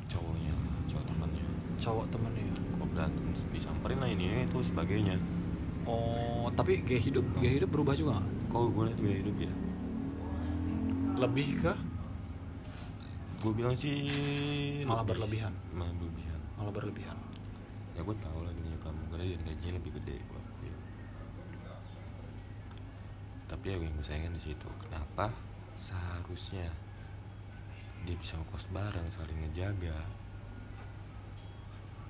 cowoknya 0.09 0.55
cowok 0.89 1.05
temennya. 1.11 1.47
Cowok 1.81 2.07
temennya 2.09 2.45
kok 2.57 2.89
berantem? 2.89 3.25
Disamperin 3.53 4.01
lah 4.01 4.09
ini, 4.09 4.25
ini 4.31 4.43
itu 4.49 4.59
sebagainya. 4.65 5.21
Oh 5.85 6.49
tapi 6.57 6.81
gaya 6.81 7.01
hidup 7.01 7.25
gaya 7.37 7.61
hidup 7.61 7.69
berubah 7.69 7.93
juga 7.93 8.25
kok 8.49 8.73
gue 8.73 8.85
liat 8.89 9.01
gaya 9.01 9.17
hidup 9.21 9.37
ya? 9.37 9.53
Lebih 11.21 11.49
ke 11.61 11.73
gue 13.45 13.53
bilang 13.53 13.77
sih 13.77 13.95
malah 14.83 15.05
lebih- 15.05 15.21
berlebihan. 15.21 15.53
Malah 15.71 15.93
berlebihan. 15.93 16.41
Malah 16.57 16.73
berlebihan. 16.73 17.19
Ya 17.93 18.01
gue 18.01 18.17
tau 18.19 18.39
lah 18.41 18.51
dunia 18.51 18.77
pramugari 18.81 19.27
dan 19.31 19.41
gajinya 19.45 19.73
lebih 19.77 19.93
gede 20.01 20.17
akuin. 20.25 20.77
tapi 23.45 23.71
ya 23.71 23.77
yang 23.77 23.93
gue 23.93 24.03
sayangin 24.03 24.35
di 24.35 24.43
situ 24.43 24.67
kenapa 24.83 25.31
seharusnya 25.77 26.67
dia 28.03 28.17
bisa 28.17 28.35
ngekos 28.35 28.67
bareng 28.69 29.07
saling 29.07 29.39
ngejaga? 29.39 29.95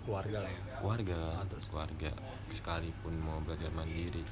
Keluarga 0.04 0.38
lah 0.38 0.48
ya. 0.48 0.60
Keluarga 0.78 1.18
Ah, 1.34 1.44
terus? 1.44 1.66
keluarga. 1.66 2.10
Sekalipun 2.48 3.14
mau 3.18 3.40
belajar 3.40 3.68
mandiri. 3.72 4.22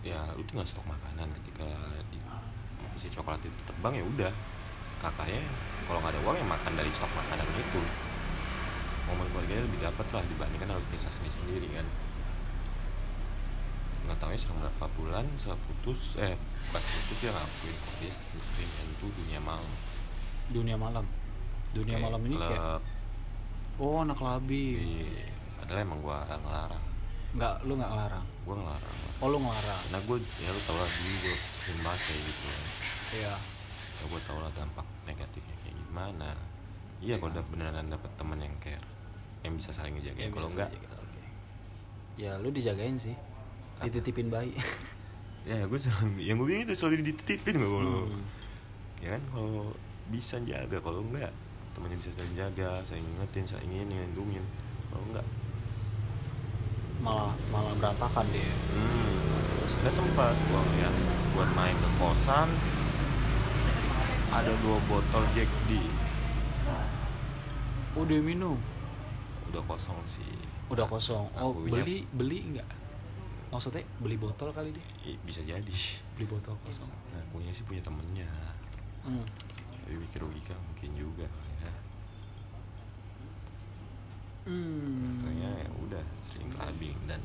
Ya 0.00 0.18
lu 0.32 0.42
tinggal 0.42 0.64
stok 0.64 0.82
makanan 0.84 1.28
ketika 1.36 1.68
di 2.08 2.18
si 2.96 3.06
coklat 3.08 3.38
itu 3.40 3.60
terbang 3.66 3.96
ya 3.96 4.04
udah 4.06 4.32
kakaknya 5.00 5.42
kalau 5.88 5.98
nggak 6.04 6.12
ada 6.14 6.20
uang 6.22 6.36
ya 6.38 6.46
makan 6.46 6.72
dari 6.76 6.90
stok 6.92 7.10
makanan 7.16 7.48
itu. 7.56 7.82
Momen 9.08 9.26
keluarganya 9.34 9.64
lebih 9.66 9.80
dapat 9.82 10.06
lah 10.14 10.22
dibandingkan 10.28 10.70
harus 10.76 10.86
bisa 10.92 11.08
sendiri 11.10 11.34
sendiri 11.34 11.68
kan. 11.74 11.86
Nggak 14.06 14.16
tahu 14.22 14.30
ya 14.30 14.38
selama 14.38 14.58
berapa 14.68 14.86
bulan 14.94 15.24
setelah 15.40 15.60
putus 15.66 16.20
eh 16.20 16.34
pas 16.70 16.84
putus 16.84 17.18
dia 17.18 17.32
ngakuin 17.34 17.76
dia 18.04 18.12
sering 18.14 18.70
itu 18.70 19.06
dunia 19.10 19.40
malam. 19.42 19.70
Dunia 20.50 20.76
malam? 20.78 21.04
Dunia 21.70 21.96
Kayak 21.98 22.06
malam 22.06 22.20
ini 22.26 22.34
kayak 22.34 22.58
klub, 22.58 22.82
oh 23.78 23.96
anak 24.02 24.18
labi 24.18 24.62
di 24.74 24.90
padahal 25.58 25.86
emang 25.86 25.98
gua 26.02 26.26
ngelarang. 26.26 26.84
Nggak 27.30 27.54
lu 27.62 27.72
nggak 27.78 27.90
ngelarang? 27.94 28.26
Gue 28.42 28.54
ngelarang. 28.58 28.96
Oh 29.22 29.28
lu 29.30 29.38
ngelarang? 29.38 29.80
Karena 29.86 30.00
gue 30.02 30.16
ya 30.42 30.50
lu 30.50 30.60
tau 30.66 30.74
lah 30.74 30.90
dulu 30.90 31.14
gue 31.22 31.36
sering 31.38 31.80
banget 31.86 32.00
kayak 32.02 32.20
gitu 32.26 32.44
ya 32.50 32.60
iya 33.10 33.34
ya 34.00 34.06
gue 34.06 34.20
tau 34.24 34.38
lah 34.38 34.52
dampak 34.52 34.86
negatifnya 35.04 35.54
kayak 35.60 35.76
gimana. 35.78 36.30
Iya 37.00 37.16
kalau 37.16 37.32
udah 37.32 37.44
beneran 37.48 37.86
dapet 37.86 38.10
temen 38.16 38.38
yang 38.38 38.56
care 38.58 38.84
yang 39.40 39.56
bisa 39.56 39.72
saling 39.72 39.96
ngejaga. 39.96 40.20
Ya, 40.20 40.28
kalau 40.28 40.48
enggak 40.48 40.68
oke. 40.68 41.22
ya 42.16 42.32
lu 42.36 42.48
dijagain 42.48 42.96
sih. 42.96 43.16
Dititipin 43.80 44.28
bayi. 44.28 44.52
Ya 45.40 45.64
gue 45.64 45.80
selalu 45.80 46.20
yang 46.20 46.36
gue 46.36 46.52
bilang 46.52 46.68
itu 46.68 46.76
selalu 46.76 47.00
dititipin 47.00 47.56
gue 47.56 47.64
kalau 47.64 48.04
Hmm. 48.04 48.20
ya 49.00 49.16
kan 49.16 49.22
kalau 49.32 49.72
bisa 50.12 50.36
jaga 50.44 50.76
kalau 50.76 51.00
enggak 51.00 51.32
temennya 51.72 51.96
bisa 51.96 52.12
saling 52.12 52.36
jaga 52.36 52.84
saling 52.84 53.00
ingetin 53.16 53.48
saling 53.48 53.72
ini 53.72 53.88
ngelindungin 53.88 54.44
kalau 54.92 55.00
enggak. 55.08 55.24
Malah 57.00 57.32
malah 57.48 57.72
berantakan 57.80 58.28
dia. 58.28 58.52
Hmm. 58.76 59.16
Gak 59.80 59.96
sempat 59.96 60.36
gue 60.36 60.62
ya 60.76 60.92
buat 61.32 61.48
main 61.56 61.72
ke 61.72 61.88
kosan 61.96 62.48
ada 64.30 64.52
dua 64.62 64.78
botol 64.86 65.24
Jack 65.34 65.50
D. 65.66 65.74
Udah 67.98 68.20
minum? 68.22 68.54
Udah 69.50 69.62
kosong 69.66 69.98
sih. 70.06 70.26
Udah 70.70 70.86
kosong. 70.86 71.26
Oh 71.34 71.50
Akunya- 71.50 71.82
beli 71.82 71.96
beli 72.14 72.38
nggak? 72.54 72.68
Maksudnya 73.50 73.82
beli 73.98 74.14
botol 74.14 74.54
kali 74.54 74.70
I- 75.02 75.18
bisa 75.26 75.42
jadi. 75.42 75.74
Beli 76.14 76.26
botol 76.30 76.54
kosong. 76.62 76.86
Nah 76.86 77.22
punya 77.34 77.50
sih 77.50 77.66
punya 77.66 77.82
temennya. 77.82 78.30
Hmm. 79.02 79.26
tapi 79.82 79.96
mikir 79.98 80.22
logika 80.22 80.54
mungkin 80.54 80.90
juga 80.94 81.26
ya. 81.58 81.72
Hmm. 84.46 85.18
Katanya 85.18 85.50
ya 85.58 85.68
udah 85.82 86.04
sering 86.30 86.50
clubbing 86.54 86.98
dan 87.10 87.18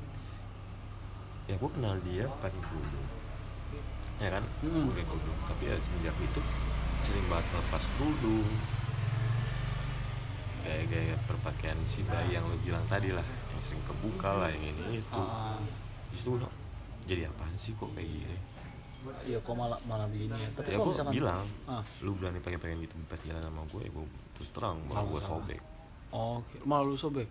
ya 1.45 1.53
gue 1.53 1.69
kenal 1.69 1.93
dia 2.01 2.25
pakai 2.41 2.57
kerudung 2.57 3.07
ya 4.17 4.33
kan? 4.33 4.41
Hmm. 4.65 4.89
kerudung 5.05 5.37
tapi 5.45 5.69
ya 5.69 5.77
semenjak 5.77 6.17
itu 6.17 6.41
sering 7.05 7.25
banget 7.29 7.45
lepas 7.53 7.83
kerudung 7.95 8.49
gaya-gaya 10.65 11.13
perpakaian 11.29 11.77
si 11.85 12.01
bayi 12.09 12.33
yang 12.33 12.45
lo 12.49 12.57
bilang 12.65 12.81
tadi 12.89 13.13
lah 13.13 13.21
yang 13.53 13.61
sering 13.61 13.83
kebuka 13.85 14.33
lah 14.33 14.49
yang 14.49 14.73
ini 14.73 14.97
itu 14.97 15.13
Ah, 15.13 15.61
di 16.09 16.17
situ 16.17 16.41
no, 16.41 16.49
jadi 17.05 17.29
apaan 17.29 17.53
sih 17.53 17.77
kok 17.77 17.93
kayak 17.93 18.09
gini 18.09 18.37
Iya 19.29 19.37
kok 19.37 19.53
malah 19.53 19.77
malah 19.85 20.09
begini 20.09 20.33
ya. 20.33 20.49
Tapi 20.57 20.73
ya 20.73 20.81
gue 20.81 20.89
misalkan 20.89 21.13
bilang 21.13 21.45
ah, 21.69 21.85
lu 22.01 22.17
berani 22.17 22.41
pengen-pengen 22.41 22.81
gitu 22.89 22.97
pas 23.05 23.21
jalan 23.21 23.37
sama 23.45 23.61
gue 23.69 23.81
ya 23.85 23.91
gue 23.93 24.05
terus 24.33 24.49
terang 24.49 24.81
malah 24.89 25.05
gue 25.05 25.21
sobek 25.21 25.61
oh, 26.09 26.41
oke. 26.41 26.57
malah 26.65 26.85
lu 26.89 26.97
sobek. 26.97 27.29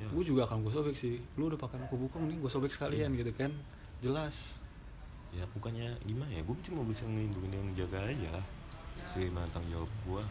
ya. 0.00 0.06
Gue 0.16 0.24
juga 0.24 0.48
akan 0.48 0.64
gue 0.64 0.72
sobek 0.72 0.96
sih. 0.96 1.20
Lu 1.36 1.52
udah 1.52 1.60
pakai 1.60 1.82
aku 1.82 1.98
bukong 2.08 2.24
nih, 2.30 2.40
gue 2.40 2.48
sobek 2.48 2.72
sekalian 2.72 3.12
gitu 3.18 3.36
kan. 3.36 3.52
Jelas. 4.00 4.64
ya 5.30 5.46
bukannya 5.54 5.94
gimana 6.02 6.26
ya 6.26 6.42
gue 6.42 6.56
cuma 6.66 6.82
bisa 6.82 7.06
ngelindungin 7.06 7.54
yang 7.54 7.68
jaga 7.78 8.02
aja 8.02 8.42
si 9.06 9.28
mana 9.28 9.46
tanggung 9.48 9.72
jawab 9.72 9.92
gue 10.04 10.24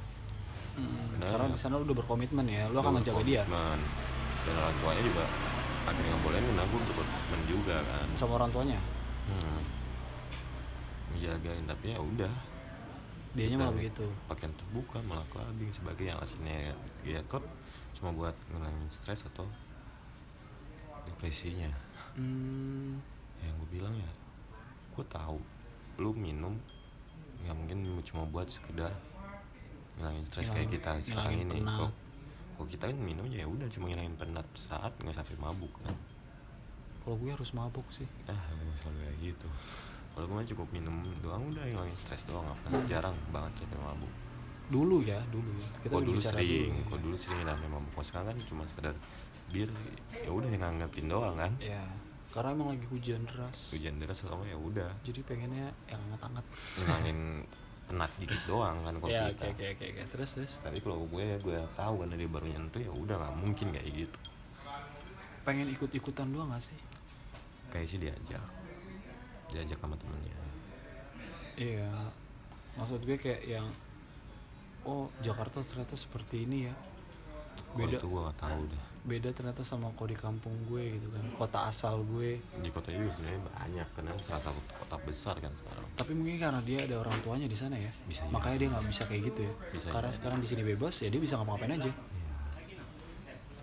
Hmm, 0.69 1.19
Nah. 1.19 1.27
karena 1.27 1.51
di 1.51 1.59
sana 1.59 1.75
lu 1.75 1.83
udah 1.83 1.97
berkomitmen 1.97 2.45
ya, 2.45 2.69
lu 2.69 2.77
akan 2.77 2.97
ngejaga 2.97 3.19
dia 3.21 3.43
dan 3.43 3.79
orang 4.55 4.75
tuanya 4.79 5.01
juga 5.03 5.23
akhirnya 5.81 6.09
nggak 6.09 6.23
boleh 6.23 6.39
nah 6.49 6.63
gue 6.63 6.79
berkomitmen 6.85 7.41
juga 7.45 7.75
kan 7.81 8.07
sama 8.15 8.33
orang 8.37 8.49
tuanya. 8.49 8.79
hmm. 9.27 9.61
menjagain 11.09 11.65
tapi 11.65 11.85
ya 11.89 11.99
udah 11.99 12.33
Dianya 13.29 13.57
malah 13.59 13.75
begitu. 13.75 14.07
pakaian 14.25 14.49
terbuka 14.55 14.97
malah 15.03 15.21
clubbing 15.27 15.69
sebagai 15.69 16.09
alasannya 16.09 16.71
ya 17.03 17.19
klub 17.25 17.43
cuma 17.93 18.09
buat 18.11 18.33
ngilangin 18.47 18.87
stres 18.87 19.21
atau 19.27 19.43
depresinya 21.05 21.69
Hmm, 22.15 22.99
yang 23.39 23.53
gue 23.57 23.69
bilang 23.71 23.93
ya 23.93 24.11
gue 24.91 25.05
tahu 25.05 25.37
lu 25.97 26.11
minum 26.13 26.55
nggak 27.43 27.55
mungkin 27.55 27.77
cuma 28.03 28.23
buat 28.29 28.47
sekedar 28.47 28.91
ngilangin 29.99 30.23
stres 30.31 30.49
kayak 30.49 30.69
kita 30.71 30.91
sekarang 31.03 31.35
ngilangin 31.35 31.47
ini 31.51 31.59
penat. 31.63 31.77
kok 31.79 31.91
kalau 32.55 32.67
kita 32.67 32.83
kan 32.91 32.97
minum 32.99 33.25
ya 33.27 33.45
udah 33.47 33.67
cuma 33.71 33.85
ngilangin 33.91 34.15
penat 34.15 34.47
saat 34.55 34.91
nggak 34.99 35.15
sampai 35.15 35.35
mabuk 35.39 35.73
kan 35.83 35.95
kalau 36.99 37.15
gue 37.15 37.31
harus 37.31 37.51
mabuk 37.55 37.87
sih. 37.95 38.05
ah 38.27 38.35
gue 38.35 38.75
selalu 38.83 38.97
kayak 39.03 39.17
gitu 39.23 39.47
kalau 40.15 40.25
gue 40.27 40.35
mah 40.35 40.47
cukup 40.47 40.67
minum 40.75 40.95
doang 41.23 41.43
udah 41.51 41.63
ngilangin 41.63 41.95
stres 41.95 42.23
doang 42.27 42.47
pernah 42.63 42.81
jarang 42.87 43.15
banget 43.31 43.63
sampai 43.63 43.79
mabuk 43.83 44.13
Dulu 44.69 45.01
ya, 45.01 45.17
dulu 45.33 45.49
ya. 45.57 45.65
Kita 45.81 45.93
kok 45.97 46.01
dulu 46.05 46.13
bicara 46.21 46.37
sering 46.45 46.69
dulu, 46.69 46.85
kok 46.85 46.93
ya. 46.93 47.01
dulu 47.01 47.15
sering 47.17 47.41
sampai 47.41 47.69
mabuk 47.73 47.91
kok 47.97 48.05
sekarang 48.05 48.25
kan 48.29 48.37
cuma 48.45 48.63
sekedar 48.69 48.93
bir 49.49 49.69
ya 50.13 50.29
udah 50.29 50.47
nganggapin 50.53 51.05
doang 51.09 51.35
kan 51.41 51.51
Ya, 51.57 51.81
karena 52.29 52.49
emang 52.51 52.69
lagi 52.69 52.85
hujan 52.87 53.25
deras. 53.25 53.73
hujan 53.73 53.97
deras 53.97 54.19
sama 54.19 54.45
ya 54.45 54.53
udah 54.55 54.89
Jadi 55.01 55.19
pengennya 55.23 55.67
yang 55.85 55.97
hangat-hangat. 56.03 56.45
ngilangin 56.77 57.19
penat 57.85 58.11
dikit 58.15 58.41
doang 58.45 58.77
kan 58.81 58.93
kalau 58.95 59.09
Ya, 59.09 59.27
kita 59.27 59.49
oke 59.49 59.55
oke 59.55 59.65
oke 59.73 59.85
oke. 59.89 60.01
Terus 60.13 60.29
terus. 60.31 60.53
tapi 60.61 60.77
kalau 60.77 61.01
gue 61.03 61.25
gue 61.39 61.57
tahu 61.73 61.93
kan 61.97 62.11
dia 62.11 62.29
baru 62.29 62.45
nyentuh 62.45 62.77
ya 62.79 62.91
udah 62.91 63.15
nggak 63.17 63.35
mungkin 63.35 63.67
kayak 63.71 63.87
gitu 63.89 64.19
Pengen 65.41 65.65
ikut-ikutan 65.67 66.29
doang 66.29 66.49
gak 66.49 66.61
sih? 66.63 66.77
kayak 67.69 67.85
sih 67.85 67.97
diajak 67.97 68.41
diajak 69.49 69.77
sama 69.77 69.93
temennya 69.95 70.37
Iya. 71.55 71.89
Maksud 72.75 73.03
gue 73.03 73.17
kayak 73.17 73.41
yang 73.43 73.67
oh 74.81 75.09
Jakarta 75.19 75.59
ternyata 75.59 75.91
seperti 75.93 76.45
ini 76.45 76.65
ya. 76.65 76.75
Beda 77.75 77.97
itu 77.97 78.05
gue 78.05 78.21
nggak 78.21 78.39
tahu 78.39 78.61
deh 78.63 78.83
beda 79.07 79.31
ternyata 79.31 79.63
sama 79.63 79.95
kok 79.95 80.11
di 80.11 80.17
kampung 80.17 80.51
gue 80.67 80.99
gitu 80.99 81.07
kan. 81.07 81.23
Kota 81.35 81.59
asal 81.71 82.03
gue. 82.03 82.41
di 82.59 82.69
kota 82.69 82.91
itu 82.91 83.07
sebenarnya 83.15 83.41
banyak 83.47 83.87
karena 83.95 84.11
salah 84.27 84.43
satu 84.43 84.61
kota 84.75 84.95
besar 85.07 85.35
kan 85.39 85.51
sekarang 85.55 85.85
Tapi 85.95 86.11
mungkin 86.13 86.37
karena 86.37 86.59
dia 86.63 86.79
ada 86.83 86.95
orang 86.99 87.15
tuanya 87.23 87.47
di 87.47 87.55
sana 87.55 87.79
ya. 87.79 87.91
Bisa 88.05 88.27
Makanya 88.27 88.57
dia 88.59 88.67
nggak 88.75 88.85
bisa 88.91 89.03
kayak 89.07 89.21
gitu 89.31 89.39
ya. 89.47 89.53
Bisa 89.71 89.87
karena 89.89 90.11
jadi. 90.11 90.17
sekarang 90.19 90.39
di 90.43 90.47
sini 90.47 90.61
bebas 90.67 90.95
ya 90.99 91.07
dia 91.07 91.21
bisa 91.21 91.33
ngapa-ngapain 91.39 91.73
aja. 91.79 91.91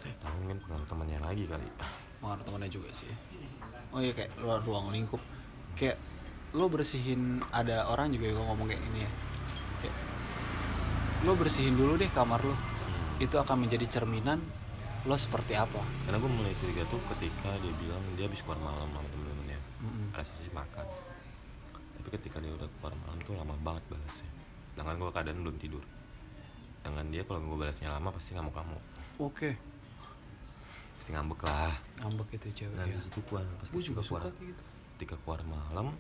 Saya 0.01 0.15
tahu 0.25 0.39
kan 0.49 0.59
pengaruh 0.65 0.87
temannya 0.89 1.19
lagi 1.21 1.45
kali 1.45 1.67
Pengaruh 2.23 2.45
temannya 2.49 2.71
juga 2.73 2.89
sih. 2.97 3.11
Oh 3.93 4.01
iya 4.01 4.13
kayak 4.17 4.33
luar 4.41 4.65
ruang 4.65 4.89
lingkup. 4.89 5.21
Kayak 5.77 6.01
lo 6.57 6.73
bersihin 6.73 7.45
ada 7.53 7.93
orang 7.93 8.09
juga 8.09 8.33
yang 8.33 8.41
ngomong 8.41 8.73
kayak 8.73 8.83
ini 8.89 9.05
ya. 9.05 9.11
Kayak 9.85 9.97
lo 11.29 11.33
bersihin 11.37 11.77
dulu 11.77 12.01
deh 12.01 12.09
kamar 12.09 12.41
lo. 12.41 12.57
Hmm. 12.57 13.25
Itu 13.25 13.37
akan 13.37 13.69
menjadi 13.69 13.85
cerminan 14.01 14.41
lo 15.05 15.15
seperti 15.15 15.53
apa. 15.55 15.83
karena 16.03 16.17
gue 16.17 16.31
mulai 16.31 16.55
curiga 16.57 16.83
tuh 16.89 16.99
ketika 17.15 17.53
dia 17.61 17.73
bilang 17.77 18.03
dia 18.17 18.25
habis 18.27 18.41
keluar 18.41 18.59
malam 18.59 18.89
sama 18.89 19.07
temen-temennya. 19.07 19.61
Ada 20.15 20.25
sesi 20.25 20.51
makan. 20.51 20.87
Tapi 22.01 22.09
ketika 22.17 22.37
dia 22.41 22.51
udah 22.51 22.69
keluar 22.79 22.95
malam 23.05 23.19
tuh 23.23 23.35
lama 23.37 23.55
banget 23.61 23.85
balasnya. 23.87 24.31
Sedangkan 24.73 24.97
gue 24.97 25.11
keadaan 25.13 25.39
belum 25.45 25.57
tidur. 25.61 25.85
Dengan 26.83 27.07
dia 27.11 27.23
kalau 27.23 27.39
gue 27.39 27.59
balasnya 27.61 27.91
lama 27.91 28.09
pasti 28.11 28.31
ngamuk-ngamuk. 28.35 28.83
Oke. 29.21 29.51
pasti 30.97 31.11
ngambek 31.13 31.41
lah. 31.45 31.75
Ngambek 32.03 32.29
itu 32.35 32.49
cewek 32.57 32.75
nah 32.75 32.87
ya. 32.89 32.99
situ 32.99 33.21
gua 33.29 33.45
pas 33.45 33.69
Gue 33.69 33.83
juga 33.85 34.01
suka 34.03 34.27
gitu. 34.41 34.63
ketika 34.97 35.15
keluar 35.23 35.45
malam 35.45 35.93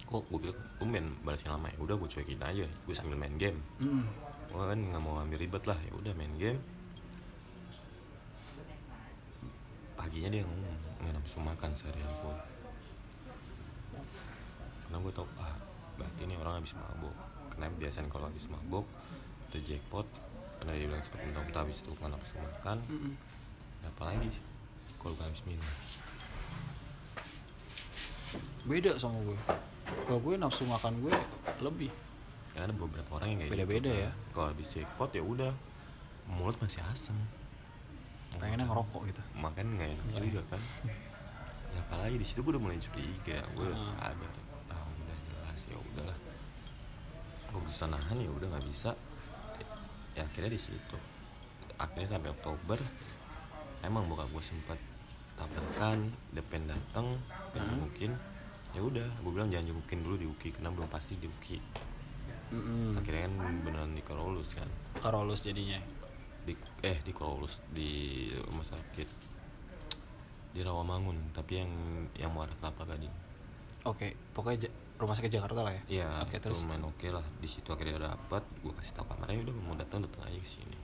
kok 0.00 0.24
gue 0.32 0.38
bilang 0.38 0.56
tumben 0.80 1.06
balasnya 1.26 1.52
lama 1.52 1.68
ya? 1.68 1.76
Udah 1.82 1.94
gue 1.98 2.08
cuekin 2.08 2.40
aja. 2.40 2.64
Gue 2.88 2.94
sambil 2.96 3.20
main 3.20 3.36
game. 3.36 3.58
Mm-mm. 3.82 4.06
gue 4.48 4.64
kan 4.64 4.78
nggak 4.80 5.02
mau 5.04 5.20
ambil 5.20 5.36
ribet 5.36 5.60
lah. 5.68 5.76
Ya 5.84 5.92
udah 5.92 6.16
main 6.16 6.32
game 6.40 6.56
paginya 9.98 10.30
dia 10.30 10.42
ngomong 10.46 10.76
nggak 11.02 11.12
nafsu 11.18 11.38
makan 11.42 11.70
seharian 11.74 12.12
pun 12.22 12.36
karena 14.86 14.96
gue 15.02 15.12
tau 15.12 15.26
ah 15.42 15.54
berarti 15.98 16.20
ini 16.24 16.34
orang 16.38 16.62
habis 16.62 16.72
mabuk 16.72 17.14
karena 17.52 17.66
biasanya 17.76 18.08
kalau 18.08 18.26
habis 18.30 18.46
mabuk 18.46 18.86
itu 19.50 19.58
jackpot 19.66 20.06
karena 20.58 20.72
dia 20.74 20.86
bilang 20.86 21.02
seperti 21.02 21.26
mentah 21.28 21.62
habis 21.62 21.82
itu 21.82 21.90
nggak 21.92 22.10
nafsu 22.14 22.34
makan 22.38 22.78
Mm-mm. 22.86 23.12
ya 23.82 23.88
apalagi 23.90 24.30
kalau 24.96 25.12
bukan 25.14 25.26
habis 25.28 25.42
minum 25.44 25.68
Beda 28.68 28.92
sama 29.00 29.16
gue. 29.24 29.38
Kalau 30.04 30.20
gue 30.20 30.34
nafsu 30.36 30.68
makan 30.68 31.00
gue 31.00 31.14
lebih. 31.64 31.88
ya 32.52 32.68
ada 32.68 32.74
beberapa 32.76 33.16
orang 33.16 33.28
yang 33.32 33.38
kayak 33.40 33.52
Beda-beda 33.56 33.88
gitu, 33.88 34.02
ya. 34.04 34.10
kan. 34.12 34.32
kalau 34.34 34.46
habis 34.52 34.68
jackpot 34.68 35.10
ya 35.16 35.22
udah 35.24 35.52
mulut 36.28 36.56
masih 36.60 36.82
asem 36.92 37.16
Pengennya 38.38 38.66
ngerokok 38.66 39.00
gitu. 39.06 39.20
makan 39.36 39.66
nggak 39.72 39.88
enak 39.88 40.22
juga 40.24 40.42
kan 40.48 40.60
ya 41.68 41.80
apalagi 41.80 42.16
di 42.16 42.24
situ 42.24 42.40
gue 42.40 42.52
udah 42.52 42.62
mulai 42.62 42.78
curiga 42.78 43.38
gue 43.46 43.68
Hmm. 43.68 43.96
ada 44.00 44.28
ah 44.68 44.82
udah 44.84 45.16
jelas 45.22 45.60
ya 45.64 45.76
udahlah 45.76 46.18
gue 47.46 47.60
berusaha 47.60 47.86
nahan 47.86 48.16
ya 48.16 48.30
udah 48.30 48.46
nggak 48.48 48.66
bisa 48.66 48.90
ya 50.12 50.22
akhirnya 50.22 50.50
di 50.50 50.60
situ 50.60 50.96
akhirnya 51.76 52.08
sampai 52.10 52.30
Oktober 52.30 52.78
emang 53.80 54.06
bokap 54.06 54.26
gue 54.28 54.42
sempat 54.42 54.78
tabrakan 55.34 55.98
depan 56.30 56.66
datang 56.66 57.06
Hmm. 57.08 57.50
pengen 57.52 57.68
jengukin 57.70 58.12
ya 58.70 58.80
udah 58.80 59.06
gue 59.14 59.30
bilang 59.30 59.48
jangan 59.48 59.66
jengukin 59.66 59.98
dulu 60.00 60.16
di 60.16 60.26
UKI 60.26 60.50
karena 60.52 60.70
belum 60.70 60.88
pasti 60.88 61.14
di 61.14 61.26
UKI 61.26 61.58
Mm-mm. 62.48 62.96
akhirnya 62.96 63.28
kan 63.28 63.32
beneran 63.60 63.92
di 63.92 64.00
Karolus 64.00 64.52
kan 64.52 64.68
Karolus 64.98 65.40
jadinya. 65.40 65.76
Di 66.48 66.54
eh 66.80 66.98
di 66.98 67.12
Karolus 67.12 67.60
di 67.68 67.90
rumah 68.40 68.64
sakit 68.64 69.08
di 70.50 70.60
Rawamangun 70.60 71.30
tapi 71.30 71.60
yang 71.60 71.70
yang 72.16 72.32
muara 72.32 72.50
kelapa 72.56 72.88
gading 72.88 73.12
Oke, 73.86 74.12
pokoknya 74.34 74.66
Ja- 74.66 74.74
rumah 74.98 75.14
sakit 75.14 75.30
Jakarta 75.30 75.62
lah 75.62 75.70
ya. 75.70 75.82
Iya, 76.02 76.08
Oke, 76.20 76.36
itu 76.36 76.50
terus? 76.50 76.58
lumayan 76.60 76.84
oke 76.84 77.08
lah. 77.08 77.22
Di 77.38 77.46
situ 77.46 77.70
akhirnya 77.70 78.10
dapat, 78.10 78.42
gue 78.58 78.74
kasih 78.74 78.98
tahu 78.98 79.06
kamarnya 79.06 79.46
udah 79.46 79.54
mau 79.64 79.78
datang 79.78 80.02
datang 80.02 80.26
aja 80.26 80.34
ke 80.34 80.50
sini. 80.50 80.76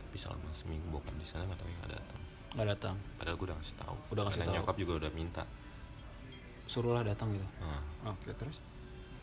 Tapi 0.00 0.16
selama 0.16 0.48
seminggu 0.54 0.86
bokap 0.88 1.12
di 1.12 1.26
sana 1.26 1.44
nggak 1.44 1.58
tahu 1.58 1.68
yang 1.68 1.80
nggak 1.82 1.92
datang. 1.92 2.20
Nggak 2.54 2.68
datang. 2.72 2.94
Padahal 3.18 3.36
gue 3.36 3.46
udah 3.50 3.58
kasih 3.58 3.74
tahu. 3.74 3.94
Udah 4.14 4.22
kasih 4.30 4.40
tahu. 4.40 4.54
nyokap 4.54 4.76
juga 4.78 4.92
udah 4.96 5.10
minta. 5.12 5.42
Suruhlah 6.64 7.02
datang 7.04 7.28
gitu. 7.34 7.46
Nah, 7.60 7.82
Oke, 8.08 8.30
terus? 8.32 8.56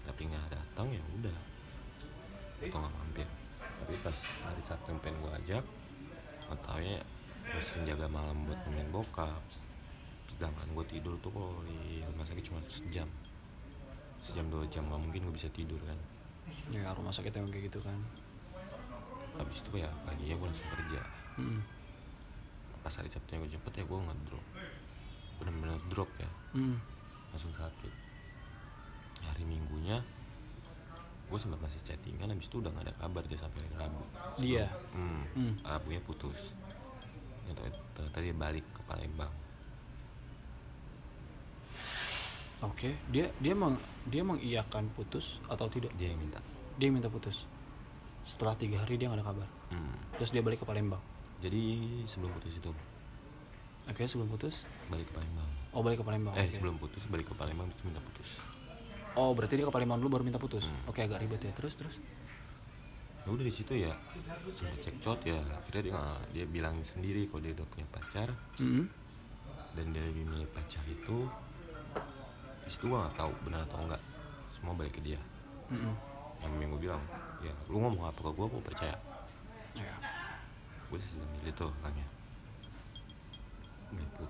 tapi 0.05 0.21
nggak 0.27 0.45
datang 0.51 0.85
ya 0.91 1.01
udah. 1.15 1.37
Atau 2.59 2.77
nggak 2.77 2.93
mampir. 2.93 3.27
Tapi 3.79 3.93
pas 4.03 4.15
hari 4.43 4.61
Sabtu 4.61 4.87
yang 4.91 5.01
pengen 5.01 5.17
gue 5.19 5.31
ajak, 5.43 5.63
nggak 6.47 6.59
tahu 6.63 6.79
ya 6.81 7.01
gue 7.49 7.61
sering 7.63 7.85
jaga 7.87 8.05
malam 8.05 8.45
buat 8.45 8.59
nemenin 8.67 8.91
bokap. 8.91 9.41
Sedangkan 10.29 10.67
gue 10.71 10.85
tidur 10.87 11.17
tuh 11.19 11.31
kalau 11.31 11.57
di 11.65 12.03
rumah 12.05 12.25
sakit 12.25 12.43
cuma 12.45 12.59
sejam. 12.69 13.09
Sejam 14.21 14.45
dua 14.47 14.67
jam 14.69 14.85
nggak 14.85 15.01
mungkin 15.01 15.21
gue 15.25 15.35
bisa 15.35 15.49
tidur 15.49 15.79
kan. 15.81 15.97
Ya 16.69 16.91
rumah 16.93 17.11
sakit 17.11 17.33
emang 17.33 17.49
kayak 17.49 17.71
gitu 17.71 17.81
kan. 17.81 17.97
Habis 19.39 19.63
itu 19.63 19.71
ya 19.79 19.89
paginya 20.03 20.35
gue 20.35 20.47
langsung 20.47 20.69
kerja. 20.69 21.01
Mm-mm. 21.39 21.61
pas 22.79 22.95
hari 22.95 23.11
Sabtu 23.11 23.35
yang 23.35 23.43
gue 23.43 23.51
jemput 23.51 23.75
ya 23.75 23.83
gue 23.83 23.99
ngedrop 23.99 24.45
bener-bener 25.35 25.79
drop 25.91 26.07
ya 26.15 26.27
Mm. 26.55 26.79
langsung 27.29 27.51
sakit 27.53 27.93
hari 29.21 29.43
minggunya 29.43 29.99
gue 31.29 31.37
sempat 31.37 31.59
masih 31.59 31.77
chattingan 31.83 32.27
habis 32.27 32.45
itu 32.45 32.57
udah 32.57 32.71
gak 32.71 32.83
ada 32.83 32.93
kabar 32.95 33.21
dia 33.23 33.37
sampai 33.37 33.61
hari 33.61 33.75
Rabu 33.77 34.01
Dia? 34.35 34.65
hmm, 34.91 35.21
Hmm. 35.31 35.53
Rabunya 35.61 36.01
putus 36.01 36.57
ya, 37.45 37.53
ternyata 37.93 38.17
dia 38.19 38.35
balik 38.35 38.65
ke 38.67 38.81
Palembang 38.83 39.33
Oke, 42.61 42.91
dia 43.07 43.31
dia 43.39 43.55
meng 43.55 43.79
dia 44.03 44.19
mengiyakan 44.19 44.91
putus 44.91 45.39
atau 45.47 45.71
tidak? 45.71 45.95
dia 45.95 46.11
yang 46.11 46.19
minta 46.19 46.43
Dia 46.75 46.91
yang 46.91 46.99
minta 46.99 47.07
putus. 47.07 47.47
Setelah 48.21 48.51
tiga 48.53 48.83
hari 48.83 48.99
dia 48.99 49.07
nggak 49.07 49.15
ada 49.15 49.27
kabar. 49.27 49.47
hmm. 49.69 49.95
Terus 50.17 50.29
dia 50.29 50.41
balik 50.41 50.59
ke 50.59 50.67
Palembang. 50.67 50.99
jadi 51.39 51.55
sebelum 52.03 52.35
putus 52.35 52.51
itu 52.53 52.67
oke 53.87 54.03
sebelum 54.03 54.27
putus 54.27 54.67
balik 54.85 55.07
ke 55.07 55.13
Palembang 55.15 55.47
oh 55.71 55.79
balik 55.79 55.97
ke 55.97 56.05
Palembang 56.05 56.35
eh 56.35 56.43
oke. 56.43 56.51
sebelum 56.51 56.75
putus 56.75 57.07
balik 57.07 57.25
ke 57.25 57.33
Palembang 57.33 57.71
terus 57.71 57.87
minta 57.87 58.03
putus 58.03 58.27
oh 59.19 59.35
berarti 59.35 59.59
dia 59.59 59.67
ke 59.67 59.73
Palembang 59.73 59.99
dulu 59.99 60.15
baru 60.15 60.23
minta 60.23 60.39
putus? 60.39 60.63
Hmm. 60.63 60.87
oke 60.87 60.99
agak 61.03 61.19
ribet 61.19 61.43
ya. 61.43 61.51
Terus 61.51 61.75
terus? 61.75 61.95
Ya 63.27 63.35
udah 63.35 63.43
di 63.43 63.51
situ 63.51 63.75
ya 63.75 63.91
sempet 64.49 64.79
cekcot 64.79 65.19
ya. 65.27 65.43
Akhirnya 65.59 65.81
dia 65.83 65.93
nggak- 65.93 66.23
dia 66.31 66.45
bilang 66.47 66.75
sendiri 66.81 67.27
kalau 67.27 67.43
dia 67.43 67.53
udah 67.53 67.67
punya 67.67 67.85
pacar. 67.91 68.29
Mm-mm. 68.63 68.87
dan 69.77 69.85
dia 69.93 70.01
lebih 70.01 70.25
milih 70.25 70.49
pacar 70.49 70.81
itu 70.89 71.29
di 72.65 72.69
situ 72.73 72.89
gua 72.89 73.05
nggak 73.05 73.21
tahu 73.21 73.31
benar 73.45 73.61
atau 73.67 73.77
enggak. 73.85 74.01
Semua 74.49 74.73
balik 74.73 74.97
ke 74.97 75.01
dia. 75.03 75.19
Mm-mm. 75.69 75.93
yang 76.39 76.53
yang 76.55 76.71
gue 76.71 76.81
bilang 76.87 77.03
ya 77.43 77.51
lu 77.67 77.77
ngomong 77.77 78.07
apa 78.07 78.19
ke 78.23 78.31
gue 78.31 78.45
gue 78.47 78.63
percaya. 78.63 78.95
Ya 79.75 79.93
gue 80.89 80.97
sih 80.97 81.19
milih 81.19 81.53
tuh 81.53 81.69
orangnya. 81.83 82.07
Gitu 83.93 84.23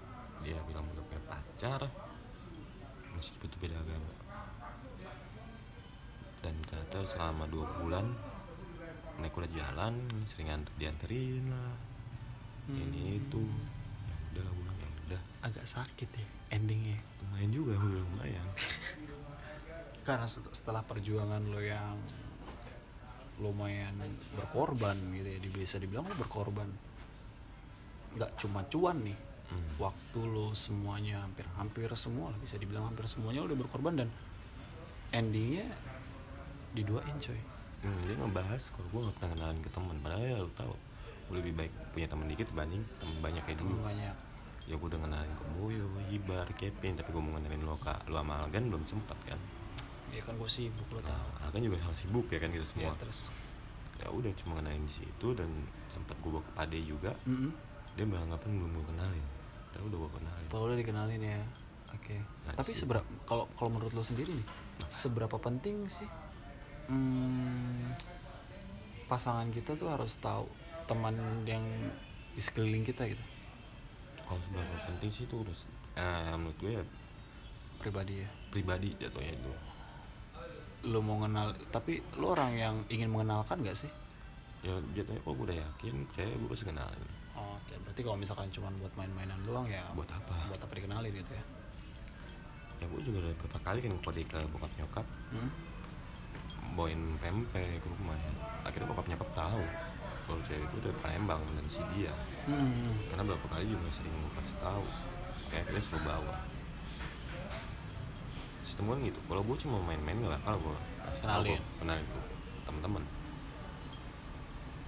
dia 0.44 0.58
bilang 0.66 0.84
udah 0.90 1.04
punya 1.06 1.22
pacar. 1.30 1.82
Meskipun 3.16 3.48
itu 3.48 3.58
beda 3.60 3.76
agama 3.76 4.12
dan 6.40 6.56
ternyata 6.68 7.04
selama 7.06 7.46
dua 7.48 7.68
bulan. 7.80 8.06
Mereka 9.20 9.44
udah 9.44 9.52
jalan 9.52 9.94
sering 10.32 10.48
antar 10.48 10.72
dianterin 10.80 11.44
lah. 11.52 11.76
Ini 12.72 13.20
itu. 13.20 13.44
Ya 14.36 14.40
udah 14.40 14.44
lah 14.48 14.54
bilang 14.56 14.78
ya 14.80 14.88
udah. 15.12 15.22
Agak 15.44 15.66
sakit 15.68 16.10
ya 16.16 16.28
endingnya. 16.56 16.98
Lumayan 17.24 17.52
juga 17.52 17.76
gue 17.76 17.90
bilang 17.92 18.10
lumayan. 18.16 18.48
Karena 20.08 20.26
set- 20.26 20.54
setelah 20.56 20.82
perjuangan 20.88 21.44
lo 21.52 21.60
yang 21.60 22.00
lumayan 23.40 23.96
berkorban 24.36 25.00
gitu 25.16 25.28
ya 25.32 25.40
bisa 25.52 25.76
dibilang 25.80 26.08
lo 26.08 26.16
berkorban. 26.16 26.68
Nggak 28.16 28.32
cuma 28.40 28.64
cuan 28.68 29.04
nih. 29.04 29.18
Hmm. 29.50 29.82
waktu 29.82 30.20
lo 30.30 30.54
semuanya 30.54 31.26
hampir 31.26 31.42
hampir 31.58 31.90
semua 31.98 32.30
bisa 32.38 32.54
dibilang 32.62 32.86
hampir 32.86 33.10
semuanya 33.10 33.42
lo 33.42 33.50
udah 33.50 33.58
berkorban 33.66 33.98
dan 33.98 34.10
endingnya 35.10 35.66
diduain 36.74 37.16
coy. 37.18 37.40
Hmm, 37.80 38.00
dia 38.04 38.16
ngebahas 38.20 38.62
kalau 38.76 38.88
gue 38.92 39.00
gak 39.08 39.16
pernah 39.18 39.32
kenalin 39.40 39.60
ke 39.64 39.72
temen. 39.72 39.96
Padahal 40.04 40.24
ya 40.26 40.38
lu 40.44 40.52
tau 40.54 40.74
gue 41.30 41.36
lebih 41.40 41.54
baik 41.56 41.72
punya 41.94 42.08
temen 42.10 42.26
dikit 42.26 42.48
dibanding 42.50 42.82
temen 42.98 43.16
banyak 43.22 43.44
kayak 43.46 43.60
dulu 43.62 43.76
banyak. 43.86 44.16
Ya 44.70 44.74
gue 44.78 44.88
udah 44.90 45.02
kenalin 45.02 45.34
ke 45.34 45.44
Boyo, 45.58 45.86
Ibar, 46.14 46.48
Kevin 46.58 46.94
tapi 46.98 47.10
gue 47.10 47.22
mau 47.22 47.34
kenalin 47.38 47.62
lo 47.66 47.78
ke 47.80 47.94
lo 48.10 48.18
sama 48.22 48.34
Algan 48.46 48.64
belum 48.70 48.84
sempat 48.86 49.18
kan? 49.26 49.40
Ya 50.10 50.22
kan 50.26 50.34
gue 50.38 50.50
sibuk 50.50 50.90
lo 50.92 51.02
tau 51.06 51.28
Algan 51.48 51.62
juga 51.66 51.78
sama 51.82 51.96
sibuk 51.96 52.28
ya 52.30 52.40
kan 52.42 52.50
kita 52.54 52.66
semua. 52.66 52.92
ya 52.92 53.00
terus? 53.00 53.26
Ya 54.00 54.08
udah 54.12 54.32
cuma 54.44 54.54
kenalin 54.60 54.84
di 54.86 54.94
situ 54.94 55.28
dan 55.38 55.50
sempat 55.90 56.16
gue 56.22 56.30
bawa 56.34 56.44
ke 56.44 56.52
Pade 56.54 56.80
juga. 56.84 57.12
Mm-mm. 57.26 57.52
dia 57.98 58.06
beranggapan 58.08 58.50
belum 58.56 58.72
gue 58.80 58.86
kenalin. 58.96 59.26
Dan 59.76 59.80
udah 59.88 59.98
gue 59.98 60.12
kenalin. 60.22 60.48
Kalau 60.50 60.64
udah 60.70 60.78
dikenalin 60.78 61.22
ya. 61.22 61.42
Oke. 61.90 62.16
Nah, 62.46 62.54
tapi 62.54 62.72
seberapa 62.78 63.06
kalau 63.26 63.50
kalau 63.58 63.70
menurut 63.74 63.94
lo 63.98 64.06
sendiri 64.06 64.30
nih 64.30 64.48
seberapa 64.88 65.36
penting 65.42 65.90
sih 65.90 66.06
hmm, 66.90 67.94
pasangan 69.06 69.50
kita 69.54 69.78
tuh 69.78 69.90
harus 69.94 70.18
tahu 70.18 70.50
teman 70.90 71.14
yang 71.46 71.62
di 72.34 72.42
sekeliling 72.42 72.82
kita 72.82 73.06
gitu. 73.06 73.22
Kalau 74.26 74.42
seberapa 74.46 74.76
penting 74.90 75.10
sih 75.10 75.26
itu 75.26 75.36
udah 75.42 75.56
eh, 75.98 76.34
menurut 76.38 76.58
gue 76.62 76.72
ya 76.82 76.84
pribadi 77.80 78.14
ya. 78.22 78.30
pribadi 78.52 78.90
jatuhnya 78.98 79.34
itu. 79.34 79.52
Lo 80.90 81.00
mau 81.02 81.22
kenal 81.22 81.54
tapi 81.70 82.02
lo 82.18 82.34
orang 82.34 82.52
yang 82.58 82.76
ingin 82.90 83.10
mengenalkan 83.10 83.62
gak 83.62 83.78
sih? 83.78 83.90
Ya 84.66 84.74
jatuhnya 84.94 85.22
kalau 85.26 85.36
gue 85.42 85.46
udah 85.54 85.58
yakin 85.58 85.94
saya 86.14 86.30
gue 86.34 86.50
pasti 86.50 86.66
kenalin. 86.70 87.06
Oke 87.38 87.74
berarti 87.86 88.02
kalau 88.06 88.18
misalkan 88.18 88.50
cuma 88.54 88.70
buat 88.82 88.94
main-mainan 88.98 89.40
doang 89.46 89.66
ya 89.70 89.86
buat 89.94 90.10
apa? 90.10 90.36
buat 90.50 90.62
apa 90.62 90.74
dikenalin 90.74 91.14
gitu 91.14 91.32
ya? 91.34 91.44
Ya 92.80 92.86
gue 92.88 93.02
juga 93.02 93.18
udah 93.26 93.34
beberapa 93.34 93.60
kali 93.62 93.80
kan 93.82 93.92
kode 94.02 94.22
ke 94.26 94.38
bokap 94.54 94.72
nyokap. 94.78 95.06
Hmm? 95.34 95.50
Bawain 96.80 97.02
pempek 97.20 97.84
ke 97.84 97.88
rumah. 97.92 98.16
Akhirnya 98.64 98.88
bokap 98.88 99.04
nyokap 99.12 99.28
tahu 99.36 99.64
kalau 100.24 100.40
cewek 100.48 100.64
itu 100.64 100.78
dari 100.80 100.96
Palembang 101.04 101.44
dan 101.60 101.66
si 101.68 101.84
dia. 101.98 102.14
Hmm. 102.48 102.96
karena 103.12 103.28
beberapa 103.28 103.52
kali 103.52 103.68
juga 103.68 103.92
sering 103.92 104.16
gue 104.16 104.32
kasih 104.40 104.58
tahu. 104.64 104.86
Kayak 105.52 105.62
akhirnya 105.68 105.84
suruh 105.84 106.04
bawa. 106.08 106.34
Sistem 108.64 108.84
gue 108.88 109.12
gitu. 109.12 109.20
Kalau 109.28 109.42
gue 109.44 109.58
cuma 109.60 109.78
main-main 109.84 110.24
gak 110.24 110.40
bakal 110.40 110.56
gue 110.64 110.78
kasih 111.04 111.22
Kenalin. 111.28 111.62
kenalin 111.84 112.06
tuh 112.08 112.26
teman-teman. 112.64 113.04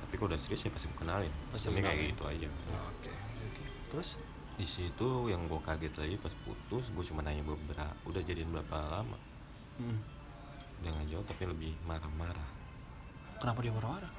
Tapi 0.05 0.13
kalau 0.15 0.29
udah 0.31 0.39
serius 0.39 0.63
ya 0.63 0.71
pasti 0.71 0.87
gue 0.87 0.99
kenalin. 1.03 1.33
Pasti 1.51 1.67
kayak 1.75 1.99
gitu 2.15 2.23
aja. 2.23 2.47
Oke 2.87 3.11
oke. 3.11 3.63
Terus? 3.91 4.09
Di 4.55 4.67
situ 4.69 5.09
yang 5.27 5.43
gue 5.49 5.59
kaget 5.59 5.93
lagi 5.99 6.15
pas 6.21 6.33
putus 6.47 6.87
gue 6.93 7.03
cuma 7.03 7.19
nanya 7.25 7.43
beberapa 7.43 7.91
udah 8.07 8.21
jadian 8.23 8.47
berapa 8.55 8.77
lama? 8.79 9.17
Hmm. 9.81 10.20
Dia 10.82 10.89
nggak 10.89 11.09
jawab 11.09 11.25
tapi 11.27 11.43
lebih 11.45 11.71
marah-marah. 11.86 12.49
Kenapa 13.38 13.59
dia 13.61 13.73
marah-marah? 13.73 14.11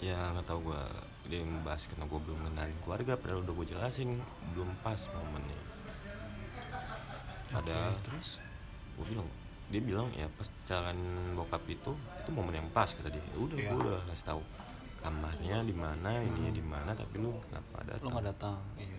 Ya 0.00 0.18
nggak 0.32 0.46
tahu 0.46 0.72
gue 0.72 0.82
dia 1.26 1.40
membahas 1.42 1.82
karena 1.88 2.04
gue 2.04 2.20
belum 2.22 2.38
kenalin 2.44 2.78
keluarga 2.84 3.12
padahal 3.16 3.40
udah 3.42 3.54
gue 3.56 3.66
jelasin 3.70 4.10
belum 4.52 4.68
pas 4.80 5.00
momennya. 5.12 5.60
Ada 7.52 7.94
terus? 8.02 8.40
gue 8.96 9.04
bilang 9.12 9.28
dia 9.68 9.82
bilang 9.82 10.08
ya 10.16 10.24
pas 10.40 10.48
jalan 10.64 10.96
bokap 11.36 11.60
itu 11.68 11.92
itu 11.92 12.30
momen 12.32 12.56
yang 12.56 12.68
pas 12.72 12.88
kata 12.88 13.12
dia. 13.12 13.20
Ya 13.20 13.36
udah 13.36 13.56
Iya. 13.60 13.68
gue 13.68 13.78
udah 13.84 14.00
kasih 14.08 14.26
tahu 14.26 14.42
kamarnya 15.04 15.56
di 15.62 15.74
mana 15.76 16.10
ininya 16.18 16.50
di 16.50 16.64
mana 16.64 16.90
tapi 16.96 17.20
lu 17.20 17.30
kenapa 17.46 17.84
ada 17.84 17.92
lo 18.00 18.08
nggak 18.08 18.26
datang? 18.32 18.58
iya. 18.80 18.88
ya 18.88 18.95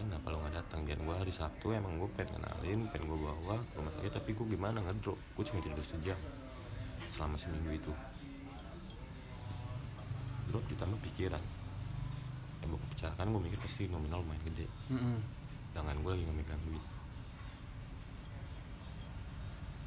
kenapa 0.00 0.26
lu 0.30 0.38
nggak 0.40 0.54
datang 0.58 0.80
dan 0.84 0.98
gue 0.98 1.14
hari 1.14 1.30
sabtu 1.30 1.70
emang 1.70 1.98
gue 1.98 2.08
pengen 2.14 2.38
kenalin 2.38 2.80
pengen 2.90 3.06
gue 3.06 3.18
bawa 3.18 3.56
ke 3.60 3.74
rumah 3.76 3.92
sakit 3.94 4.12
tapi 4.12 4.30
gue 4.32 4.46
gimana 4.50 4.78
ngedrop 4.82 5.14
gue 5.16 5.44
cuma 5.46 5.60
tidur 5.60 5.84
sejam 5.84 6.18
selama 7.06 7.38
seminggu 7.38 7.70
itu. 7.70 7.92
Drop 10.50 10.64
ditambah 10.66 10.98
pikiran. 10.98 11.42
Ya 12.58 12.66
mau 12.66 12.78
kecelakaan 12.94 13.30
gue 13.30 13.42
mikir 13.46 13.58
pasti 13.62 13.86
nominal 13.86 14.22
lumayan 14.22 14.42
gede. 14.50 14.66
Tangan 15.74 15.94
gue 16.02 16.10
lagi 16.10 16.22
nggak 16.26 16.38
megang 16.38 16.62
duit. 16.66 16.84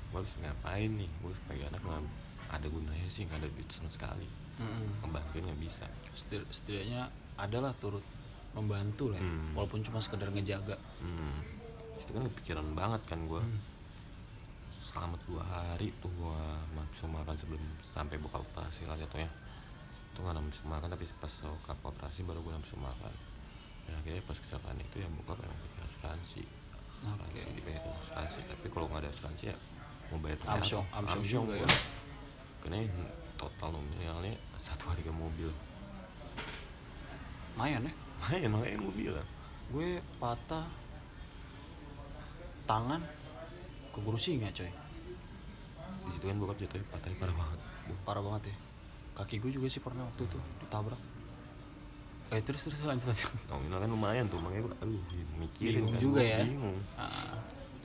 Gue 0.07 0.17
harus 0.23 0.33
ngapain 0.39 0.91
nih? 0.91 1.09
Gue 1.19 1.31
sebagai 1.35 1.67
anak 1.67 1.81
nggak 1.83 2.03
ada 2.47 2.67
gunanya 2.71 3.07
sih 3.11 3.27
nggak 3.27 3.43
ada 3.43 3.49
duit 3.51 3.67
sama 3.67 3.91
sekali. 3.91 4.27
Mm-mm. 4.57 5.05
ngebantuin 5.05 5.43
nggak 5.51 5.61
bisa. 5.61 5.85
Setil- 6.15 6.47
setidaknya 6.49 7.11
adalah 7.37 7.75
turut 7.77 8.01
membantu 8.57 9.09
lah 9.09 9.17
ya. 9.17 9.23
Hmm. 9.23 9.53
walaupun 9.53 9.79
cuma 9.81 9.99
sekedar 9.99 10.27
ngejaga 10.27 10.75
hmm. 10.99 11.37
itu 11.97 12.11
kan 12.11 12.23
kepikiran 12.27 12.67
banget 12.73 13.01
kan 13.05 13.19
gue 13.23 13.37
Hmm. 13.37 13.59
selama 14.71 15.15
dua 15.23 15.43
hari 15.43 15.91
tuh 15.99 16.09
gue 16.09 16.39
nafsu 16.73 17.05
makan 17.05 17.35
sebelum 17.35 17.61
sampai 17.85 18.17
buka 18.17 18.39
operasi 18.39 18.85
lah 18.85 18.95
jatuhnya 18.95 19.29
tuh 20.11 20.21
nggak 20.21 20.35
nafsu 20.35 20.63
makan 20.65 20.89
tapi 20.89 21.05
pas 21.19 21.29
buka 21.29 21.73
operasi 21.85 22.23
baru 22.23 22.39
gue 22.39 22.53
nafsu 22.53 22.75
makan 22.77 23.13
ya 23.85 23.93
akhirnya 23.95 24.23
pas 24.23 24.35
kecelakaan 24.35 24.79
itu 24.79 24.95
ya 24.97 25.07
buka 25.13 25.37
memang 25.37 25.59
asuransi 25.83 26.41
asuransi 27.03 27.39
Oke. 27.41 27.53
dibayar 27.53 27.83
asuransi 27.93 28.39
tapi 28.47 28.65
kalau 28.67 28.87
nggak 28.87 29.01
ada 29.05 29.09
asuransi 29.11 29.43
ya 29.47 29.55
mau 30.07 30.17
bayar 30.17 30.37
Amsyong, 30.49 30.85
amsyong 30.89 31.19
Amsyong 31.19 31.45
juga 31.45 31.55
ya. 31.59 31.69
karena 32.63 32.77
ini 32.81 33.05
total 33.35 33.69
nominalnya 33.69 34.33
satu 34.57 34.87
harga 34.87 35.11
mobil 35.11 35.51
lumayan 37.53 37.85
ya 37.85 37.93
main 38.25 38.49
makanya 38.49 38.77
gue 38.79 38.93
bilang 38.95 39.27
gue 39.67 39.89
patah 40.17 40.65
tangan. 42.63 43.01
Ke 43.91 43.99
guru 43.99 44.15
singa 44.15 44.51
coy? 44.51 44.69
Di 46.07 46.11
situ 46.13 46.25
kan 46.27 46.37
bokap 46.37 46.57
jatuhnya 46.59 46.85
patahnya 46.87 47.17
parah 47.17 47.35
banget. 47.35 47.59
Parah 48.03 48.23
banget 48.23 48.43
ya. 48.51 48.55
Kaki 49.17 49.35
gue 49.41 49.51
juga 49.51 49.67
sih 49.67 49.81
pernah 49.81 50.05
waktu 50.05 50.23
itu 50.23 50.39
ditabrak. 50.61 51.01
Eh 52.27 52.43
terus 52.43 52.61
terus 52.67 52.79
lanjut 52.83 53.07
lanjut. 53.07 53.31
Nominal 53.47 53.79
kan 53.81 53.89
lumayan 53.89 54.25
tuh 54.27 54.39
makanya 54.39 54.67
gue 54.67 54.75
aduh 54.83 55.03
mikirin 55.39 55.83
Bingung 55.83 55.95
kan 55.95 56.01
juga 56.03 56.19
gua 56.19 56.27
ya. 56.27 56.39
bingung. 56.43 56.77
Ah, 56.99 57.35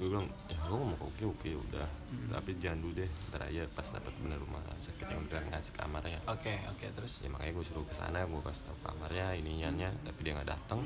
gue 0.02 0.10
bilang 0.10 0.26
ya 0.50 0.58
lo 0.66 0.82
mau 0.82 0.98
oke 0.98 1.22
oke 1.30 1.50
udah. 1.54 1.86
Hmm. 1.86 2.34
tapi 2.34 2.58
jangan 2.58 2.82
dulu 2.82 2.98
deh 2.98 3.10
ntar 3.30 3.46
aja 3.46 3.62
pas 3.70 3.86
dapat 3.86 4.10
bener 4.18 4.34
rumah 4.42 4.58
sakit 4.82 5.06
yang 5.06 5.22
udah 5.30 5.40
ngasih 5.54 5.72
kamarnya. 5.78 6.18
Oke 6.26 6.58
oke 6.74 6.86
terus? 6.90 7.22
Ya 7.22 7.30
makanya 7.30 7.54
gue 7.54 7.64
suruh 7.70 7.86
ke 7.86 7.94
sana 7.94 8.26
gue 8.26 8.42
kasih 8.42 8.62
tahu 8.66 8.78
kamarnya 8.82 9.38
ininya 9.38 9.94
tapi 10.02 10.18
dia 10.26 10.34
nggak 10.34 10.50
datang 10.50 10.82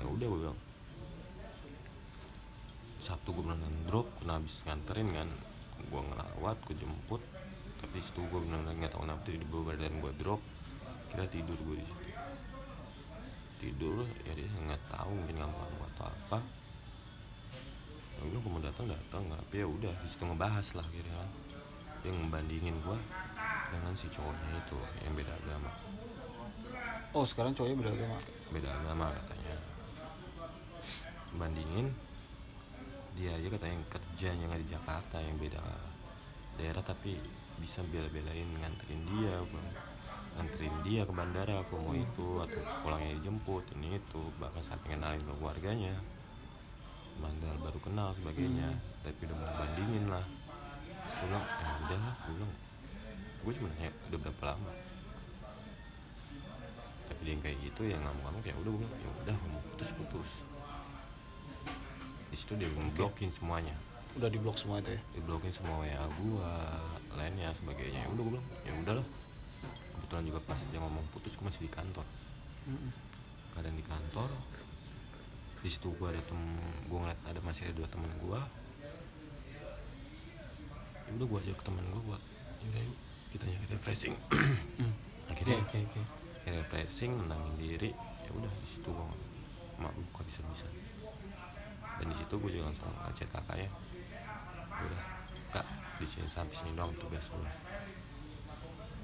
ya 0.00 0.04
udah 0.08 0.26
gue 0.32 0.40
bilang. 0.48 0.60
Sabtu 3.04 3.36
gue 3.36 3.44
benar 3.44 3.60
drop 3.84 4.08
kena 4.16 4.40
habis 4.40 4.56
nganterin 4.64 5.08
kan. 5.12 5.28
Gue 5.92 6.00
ngelawat 6.08 6.56
gue 6.64 6.76
jemput 6.80 7.20
tapi 7.84 8.00
situ 8.00 8.24
gue 8.32 8.40
benar 8.48 8.64
nggak 8.64 8.96
tahu 8.96 9.04
kenapa 9.04 9.28
di 9.28 9.44
bawah 9.44 9.76
badan 9.76 9.92
gue 10.00 10.12
drop. 10.24 10.40
Kira 11.12 11.28
tidur 11.28 11.58
gue 11.68 11.76
di 11.76 11.84
situ. 11.84 12.08
Tidur 13.60 14.08
ya 14.24 14.32
dia 14.32 14.48
nggak 14.48 14.82
tahu 14.88 15.12
mungkin 15.12 15.36
ngamuk 15.36 15.84
atau 15.92 16.08
apa 16.08 16.40
udah 18.26 18.38
gue 18.42 18.50
mau 18.50 18.62
datang 18.62 18.86
datang 18.90 19.22
tapi 19.30 19.62
ya 19.62 19.66
udah 19.66 19.92
di 19.92 20.08
situ 20.10 20.24
ngebahas 20.26 20.66
lah 20.74 20.86
akhirnya 20.86 21.14
kan. 21.14 21.30
Dia 22.02 22.10
ngebandingin 22.14 22.76
gue 22.82 22.98
dengan 23.68 23.92
si 23.94 24.06
cowoknya 24.10 24.56
itu 24.58 24.78
yang 25.06 25.14
beda 25.14 25.32
agama. 25.44 25.70
Oh 27.14 27.24
sekarang 27.26 27.52
cowoknya 27.54 27.76
beda 27.78 27.92
agama? 27.94 28.18
Beda 28.50 28.68
agama 28.74 29.06
katanya. 29.12 29.56
Bandingin 31.38 31.86
dia 33.18 33.34
aja 33.34 33.46
katanya 33.50 33.74
yang 33.74 33.88
kerjanya 33.90 34.44
nggak 34.46 34.62
di 34.62 34.68
Jakarta 34.70 35.16
yang 35.18 35.36
beda 35.42 35.58
daerah 36.54 36.82
tapi 36.86 37.18
bisa 37.58 37.82
bela-belain 37.90 38.46
nganterin 38.62 39.02
dia 39.10 39.34
bang 39.42 39.68
nganterin 40.38 40.76
dia 40.86 41.02
ke 41.02 41.10
bandara 41.10 41.66
aku 41.66 41.82
mau 41.82 41.94
itu 41.98 42.28
atau 42.38 42.62
pulangnya 42.86 43.18
dijemput 43.18 43.66
ini 43.74 43.98
itu 43.98 44.22
bahkan 44.38 44.62
sampai 44.62 44.94
kenalin 44.94 45.22
ke 45.26 45.34
keluarganya 45.34 45.94
bandar 47.18 47.54
baru 47.60 47.78
kenal 47.82 48.08
sebagainya. 48.18 48.70
Tapi 49.04 49.20
udah 49.28 49.36
mau 49.36 49.52
bandingin 49.58 50.04
lah. 50.10 50.24
Gue 51.18 51.26
bilang 51.28 51.46
ya 51.46 51.70
udah 51.86 51.98
lah. 51.98 52.14
Gue 52.24 52.34
bilang 52.38 52.52
gue 53.38 53.52
cuma 53.54 53.68
nanya 53.70 53.90
udah 54.10 54.18
berapa 54.18 54.42
lama? 54.54 54.70
Tapi 57.08 57.20
dia 57.24 57.32
yang 57.32 57.42
kayak 57.42 57.58
gitu 57.64 57.80
ya 57.86 57.96
ngamuk-ngamuk 57.96 58.44
ya 58.44 58.54
udah 58.60 58.70
gue 58.70 58.80
bilang 58.82 58.96
ya 58.98 59.08
udah 59.24 59.36
mau 59.48 59.60
putus 59.72 59.90
putus 59.96 60.30
di 62.28 62.36
situ 62.36 62.52
dia 62.60 62.68
ngeblokin 62.68 63.32
semuanya. 63.32 63.72
Udah 64.16 64.28
di 64.28 64.36
blok 64.40 64.60
semua 64.60 64.80
itu 64.84 64.92
ya? 64.92 65.00
Diblokin 65.16 65.52
semua 65.52 65.84
WA 65.84 66.04
gua 66.20 66.52
lainnya 67.16 67.52
sebagainya. 67.56 68.04
Ya 68.04 68.08
udah 68.12 68.22
gue 68.24 68.32
bilang 68.36 68.48
ya 68.68 68.72
udahlah 68.84 69.06
kebetulan 69.96 70.24
juga 70.28 70.40
pas 70.44 70.60
dia 70.68 70.80
ngomong 70.80 71.04
putus 71.12 71.40
gue 71.40 71.44
masih 71.48 71.64
di 71.64 71.72
kantor. 71.72 72.04
Keadaan 73.56 73.76
di 73.76 73.84
kantor 73.84 74.28
di 75.62 75.68
situ 75.68 75.90
gua 75.98 76.14
ada 76.14 76.22
tem 76.22 76.40
gua 76.86 76.98
ngeliat 77.06 77.20
ada 77.26 77.40
masih 77.42 77.68
ada 77.68 77.74
dua 77.78 77.88
teman 77.90 78.10
gua. 78.22 78.40
Ya 81.08 81.10
udah 81.16 81.26
gua 81.26 81.38
ajak 81.42 81.58
teman 81.66 81.84
gua 81.90 82.02
buat 82.14 82.22
yaudah 82.62 82.82
yuk 82.82 82.98
kita 83.34 83.44
nyari 83.46 83.66
refreshing. 83.72 84.14
Akhirnya 85.30 85.56
oke 85.62 85.76
oke 85.78 86.00
nyari 86.46 86.56
refreshing 86.62 87.12
menangin 87.14 87.54
diri. 87.58 87.90
Ya 87.96 88.30
udah 88.34 88.52
di 88.52 88.68
situ 88.68 88.88
gua 88.90 89.08
mak 89.78 89.94
buka 89.94 90.26
bisa 90.26 90.42
bisa 90.42 90.66
dan 91.98 92.14
di 92.14 92.16
situ 92.18 92.34
gue 92.38 92.50
juga 92.50 92.70
langsung 92.70 92.94
ngechat 92.94 93.30
kakaknya. 93.30 93.66
"Ya 94.70 94.82
udah 94.86 95.02
kak 95.50 95.66
di 95.98 96.06
sini 96.06 96.28
sampai 96.30 96.54
sini 96.54 96.76
doang 96.78 96.94
tugas 96.94 97.26
gue 97.32 97.50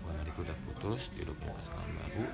gue 0.04 0.12
Riko 0.28 0.40
udah 0.44 0.58
putus 0.68 1.08
dia 1.16 1.24
udah 1.24 1.36
punya 1.40 1.52
pasangan 1.56 1.90
baru 1.96 2.26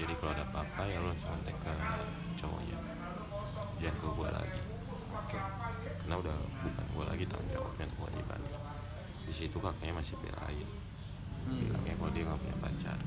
jadi 0.00 0.12
kalau 0.16 0.32
ada 0.32 0.44
apa-apa 0.48 0.88
ya 0.88 0.96
lo 0.96 1.12
langsung 1.12 1.28
kontak 1.36 1.56
ke 1.60 1.72
cowoknya. 2.40 2.78
Jangan 3.84 3.96
ke 4.00 4.06
gue 4.08 4.28
lagi. 4.32 4.62
Karena 6.00 6.14
udah 6.16 6.36
bukan 6.64 6.86
gue 6.96 7.04
lagi 7.04 7.24
tanggung 7.28 7.50
jawabnya 7.52 7.84
atau 7.84 7.96
kewajibannya 8.00 8.54
di 9.30 9.32
situ 9.36 9.56
kakaknya 9.60 9.94
masih 9.94 10.16
belain. 10.24 10.68
Bilangnya 11.46 11.94
kalau 12.00 12.10
dia 12.16 12.24
nggak 12.24 12.40
punya 12.40 12.56
pacar. 12.64 12.98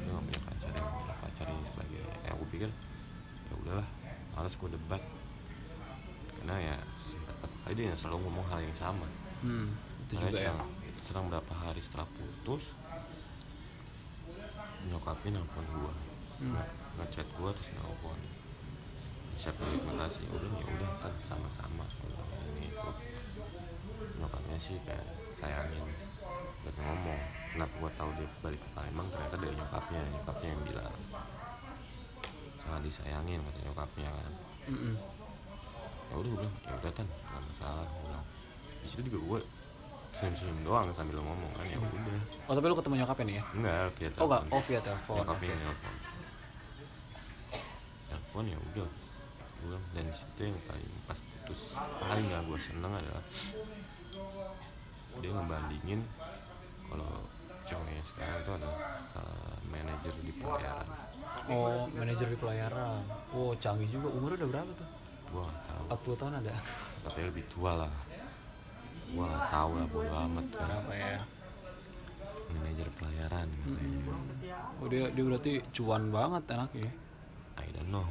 Dia 0.00 0.10
nggak 0.10 0.24
punya 0.24 0.40
pacar 0.48 0.68
dia 0.72 0.80
nggak 0.80 0.96
punya 0.96 1.14
pacar 1.20 1.46
ini 1.46 1.64
sebagainya. 1.68 2.16
Ya 2.24 2.30
aku 2.32 2.44
pikir 2.48 2.70
ya 3.46 3.54
udahlah 3.60 3.88
males 4.32 4.54
gue 4.56 4.70
debat. 4.72 5.02
Karena 6.40 6.56
ya 6.58 6.76
kali 7.62 7.74
dia 7.78 7.94
selalu 7.94 8.18
ngomong 8.26 8.46
hal 8.48 8.58
yang 8.64 8.74
sama. 8.74 9.06
Hmm, 9.44 9.70
itu 10.08 10.18
juga 10.18 10.34
ya. 10.34 10.50
selang, 10.50 10.70
selang 11.04 11.26
berapa 11.30 11.52
hari 11.54 11.78
setelah 11.78 12.08
putus 12.08 12.74
nyokapnya 15.02 15.34
nelfon 15.34 15.66
gua. 15.82 15.90
Hmm. 16.38 16.54
nge- 16.54 16.74
ngechat 16.94 17.26
gua 17.34 17.50
terus 17.50 17.74
nelfon. 17.74 18.20
Siap 19.34 19.58
terima 19.58 20.06
kasih 20.06 20.30
udah 20.30 20.50
ya 20.62 20.66
udah 20.78 20.90
kan 21.02 21.10
sama-sama. 21.26 21.82
Ini 22.54 22.70
itu 22.70 22.90
nyokapnya 24.22 24.58
sih 24.62 24.78
kayak 24.86 25.02
sayangin 25.34 25.82
dan 26.62 26.74
ngomong. 26.86 27.18
Kenapa 27.50 27.74
gua 27.82 27.90
tahu 27.98 28.14
dia 28.14 28.30
balik 28.46 28.62
ke 28.62 28.68
Palembang? 28.78 29.10
Ternyata 29.10 29.36
dari 29.42 29.54
nyokapnya 29.58 30.00
nyokapnya 30.06 30.48
yang 30.54 30.62
bilang. 30.70 30.94
Sangat 32.62 32.80
disayangin 32.86 33.42
kata 33.42 33.58
nyokapnya 33.66 34.06
kan. 34.06 34.34
Mm-mm. 34.70 34.94
ya 36.06 36.14
udah 36.14 36.30
bilang 36.38 36.54
ya 36.62 36.72
udah 36.78 36.92
tan 36.94 37.08
nggak 37.10 37.42
masalah. 37.50 37.86
Bilang 38.06 38.24
di 38.78 38.86
situ 38.86 39.00
juga 39.10 39.18
gue 39.18 39.40
senyum 40.12 40.34
senyum 40.36 40.58
doang 40.62 40.86
sambil 40.92 41.16
ngomong 41.24 41.50
kan 41.56 41.64
ya 41.66 41.78
udah. 41.80 42.20
Oh 42.46 42.52
tapi 42.52 42.66
lu 42.68 42.76
ketemu 42.76 42.94
nyokapnya 43.02 43.24
nih 43.24 43.36
ya? 43.40 43.44
Enggak 43.56 43.74
via 43.96 44.08
oh 44.20 44.26
enggak 44.26 44.42
telepon. 44.42 44.42
oh 44.52 44.62
via 44.68 44.80
telepon 44.84 45.16
nyokapnya 45.16 45.48
yang 45.48 45.60
nelfon. 45.64 45.94
Telepon 48.08 48.44
ya 48.44 48.58
udah. 48.60 48.88
Gue 49.62 49.78
dan 49.94 50.06
situ 50.10 50.40
yang 50.42 50.58
paling 50.66 50.90
pas 51.06 51.18
putus 51.22 51.60
paling 51.78 52.24
gak 52.34 52.42
gue 52.50 52.58
seneng 52.58 52.92
adalah 52.98 53.24
dia 55.22 55.30
ngebandingin 55.30 56.00
kalau 56.90 57.12
cowoknya 57.62 58.02
sekarang 58.02 58.36
itu 58.42 58.52
adalah 58.58 58.78
salah 58.98 59.54
manajer 59.70 60.14
di 60.26 60.32
pelayaran. 60.34 60.88
Oh 61.48 61.86
manajer 61.94 62.26
di 62.28 62.38
pelayaran. 62.38 63.00
Oh 63.32 63.54
canggih 63.56 63.88
juga. 63.88 64.12
Umurnya 64.12 64.44
udah 64.44 64.50
berapa 64.50 64.70
tuh? 64.76 64.88
Gue 65.32 65.42
gak 65.46 65.58
tahu. 65.70 66.14
40 66.14 66.20
tahun 66.20 66.34
ada. 66.42 66.54
Tapi 67.06 67.20
lebih 67.26 67.44
tua 67.48 67.72
lah 67.86 68.11
gak 69.12 69.44
tahu 69.52 69.70
lah 69.76 69.86
bodo 69.90 70.14
amat. 70.30 70.46
Kan 70.52 70.66
berapa 70.66 70.92
ya? 70.94 71.20
Manajer 72.52 72.88
pelayaran 73.00 73.48
katanya. 73.48 74.14
Oh 74.80 74.86
dia 74.88 75.04
dia 75.12 75.24
berarti 75.24 75.52
cuan 75.72 76.12
banget 76.12 76.42
anaknya 76.52 76.90
I 77.60 77.68
don't 77.76 77.88
know. 77.88 78.06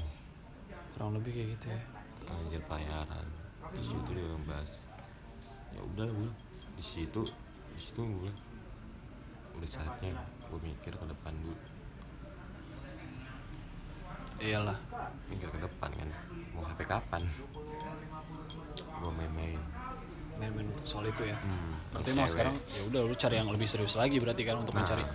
Kurang 0.97 1.17
lebih 1.17 1.31
kayak 1.33 1.47
gitu 1.57 1.65
ya? 1.69 1.81
Manajer 2.29 2.61
pelayaran. 2.65 3.25
Di 3.71 3.81
situ 3.85 4.09
dia 4.17 4.27
membahas. 4.27 4.71
Ya 5.71 5.81
udah 5.85 6.07
gue 6.09 6.31
di 6.77 6.83
situ 6.83 7.21
di 7.71 7.81
situ 7.81 8.01
gue 8.01 8.33
udah 9.51 9.69
saatnya 9.69 10.15
gue 10.49 10.59
mikir 10.63 10.93
ke 10.95 11.05
depan 11.05 11.33
dulu 11.43 11.57
iyalah. 14.41 14.77
Mikir 15.29 15.53
ke 15.53 15.59
depan 15.61 15.89
kan. 15.93 16.09
Mau 16.57 16.65
sampai 16.65 16.85
kapan? 16.89 17.23
Gue 18.73 19.11
main-main 19.13 19.61
main-main 20.41 20.67
soal 20.81 21.05
itu 21.05 21.21
ya. 21.29 21.37
Hmm, 21.37 21.77
berarti 21.93 22.09
emang 22.17 22.25
sekarang 22.25 22.55
ya 22.73 22.81
udah 22.89 23.01
lu 23.05 23.13
cari 23.13 23.35
yang 23.37 23.49
lebih 23.53 23.67
serius 23.69 23.93
lagi 23.93 24.17
berarti 24.17 24.41
kan 24.41 24.57
untuk 24.57 24.73
nah, 24.73 24.81
mencari. 24.81 25.05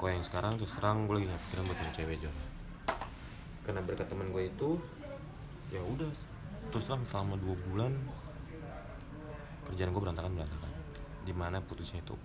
kok 0.00 0.08
yang 0.08 0.24
sekarang 0.24 0.52
terus 0.56 0.72
terang 0.76 1.04
gue 1.04 1.16
lagi 1.20 1.28
pikiran 1.28 1.64
buat 1.68 1.76
punya 1.76 1.92
cewek 1.92 2.16
John 2.24 2.36
karena 3.68 3.80
berkat 3.84 4.06
teman 4.08 4.32
gue 4.32 4.48
itu 4.48 4.70
ya 5.70 5.80
udah 5.84 6.10
terus 6.72 6.84
terang 6.88 7.04
selama 7.04 7.36
dua 7.36 7.56
bulan 7.68 7.92
kerjaan 9.70 9.90
gue 9.94 10.02
berantakan 10.02 10.32
berantakan. 10.34 10.70
Di 11.22 11.32
mana 11.36 11.60
putusnya 11.62 12.00
itu 12.00 12.16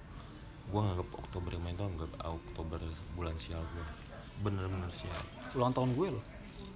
gue 0.65 0.81
nganggap 0.81 1.07
Oktober 1.13 1.49
yang 1.53 1.63
main 1.67 1.75
tuh 1.77 1.85
nganggap 1.85 2.11
Oktober 2.25 2.79
bulan 3.13 3.35
sial 3.37 3.61
gue 3.61 3.85
bener-bener 4.41 4.91
sial. 4.91 5.19
Ulang 5.55 5.71
tahun 5.75 5.93
gue 5.93 6.07
loh 6.15 6.25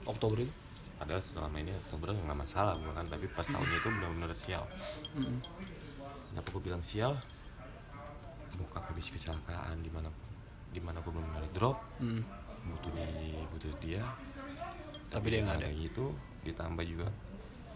Oktober 0.06 0.38
itu 0.46 0.54
padahal 1.00 1.24
selama 1.24 1.56
ini 1.58 1.72
Oktober 1.74 2.12
nggak 2.12 2.36
masalah 2.38 2.76
gue 2.76 2.92
kan 2.92 3.08
tapi 3.08 3.26
pas 3.30 3.44
tahunnya 3.44 3.78
itu 3.78 3.90
bener-bener 3.90 4.32
sial 4.34 4.64
Mm-mm. 5.16 5.40
kenapa 6.30 6.48
gue 6.50 6.62
bilang 6.62 6.84
sial 6.84 7.16
bokap 8.54 8.84
habis 8.86 9.08
kecelakaan 9.08 9.80
di 9.80 9.88
mana 9.88 10.12
di 10.70 10.78
mana 10.78 11.00
gue 11.00 11.10
belum 11.10 11.32
ada 11.34 11.50
drop 11.50 11.78
Mm. 11.98 12.22
butuh 12.62 12.92
di 12.92 13.32
butuh 13.50 13.74
dia 13.80 14.04
Tapi 15.10 15.26
dia 15.28 15.42
nggak 15.42 15.58
ada. 15.58 15.72
itu 15.72 16.12
ditambah 16.44 16.84
juga 16.84 17.08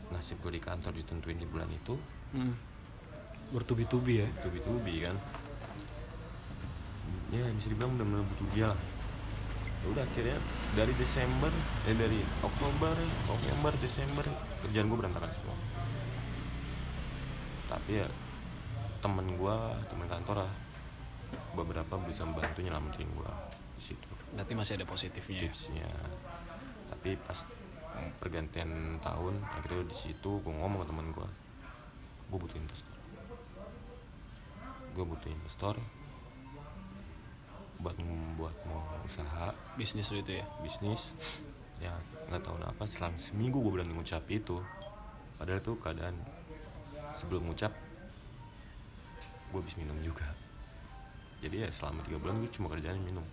nasib 0.10 0.38
gue 0.40 0.54
di 0.54 0.62
kantor 0.62 0.92
ditentuin 0.92 1.36
di 1.36 1.48
bulan 1.48 1.68
itu 1.68 1.96
Mm. 2.34 2.54
bertubi-tubi 3.52 4.20
ya 4.20 4.28
tubi-tubi 4.40 5.02
kan 5.02 5.16
ya 7.30 7.48
bisa 7.52 7.68
dibilang 7.68 7.96
benar-benar 7.96 8.26
butuh 8.28 8.48
dia 8.52 8.68
lah 8.70 8.80
udah 9.84 10.04
akhirnya 10.04 10.40
dari 10.80 10.94
Desember 10.96 11.52
eh 11.88 11.96
dari 11.98 12.20
Oktober 12.40 12.96
November 13.28 13.74
Desember 13.84 14.24
kerjaan 14.64 14.88
gue 14.88 14.98
berantakan 14.98 15.32
semua. 15.32 15.58
Tapi 17.68 17.92
ya 18.00 18.08
temen 19.04 19.28
gue 19.36 19.56
temen 19.92 20.08
kantor 20.08 20.48
lah 20.48 20.54
beberapa 21.58 22.00
bisa 22.08 22.24
membantu 22.24 22.64
nyelamatin 22.64 23.10
gue 23.12 23.32
di 23.76 23.84
situ. 23.92 24.08
Berarti 24.34 24.54
masih 24.56 24.74
ada 24.80 24.86
positifnya 24.88 25.52
ya? 25.52 25.92
Tapi 26.96 27.20
pas 27.20 27.44
pergantian 28.24 28.98
tahun 29.04 29.36
akhirnya 29.60 29.84
di 29.86 29.98
situ 29.98 30.40
gue 30.40 30.54
ngomong 30.54 30.82
ke 30.82 30.88
teman 30.88 31.08
gue 31.12 31.28
gue 32.32 32.38
butuh 32.40 32.58
investor. 32.58 32.98
Gue 34.96 35.06
butuh 35.06 35.30
investor 35.30 35.76
buat 37.84 38.00
membuat 38.00 38.56
mau 38.72 38.80
usaha. 39.04 39.52
Bisnis 39.76 40.08
itu 40.16 40.32
ya? 40.40 40.46
Bisnis. 40.64 41.12
Ya 41.84 41.92
nggak 42.32 42.48
tahu 42.48 42.56
kenapa 42.56 42.84
selang 42.88 43.16
seminggu 43.20 43.60
gue 43.60 43.72
berani 43.76 43.92
ngucap 43.92 44.24
itu. 44.32 44.56
Padahal 45.36 45.60
tuh 45.60 45.76
keadaan 45.84 46.16
sebelum 47.12 47.52
ngucap 47.52 47.76
gue 49.52 49.60
habis 49.60 49.76
minum 49.76 50.00
juga. 50.00 50.26
Jadi 51.44 51.68
ya 51.68 51.70
selama 51.76 52.00
tiga 52.08 52.18
bulan 52.24 52.40
gue 52.40 52.50
cuma 52.56 52.72
kerjaan 52.72 53.04
minum 53.04 53.28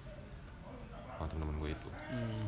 sama 1.15 1.31
temen-temen 1.31 1.57
gue 1.63 1.71
itu. 1.71 1.89
Hmm. 2.11 2.47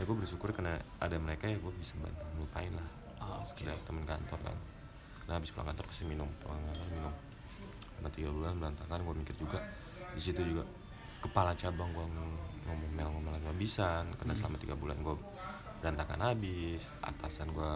ya 0.00 0.08
gue 0.08 0.16
bersyukur 0.16 0.56
karena 0.56 0.80
ada 1.04 1.20
mereka 1.20 1.46
ya 1.48 1.56
gue 1.56 1.72
bisa 1.80 1.96
bantu 1.96 2.20
melupain 2.36 2.72
lah. 2.76 2.88
Ah, 3.22 3.40
sekedar 3.48 3.80
temen 3.88 4.04
kantor 4.04 4.38
kan. 4.44 4.56
Karena 5.24 5.32
habis 5.40 5.50
pulang 5.56 5.72
kantor 5.72 5.84
pasti 5.88 6.04
minum 6.04 6.28
pulang 6.44 6.60
kantor 6.60 6.88
minum. 6.92 7.14
Karena 7.96 8.08
tiga 8.12 8.28
bulan 8.28 8.52
berantakan 8.60 9.00
gue 9.08 9.14
mikir 9.24 9.36
juga 9.40 9.58
di 10.12 10.20
situ 10.20 10.40
juga 10.44 10.64
kepala 11.22 11.54
cabang 11.54 11.88
gue 11.94 12.06
ngomel-ngomel 12.66 13.38
nggak 13.42 13.58
bisa 13.58 14.02
karena 14.18 14.34
selama 14.34 14.56
tiga 14.58 14.74
bulan 14.74 14.98
gue 15.00 15.14
berantakan 15.82 16.20
habis 16.30 16.94
atasan 17.02 17.50
gue 17.50 17.74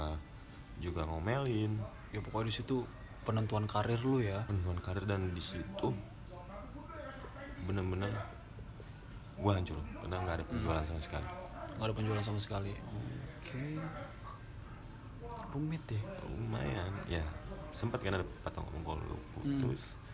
juga 0.78 1.08
ngomelin. 1.08 1.74
Ya 2.14 2.22
pokoknya 2.22 2.52
di 2.52 2.54
situ 2.54 2.86
penentuan 3.26 3.66
karir 3.66 3.98
lu 3.98 4.22
ya. 4.22 4.46
Penentuan 4.46 4.78
karir 4.82 5.04
dan 5.08 5.32
di 5.34 5.42
situ 5.42 5.90
bener-bener 7.66 8.14
gue 9.36 9.52
hancur 9.52 9.76
karena 10.00 10.16
nggak 10.22 10.36
ada 10.42 10.44
penjualan 10.46 10.84
sama 10.86 11.02
sekali. 11.02 11.28
Nggak 11.76 11.86
ada 11.90 11.94
penjualan 11.96 12.24
sama 12.24 12.40
sekali. 12.40 12.72
Oke. 12.72 13.64
Rumit 15.56 15.84
ya 15.90 16.02
lumayan 16.30 16.92
ya. 17.10 17.24
Sempat 17.74 18.00
kan 18.00 18.22
ada 18.22 18.26
patah 18.46 18.62
ngomong 18.62 19.02
lu 19.02 19.18
putus 19.34 20.05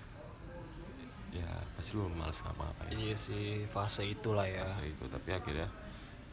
ya 1.32 1.48
pasti 1.76 1.96
lu 1.96 2.12
males 2.12 2.36
ngapa-ngapain. 2.44 2.92
Iya 2.92 3.16
sih 3.16 3.64
fase 3.72 4.04
itulah 4.04 4.44
ya. 4.44 4.64
Masa 4.68 4.84
itu 4.84 5.04
tapi 5.08 5.28
akhirnya 5.32 5.68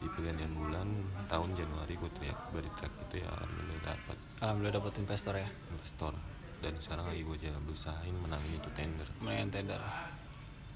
di 0.00 0.08
pergantian 0.12 0.52
bulan 0.56 0.88
tahun 1.28 1.50
Januari 1.56 1.92
gue 1.96 2.10
teriak 2.20 2.38
dari 2.52 2.70
track 2.80 2.92
itu 3.08 3.14
ya 3.20 3.28
alhamdulillah 3.28 3.80
dapat 3.84 4.16
alhamdulillah 4.44 4.76
dapat 4.76 4.92
investor 5.00 5.34
ya. 5.36 5.48
Investor. 5.72 6.12
Dan 6.60 6.76
sekarang 6.76 7.08
lagi 7.08 7.24
gue 7.24 7.36
jalan 7.40 7.62
berusahain 7.64 8.16
menangin 8.20 8.52
itu 8.60 8.70
tender. 8.76 9.08
Main 9.24 9.48
tender. 9.48 9.80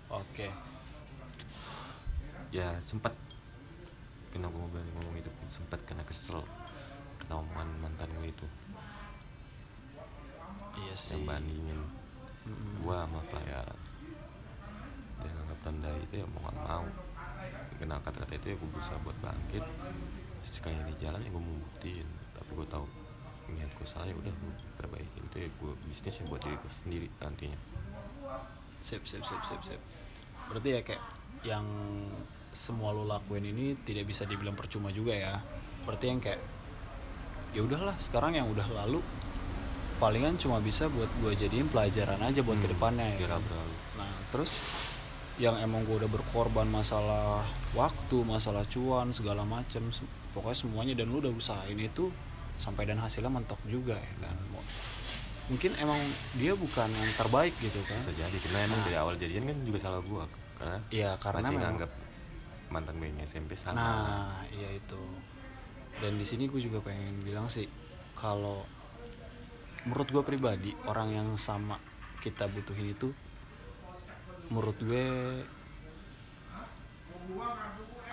Oke. 0.08 0.48
Ya 2.48 2.72
sempat 2.80 3.12
kena 4.32 4.48
gue 4.48 4.66
berani 4.72 4.90
ngomong 4.96 5.16
itu 5.20 5.30
sempat 5.44 5.84
kena 5.84 6.00
kesel. 6.08 6.40
Kena 7.20 7.44
omongan 7.44 7.68
mantan 7.84 8.08
gue 8.16 8.32
itu. 8.32 8.46
Iya 10.74 10.94
sih. 10.98 11.14
yang 11.14 11.28
bandingin 11.28 11.80
Mm-mm. 12.44 12.82
gue 12.82 12.92
sama 12.98 13.20
pelayaran 13.30 13.78
rendah 15.64 15.92
itu 15.98 16.14
ya 16.20 16.26
mau 16.28 16.40
gak 16.46 16.56
mau. 16.60 16.84
Kenal 17.74 17.98
kata-kata 18.00 18.32
itu 18.36 18.46
ya 18.52 18.56
gue 18.56 18.68
berusaha 18.70 18.98
buat 19.02 19.16
bangkit. 19.18 19.64
Sekali 20.44 20.76
di 20.86 20.94
jalan 21.00 21.20
ya 21.20 21.30
gue 21.32 21.42
mau 21.42 21.56
buktiin. 21.58 22.08
Tapi 22.36 22.50
gue 22.54 22.66
tahu 22.68 22.86
niat 23.44 23.70
gue 23.74 23.86
salah 23.88 24.06
ya 24.06 24.14
udah 24.14 24.32
gue 24.32 24.52
perbaiki. 24.76 25.18
Itu 25.24 25.36
ya 25.40 25.48
gue 25.50 25.72
bisnis 25.88 26.14
ya 26.20 26.24
buat 26.28 26.40
diri 26.40 26.56
gue 26.56 26.72
sendiri 26.84 27.06
nantinya. 27.18 27.58
Sip 28.80 29.02
sip 29.04 29.24
sip 29.24 29.42
sip 29.48 29.60
sip. 29.64 29.80
Berarti 30.52 30.68
ya 30.70 30.80
kayak 30.84 31.02
yang 31.42 31.64
semua 32.54 32.94
lo 32.94 33.02
lakuin 33.02 33.42
ini 33.42 33.74
tidak 33.82 34.06
bisa 34.06 34.22
dibilang 34.24 34.54
percuma 34.54 34.92
juga 34.92 35.16
ya. 35.16 35.40
Berarti 35.88 36.04
yang 36.06 36.20
kayak 36.20 36.40
ya 37.54 37.62
udahlah 37.62 37.94
sekarang 37.98 38.34
yang 38.34 38.46
udah 38.50 38.66
lalu 38.70 38.98
palingan 40.02 40.34
cuma 40.36 40.58
bisa 40.58 40.90
buat 40.90 41.06
gue 41.22 41.38
jadiin 41.38 41.70
pelajaran 41.70 42.18
aja 42.18 42.42
buat 42.42 42.58
Hmm, 42.58 42.66
ke 42.66 42.68
depannya 42.74 43.06
ya. 43.14 43.30
kan? 43.30 43.42
nah 43.94 44.10
terus 44.34 44.58
yang 45.34 45.58
emang 45.58 45.82
gue 45.82 45.98
udah 45.98 46.10
berkorban 46.10 46.70
masalah 46.70 47.42
waktu 47.74 48.22
masalah 48.22 48.62
cuan 48.70 49.10
segala 49.10 49.42
macem. 49.42 49.90
Pokoknya 50.34 50.58
semuanya 50.58 50.94
dan 50.98 51.10
lu 51.10 51.22
udah 51.22 51.30
usahain 51.34 51.78
itu 51.78 52.10
sampai 52.58 52.86
dan 52.86 53.02
hasilnya 53.02 53.30
mentok 53.30 53.58
juga 53.66 53.98
ya 53.98 54.14
kan? 54.22 54.36
Mungkin 55.50 55.76
emang 55.76 56.00
dia 56.40 56.56
bukan 56.56 56.88
yang 56.88 57.12
terbaik 57.18 57.54
gitu 57.60 57.78
kan? 57.84 57.98
Bisa 58.00 58.14
jadi 58.14 58.36
karena 58.48 58.58
emang 58.64 58.80
dari 58.86 58.96
awal 58.96 59.14
jadian 59.18 59.44
kan 59.50 59.58
juga 59.66 59.78
salah 59.82 60.00
gue 60.00 60.24
karena 60.54 60.78
Iya 60.88 61.10
karena 61.18 61.44
masih 61.44 61.58
nganggap 61.60 61.90
mantan 62.72 62.94
gue 62.98 63.10
SMP 63.26 63.54
salah. 63.54 63.76
Nah, 63.76 64.42
iya 64.50 64.70
itu. 64.74 65.02
Dan 66.02 66.18
di 66.18 66.26
sini 66.26 66.50
gue 66.50 66.58
juga 66.58 66.82
pengen 66.82 67.22
bilang 67.22 67.46
sih, 67.46 67.70
kalau 68.18 68.66
menurut 69.86 70.08
gue 70.10 70.22
pribadi 70.26 70.74
orang 70.90 71.14
yang 71.14 71.28
sama 71.38 71.78
kita 72.24 72.50
butuhin 72.50 72.90
itu, 72.96 73.14
menurut 74.52 74.76
gue 74.80 75.06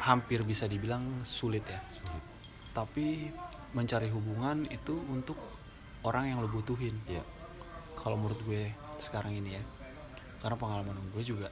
hampir 0.01 0.43
bisa 0.47 0.69
dibilang 0.69 1.03
sulit 1.27 1.63
ya. 1.67 1.79
Sulit. 1.91 2.23
Tapi 2.71 3.32
mencari 3.75 4.11
hubungan 4.11 4.67
itu 4.67 4.95
untuk 5.11 5.39
orang 6.07 6.32
yang 6.32 6.38
lo 6.43 6.47
butuhin. 6.47 6.95
Iya. 7.07 7.23
Kalau 7.99 8.17
menurut 8.17 8.39
gue 8.47 8.71
sekarang 8.97 9.34
ini 9.36 9.57
ya, 9.57 9.63
karena 10.41 10.57
pengalaman 10.57 10.97
gue 11.13 11.23
juga 11.25 11.47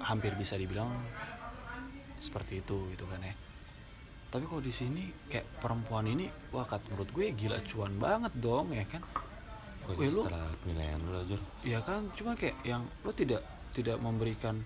hampir 0.00 0.32
bisa 0.38 0.56
dibilang 0.56 0.88
seperti 2.20 2.60
itu 2.60 2.76
gitu 2.92 3.04
kan 3.08 3.20
ya 3.24 3.34
tapi 4.30 4.46
kalau 4.46 4.62
di 4.62 4.70
sini 4.70 5.10
kayak 5.26 5.42
perempuan 5.58 6.06
ini 6.06 6.30
wah 6.54 6.62
kat 6.62 6.78
menurut 6.92 7.10
gue 7.10 7.34
gila 7.34 7.58
cuan 7.66 7.98
banget 7.98 8.30
dong 8.38 8.70
ya 8.70 8.86
kan 8.86 9.02
Kok 9.94 10.00
Wih, 10.00 10.10
lu- 10.12 10.24
setelah 10.26 10.46
penilaian 10.62 10.98
lu 11.02 11.16
aja 11.18 11.36
ya 11.66 11.78
kan 11.82 12.06
cuman 12.14 12.34
kayak 12.38 12.56
yang 12.62 12.82
lo 13.02 13.10
tidak 13.10 13.42
tidak 13.70 13.96
memberikan 13.98 14.58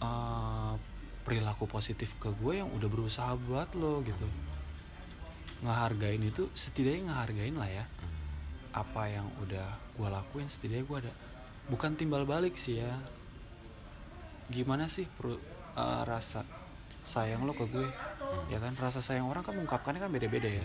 uh, 0.00 0.74
perilaku 1.26 1.68
positif 1.68 2.10
ke 2.18 2.32
gue 2.40 2.58
yang 2.58 2.68
udah 2.72 2.88
berusaha 2.88 3.32
buat 3.46 3.70
lo 3.76 4.02
gitu. 4.02 4.26
Ngehargain 5.60 6.24
itu 6.24 6.48
setidaknya 6.56 7.12
ngehargain 7.12 7.54
lah 7.54 7.68
ya. 7.68 7.84
Apa 8.72 9.12
yang 9.12 9.28
udah 9.44 9.66
gue 9.98 10.08
lakuin 10.08 10.48
setidaknya 10.48 10.84
gue 10.88 10.98
ada. 11.06 11.12
Bukan 11.68 11.94
timbal 12.00 12.24
balik 12.24 12.56
sih 12.56 12.80
ya. 12.80 12.90
Gimana 14.48 14.88
sih 14.88 15.06
per- 15.06 15.38
uh, 15.76 16.02
rasa 16.08 16.42
sayang 17.04 17.44
lo 17.44 17.52
ke 17.52 17.68
gue? 17.68 17.86
Ya 18.48 18.58
kan 18.58 18.72
rasa 18.80 19.04
sayang 19.04 19.28
orang 19.28 19.44
kan 19.44 19.54
mengungkapkannya 19.54 20.00
kan 20.00 20.10
beda-beda 20.10 20.48
ya. 20.48 20.64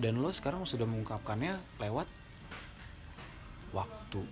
Dan 0.00 0.18
lo 0.18 0.32
sekarang 0.32 0.64
sudah 0.64 0.88
mengungkapkannya 0.88 1.60
lewat 1.76 2.08
waktu 3.70 4.22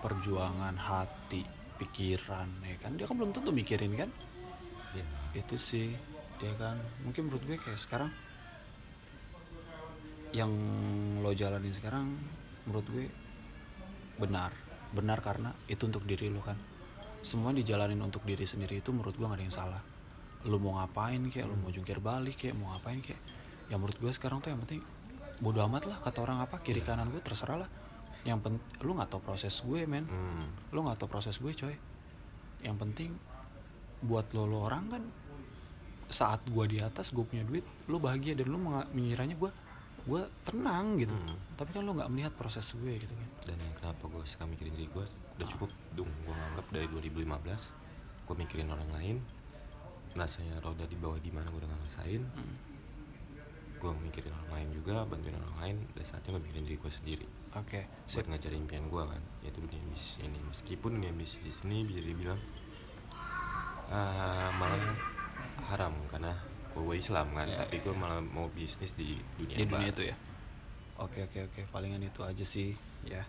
perjuangan 0.00 0.74
hati 0.76 1.42
pikiran 1.76 2.48
ya 2.64 2.76
kan? 2.80 2.94
Dia 2.96 3.06
kan 3.08 3.16
belum 3.18 3.32
tentu 3.34 3.50
mikirin 3.52 3.92
kan? 3.96 4.10
Iya. 4.96 5.04
itu 5.44 5.60
sih 5.60 5.92
ya 6.40 6.52
kan 6.56 6.80
mungkin 7.04 7.28
menurut 7.28 7.44
gue 7.44 7.60
kayak 7.60 7.76
sekarang 7.76 8.08
yang 10.32 10.48
lo 11.20 11.32
jalanin 11.36 11.72
sekarang 11.72 12.08
menurut 12.68 12.86
gue 12.88 13.06
benar. 14.20 14.52
Benar 14.94 15.20
karena 15.20 15.52
itu 15.68 15.84
untuk 15.84 16.04
diri 16.08 16.32
lo 16.32 16.40
kan? 16.40 16.56
Semua 17.20 17.52
dijalanin 17.52 18.00
untuk 18.00 18.22
diri 18.24 18.46
sendiri 18.48 18.80
itu 18.80 18.94
menurut 18.94 19.18
gue 19.18 19.26
gak 19.26 19.36
ada 19.36 19.44
yang 19.44 19.54
salah. 19.54 19.82
Lo 20.48 20.56
mau 20.62 20.78
ngapain 20.80 21.20
kayak 21.28 21.46
lo 21.48 21.56
mau 21.60 21.68
jungkir 21.68 22.00
balik 22.00 22.40
kayak 22.40 22.56
mau 22.56 22.72
ngapain 22.76 23.02
kayak 23.02 23.20
ya 23.66 23.76
menurut 23.76 23.98
gue 23.98 24.12
sekarang 24.14 24.38
tuh 24.38 24.54
yang 24.54 24.62
penting 24.62 24.80
bodo 25.42 25.60
amat 25.68 25.84
lah 25.90 25.98
kata 26.00 26.22
orang 26.22 26.40
apa 26.40 26.62
kiri 26.62 26.80
kanan 26.80 27.10
gue 27.12 27.20
terserah 27.20 27.66
lah 27.66 27.70
yang 28.26 28.42
penting 28.42 28.58
lu 28.82 28.92
nggak 28.92 29.08
tahu 29.08 29.22
proses 29.22 29.54
gue 29.62 29.86
men. 29.86 30.02
Hmm. 30.04 30.46
lo 30.74 30.82
nggak 30.82 30.98
tahu 30.98 31.08
proses 31.08 31.38
gue 31.38 31.52
coy. 31.52 31.74
Yang 32.60 32.76
penting 32.76 33.10
buat 34.02 34.26
lo 34.30 34.44
lo 34.44 34.66
orang 34.66 34.90
kan 34.90 35.02
saat 36.06 36.42
gue 36.44 36.64
di 36.66 36.78
atas 36.78 37.10
gue 37.10 37.22
punya 37.22 37.42
duit 37.42 37.62
lo 37.86 37.98
bahagia 37.98 38.34
dan 38.34 38.46
lo 38.46 38.58
menga- 38.58 38.86
mengiranya 38.92 39.34
gue 39.34 39.50
gue 40.06 40.22
tenang 40.44 40.98
gitu. 40.98 41.10
Hmm. 41.10 41.34
tapi 41.54 41.70
kan 41.72 41.82
lo 41.82 41.92
nggak 41.92 42.10
melihat 42.10 42.32
proses 42.34 42.66
gue 42.74 42.94
gitu 42.94 43.10
kan. 43.10 43.28
Dan 43.44 43.56
yang 43.56 43.74
kenapa 43.76 44.02
gue 44.04 44.22
suka 44.22 44.44
mikirin 44.44 44.74
diri 44.74 44.86
gue 44.86 45.02
udah 45.36 45.46
cukup 45.48 45.70
dong 45.94 46.10
gue 46.22 46.30
nganggap 46.32 46.66
dari 46.70 46.86
2015 46.90 47.26
gue 48.26 48.34
mikirin 48.36 48.68
orang 48.68 48.90
lain 48.92 49.16
rasanya 50.14 50.58
roda 50.58 50.82
di 50.82 50.96
bawah 50.96 51.18
gimana 51.18 51.46
gue 51.46 51.58
udah 51.58 51.70
ngerasain. 51.70 52.22
Hmm. 52.22 52.54
gue 53.76 53.90
mikirin 54.02 54.32
orang 54.32 54.50
lain 54.52 54.68
juga 54.72 55.04
bantuin 55.04 55.36
orang 55.36 55.56
lain 55.60 55.76
dan 55.92 56.04
saatnya 56.04 56.30
gue 56.32 56.42
mikirin 56.42 56.64
diri 56.64 56.76
gue 56.76 56.92
sendiri 56.92 57.26
oke 57.56 57.80
buat 57.80 58.24
sip. 58.24 58.28
ngajarin 58.28 58.62
impian 58.62 58.84
gue 58.86 59.02
kan 59.02 59.22
yaitu 59.42 59.58
dunia 59.64 59.82
bisnis 59.90 60.22
ini. 60.22 60.38
Meskipun 60.46 60.90
dunia 61.00 61.12
bisnis 61.16 61.58
ini 61.64 61.82
bisa 61.88 62.00
dibilang 62.04 62.40
ah, 63.90 64.50
malah 64.60 64.82
haram 65.72 65.94
karena 66.12 66.32
gue 66.76 66.96
Islam 66.96 67.32
kan. 67.32 67.48
Ya, 67.48 67.64
tapi 67.64 67.80
gue 67.80 67.94
malah 67.96 68.20
mau 68.20 68.46
bisnis 68.52 68.92
di 68.94 69.16
dunia, 69.40 69.56
di 69.56 69.64
dunia 69.66 69.88
itu 69.90 70.02
ya? 70.06 70.16
Oke 71.00 71.24
oke 71.24 71.48
oke. 71.50 71.60
Palingan 71.72 72.04
itu 72.04 72.20
aja 72.22 72.44
sih 72.44 72.76
ya. 73.08 73.24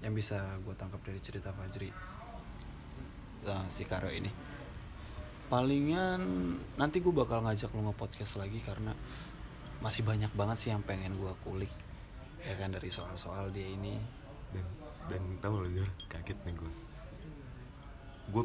Yang 0.00 0.24
bisa 0.24 0.40
gue 0.64 0.74
tangkap 0.74 1.00
dari 1.04 1.20
cerita 1.20 1.52
Fajri 1.52 1.92
Nah, 3.40 3.64
si 3.72 3.88
Karo 3.88 4.12
ini. 4.12 4.28
Palingan 5.48 6.20
nanti 6.76 7.00
gue 7.00 7.10
bakal 7.10 7.40
ngajak 7.44 7.72
lo 7.72 7.90
nge-podcast 7.90 8.36
lagi 8.36 8.60
karena 8.62 8.92
masih 9.80 10.04
banyak 10.04 10.28
banget 10.36 10.56
sih 10.60 10.70
yang 10.70 10.84
pengen 10.84 11.16
gue 11.16 11.32
kulik 11.40 11.72
ya 12.44 12.54
kan 12.56 12.72
dari 12.72 12.88
soal-soal 12.88 13.52
dia 13.52 13.66
ini. 13.66 13.96
Dan 14.50 14.66
dan 15.10 15.22
tau 15.42 15.58
lo 15.58 15.68
Jor 15.70 15.88
kaget 16.06 16.38
nih 16.46 16.54
gue 16.54 16.72
gue 18.30 18.44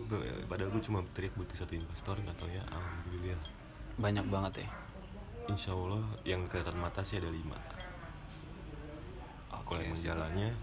padahal 0.50 0.74
gue 0.74 0.82
cuma 0.82 1.06
teriak 1.14 1.38
butuh 1.38 1.54
satu 1.54 1.78
investor 1.78 2.18
nggak 2.18 2.36
tau 2.42 2.50
ya 2.50 2.64
alhamdulillah. 2.74 3.42
Banyak 4.02 4.26
banget 4.34 4.54
ya? 4.66 4.70
Insya 5.46 5.78
Allah 5.78 6.02
yang 6.26 6.50
kelihatan 6.50 6.78
mata 6.82 7.06
sih 7.06 7.22
ada 7.22 7.30
lima. 7.30 7.58
Kalau 9.66 9.82
emang 9.82 9.98
sip. 9.98 10.14
jalannya 10.14 10.54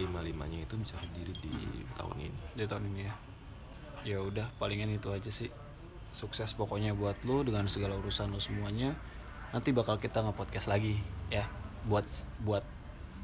lima 0.00 0.24
limanya 0.24 0.64
itu 0.64 0.74
bisa 0.80 0.96
berdiri 0.96 1.32
di 1.44 1.84
tahun 1.96 2.16
ini. 2.24 2.40
Di 2.56 2.64
tahun 2.64 2.84
ini 2.88 3.00
ya? 3.04 3.14
Ya 4.00 4.18
udah 4.24 4.48
palingan 4.56 4.92
itu 4.92 5.12
aja 5.12 5.28
sih. 5.28 5.52
Sukses 6.16 6.56
pokoknya 6.56 6.96
buat 6.96 7.20
lo 7.28 7.44
dengan 7.44 7.68
segala 7.68 8.00
urusan 8.00 8.32
lo 8.32 8.40
semuanya. 8.40 8.96
Nanti 9.52 9.76
bakal 9.76 10.00
kita 10.00 10.24
nge-podcast 10.24 10.72
lagi 10.72 10.96
ya 11.28 11.44
buat 11.86 12.04
buat 12.44 12.64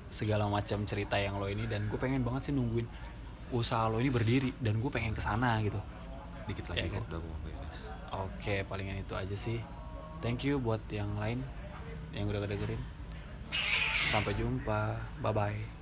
segala 0.08 0.48
macam 0.48 0.86
cerita 0.86 1.18
yang 1.18 1.36
lo 1.36 1.50
ini 1.50 1.68
dan 1.68 1.90
gue 1.90 1.98
pengen 1.98 2.24
banget 2.24 2.48
sih 2.48 2.54
nungguin 2.56 2.86
usaha 3.52 3.86
lo 3.86 4.00
ini 4.00 4.08
berdiri 4.08 4.50
dan 4.62 4.80
gue 4.80 4.88
pengen 4.88 5.12
ke 5.12 5.20
sana 5.20 5.60
gitu. 5.60 5.76
Dikit 6.46 6.70
lagi 6.70 6.86
Ya 6.86 6.94
kan? 6.94 7.02
udah 7.10 7.20
mau 7.20 7.36
beres 7.42 7.78
oke 8.16 8.54
palingan 8.70 8.96
itu 9.02 9.12
aja 9.12 9.36
sih. 9.36 9.58
Thank 10.24 10.48
you 10.48 10.56
buat 10.56 10.80
yang 10.88 11.10
lain 11.20 11.42
yang 12.16 12.30
udah 12.30 12.40
dengerin 12.46 12.80
sampai 14.08 14.32
jumpa. 14.38 14.96
Bye 15.20 15.34
bye 15.34 15.75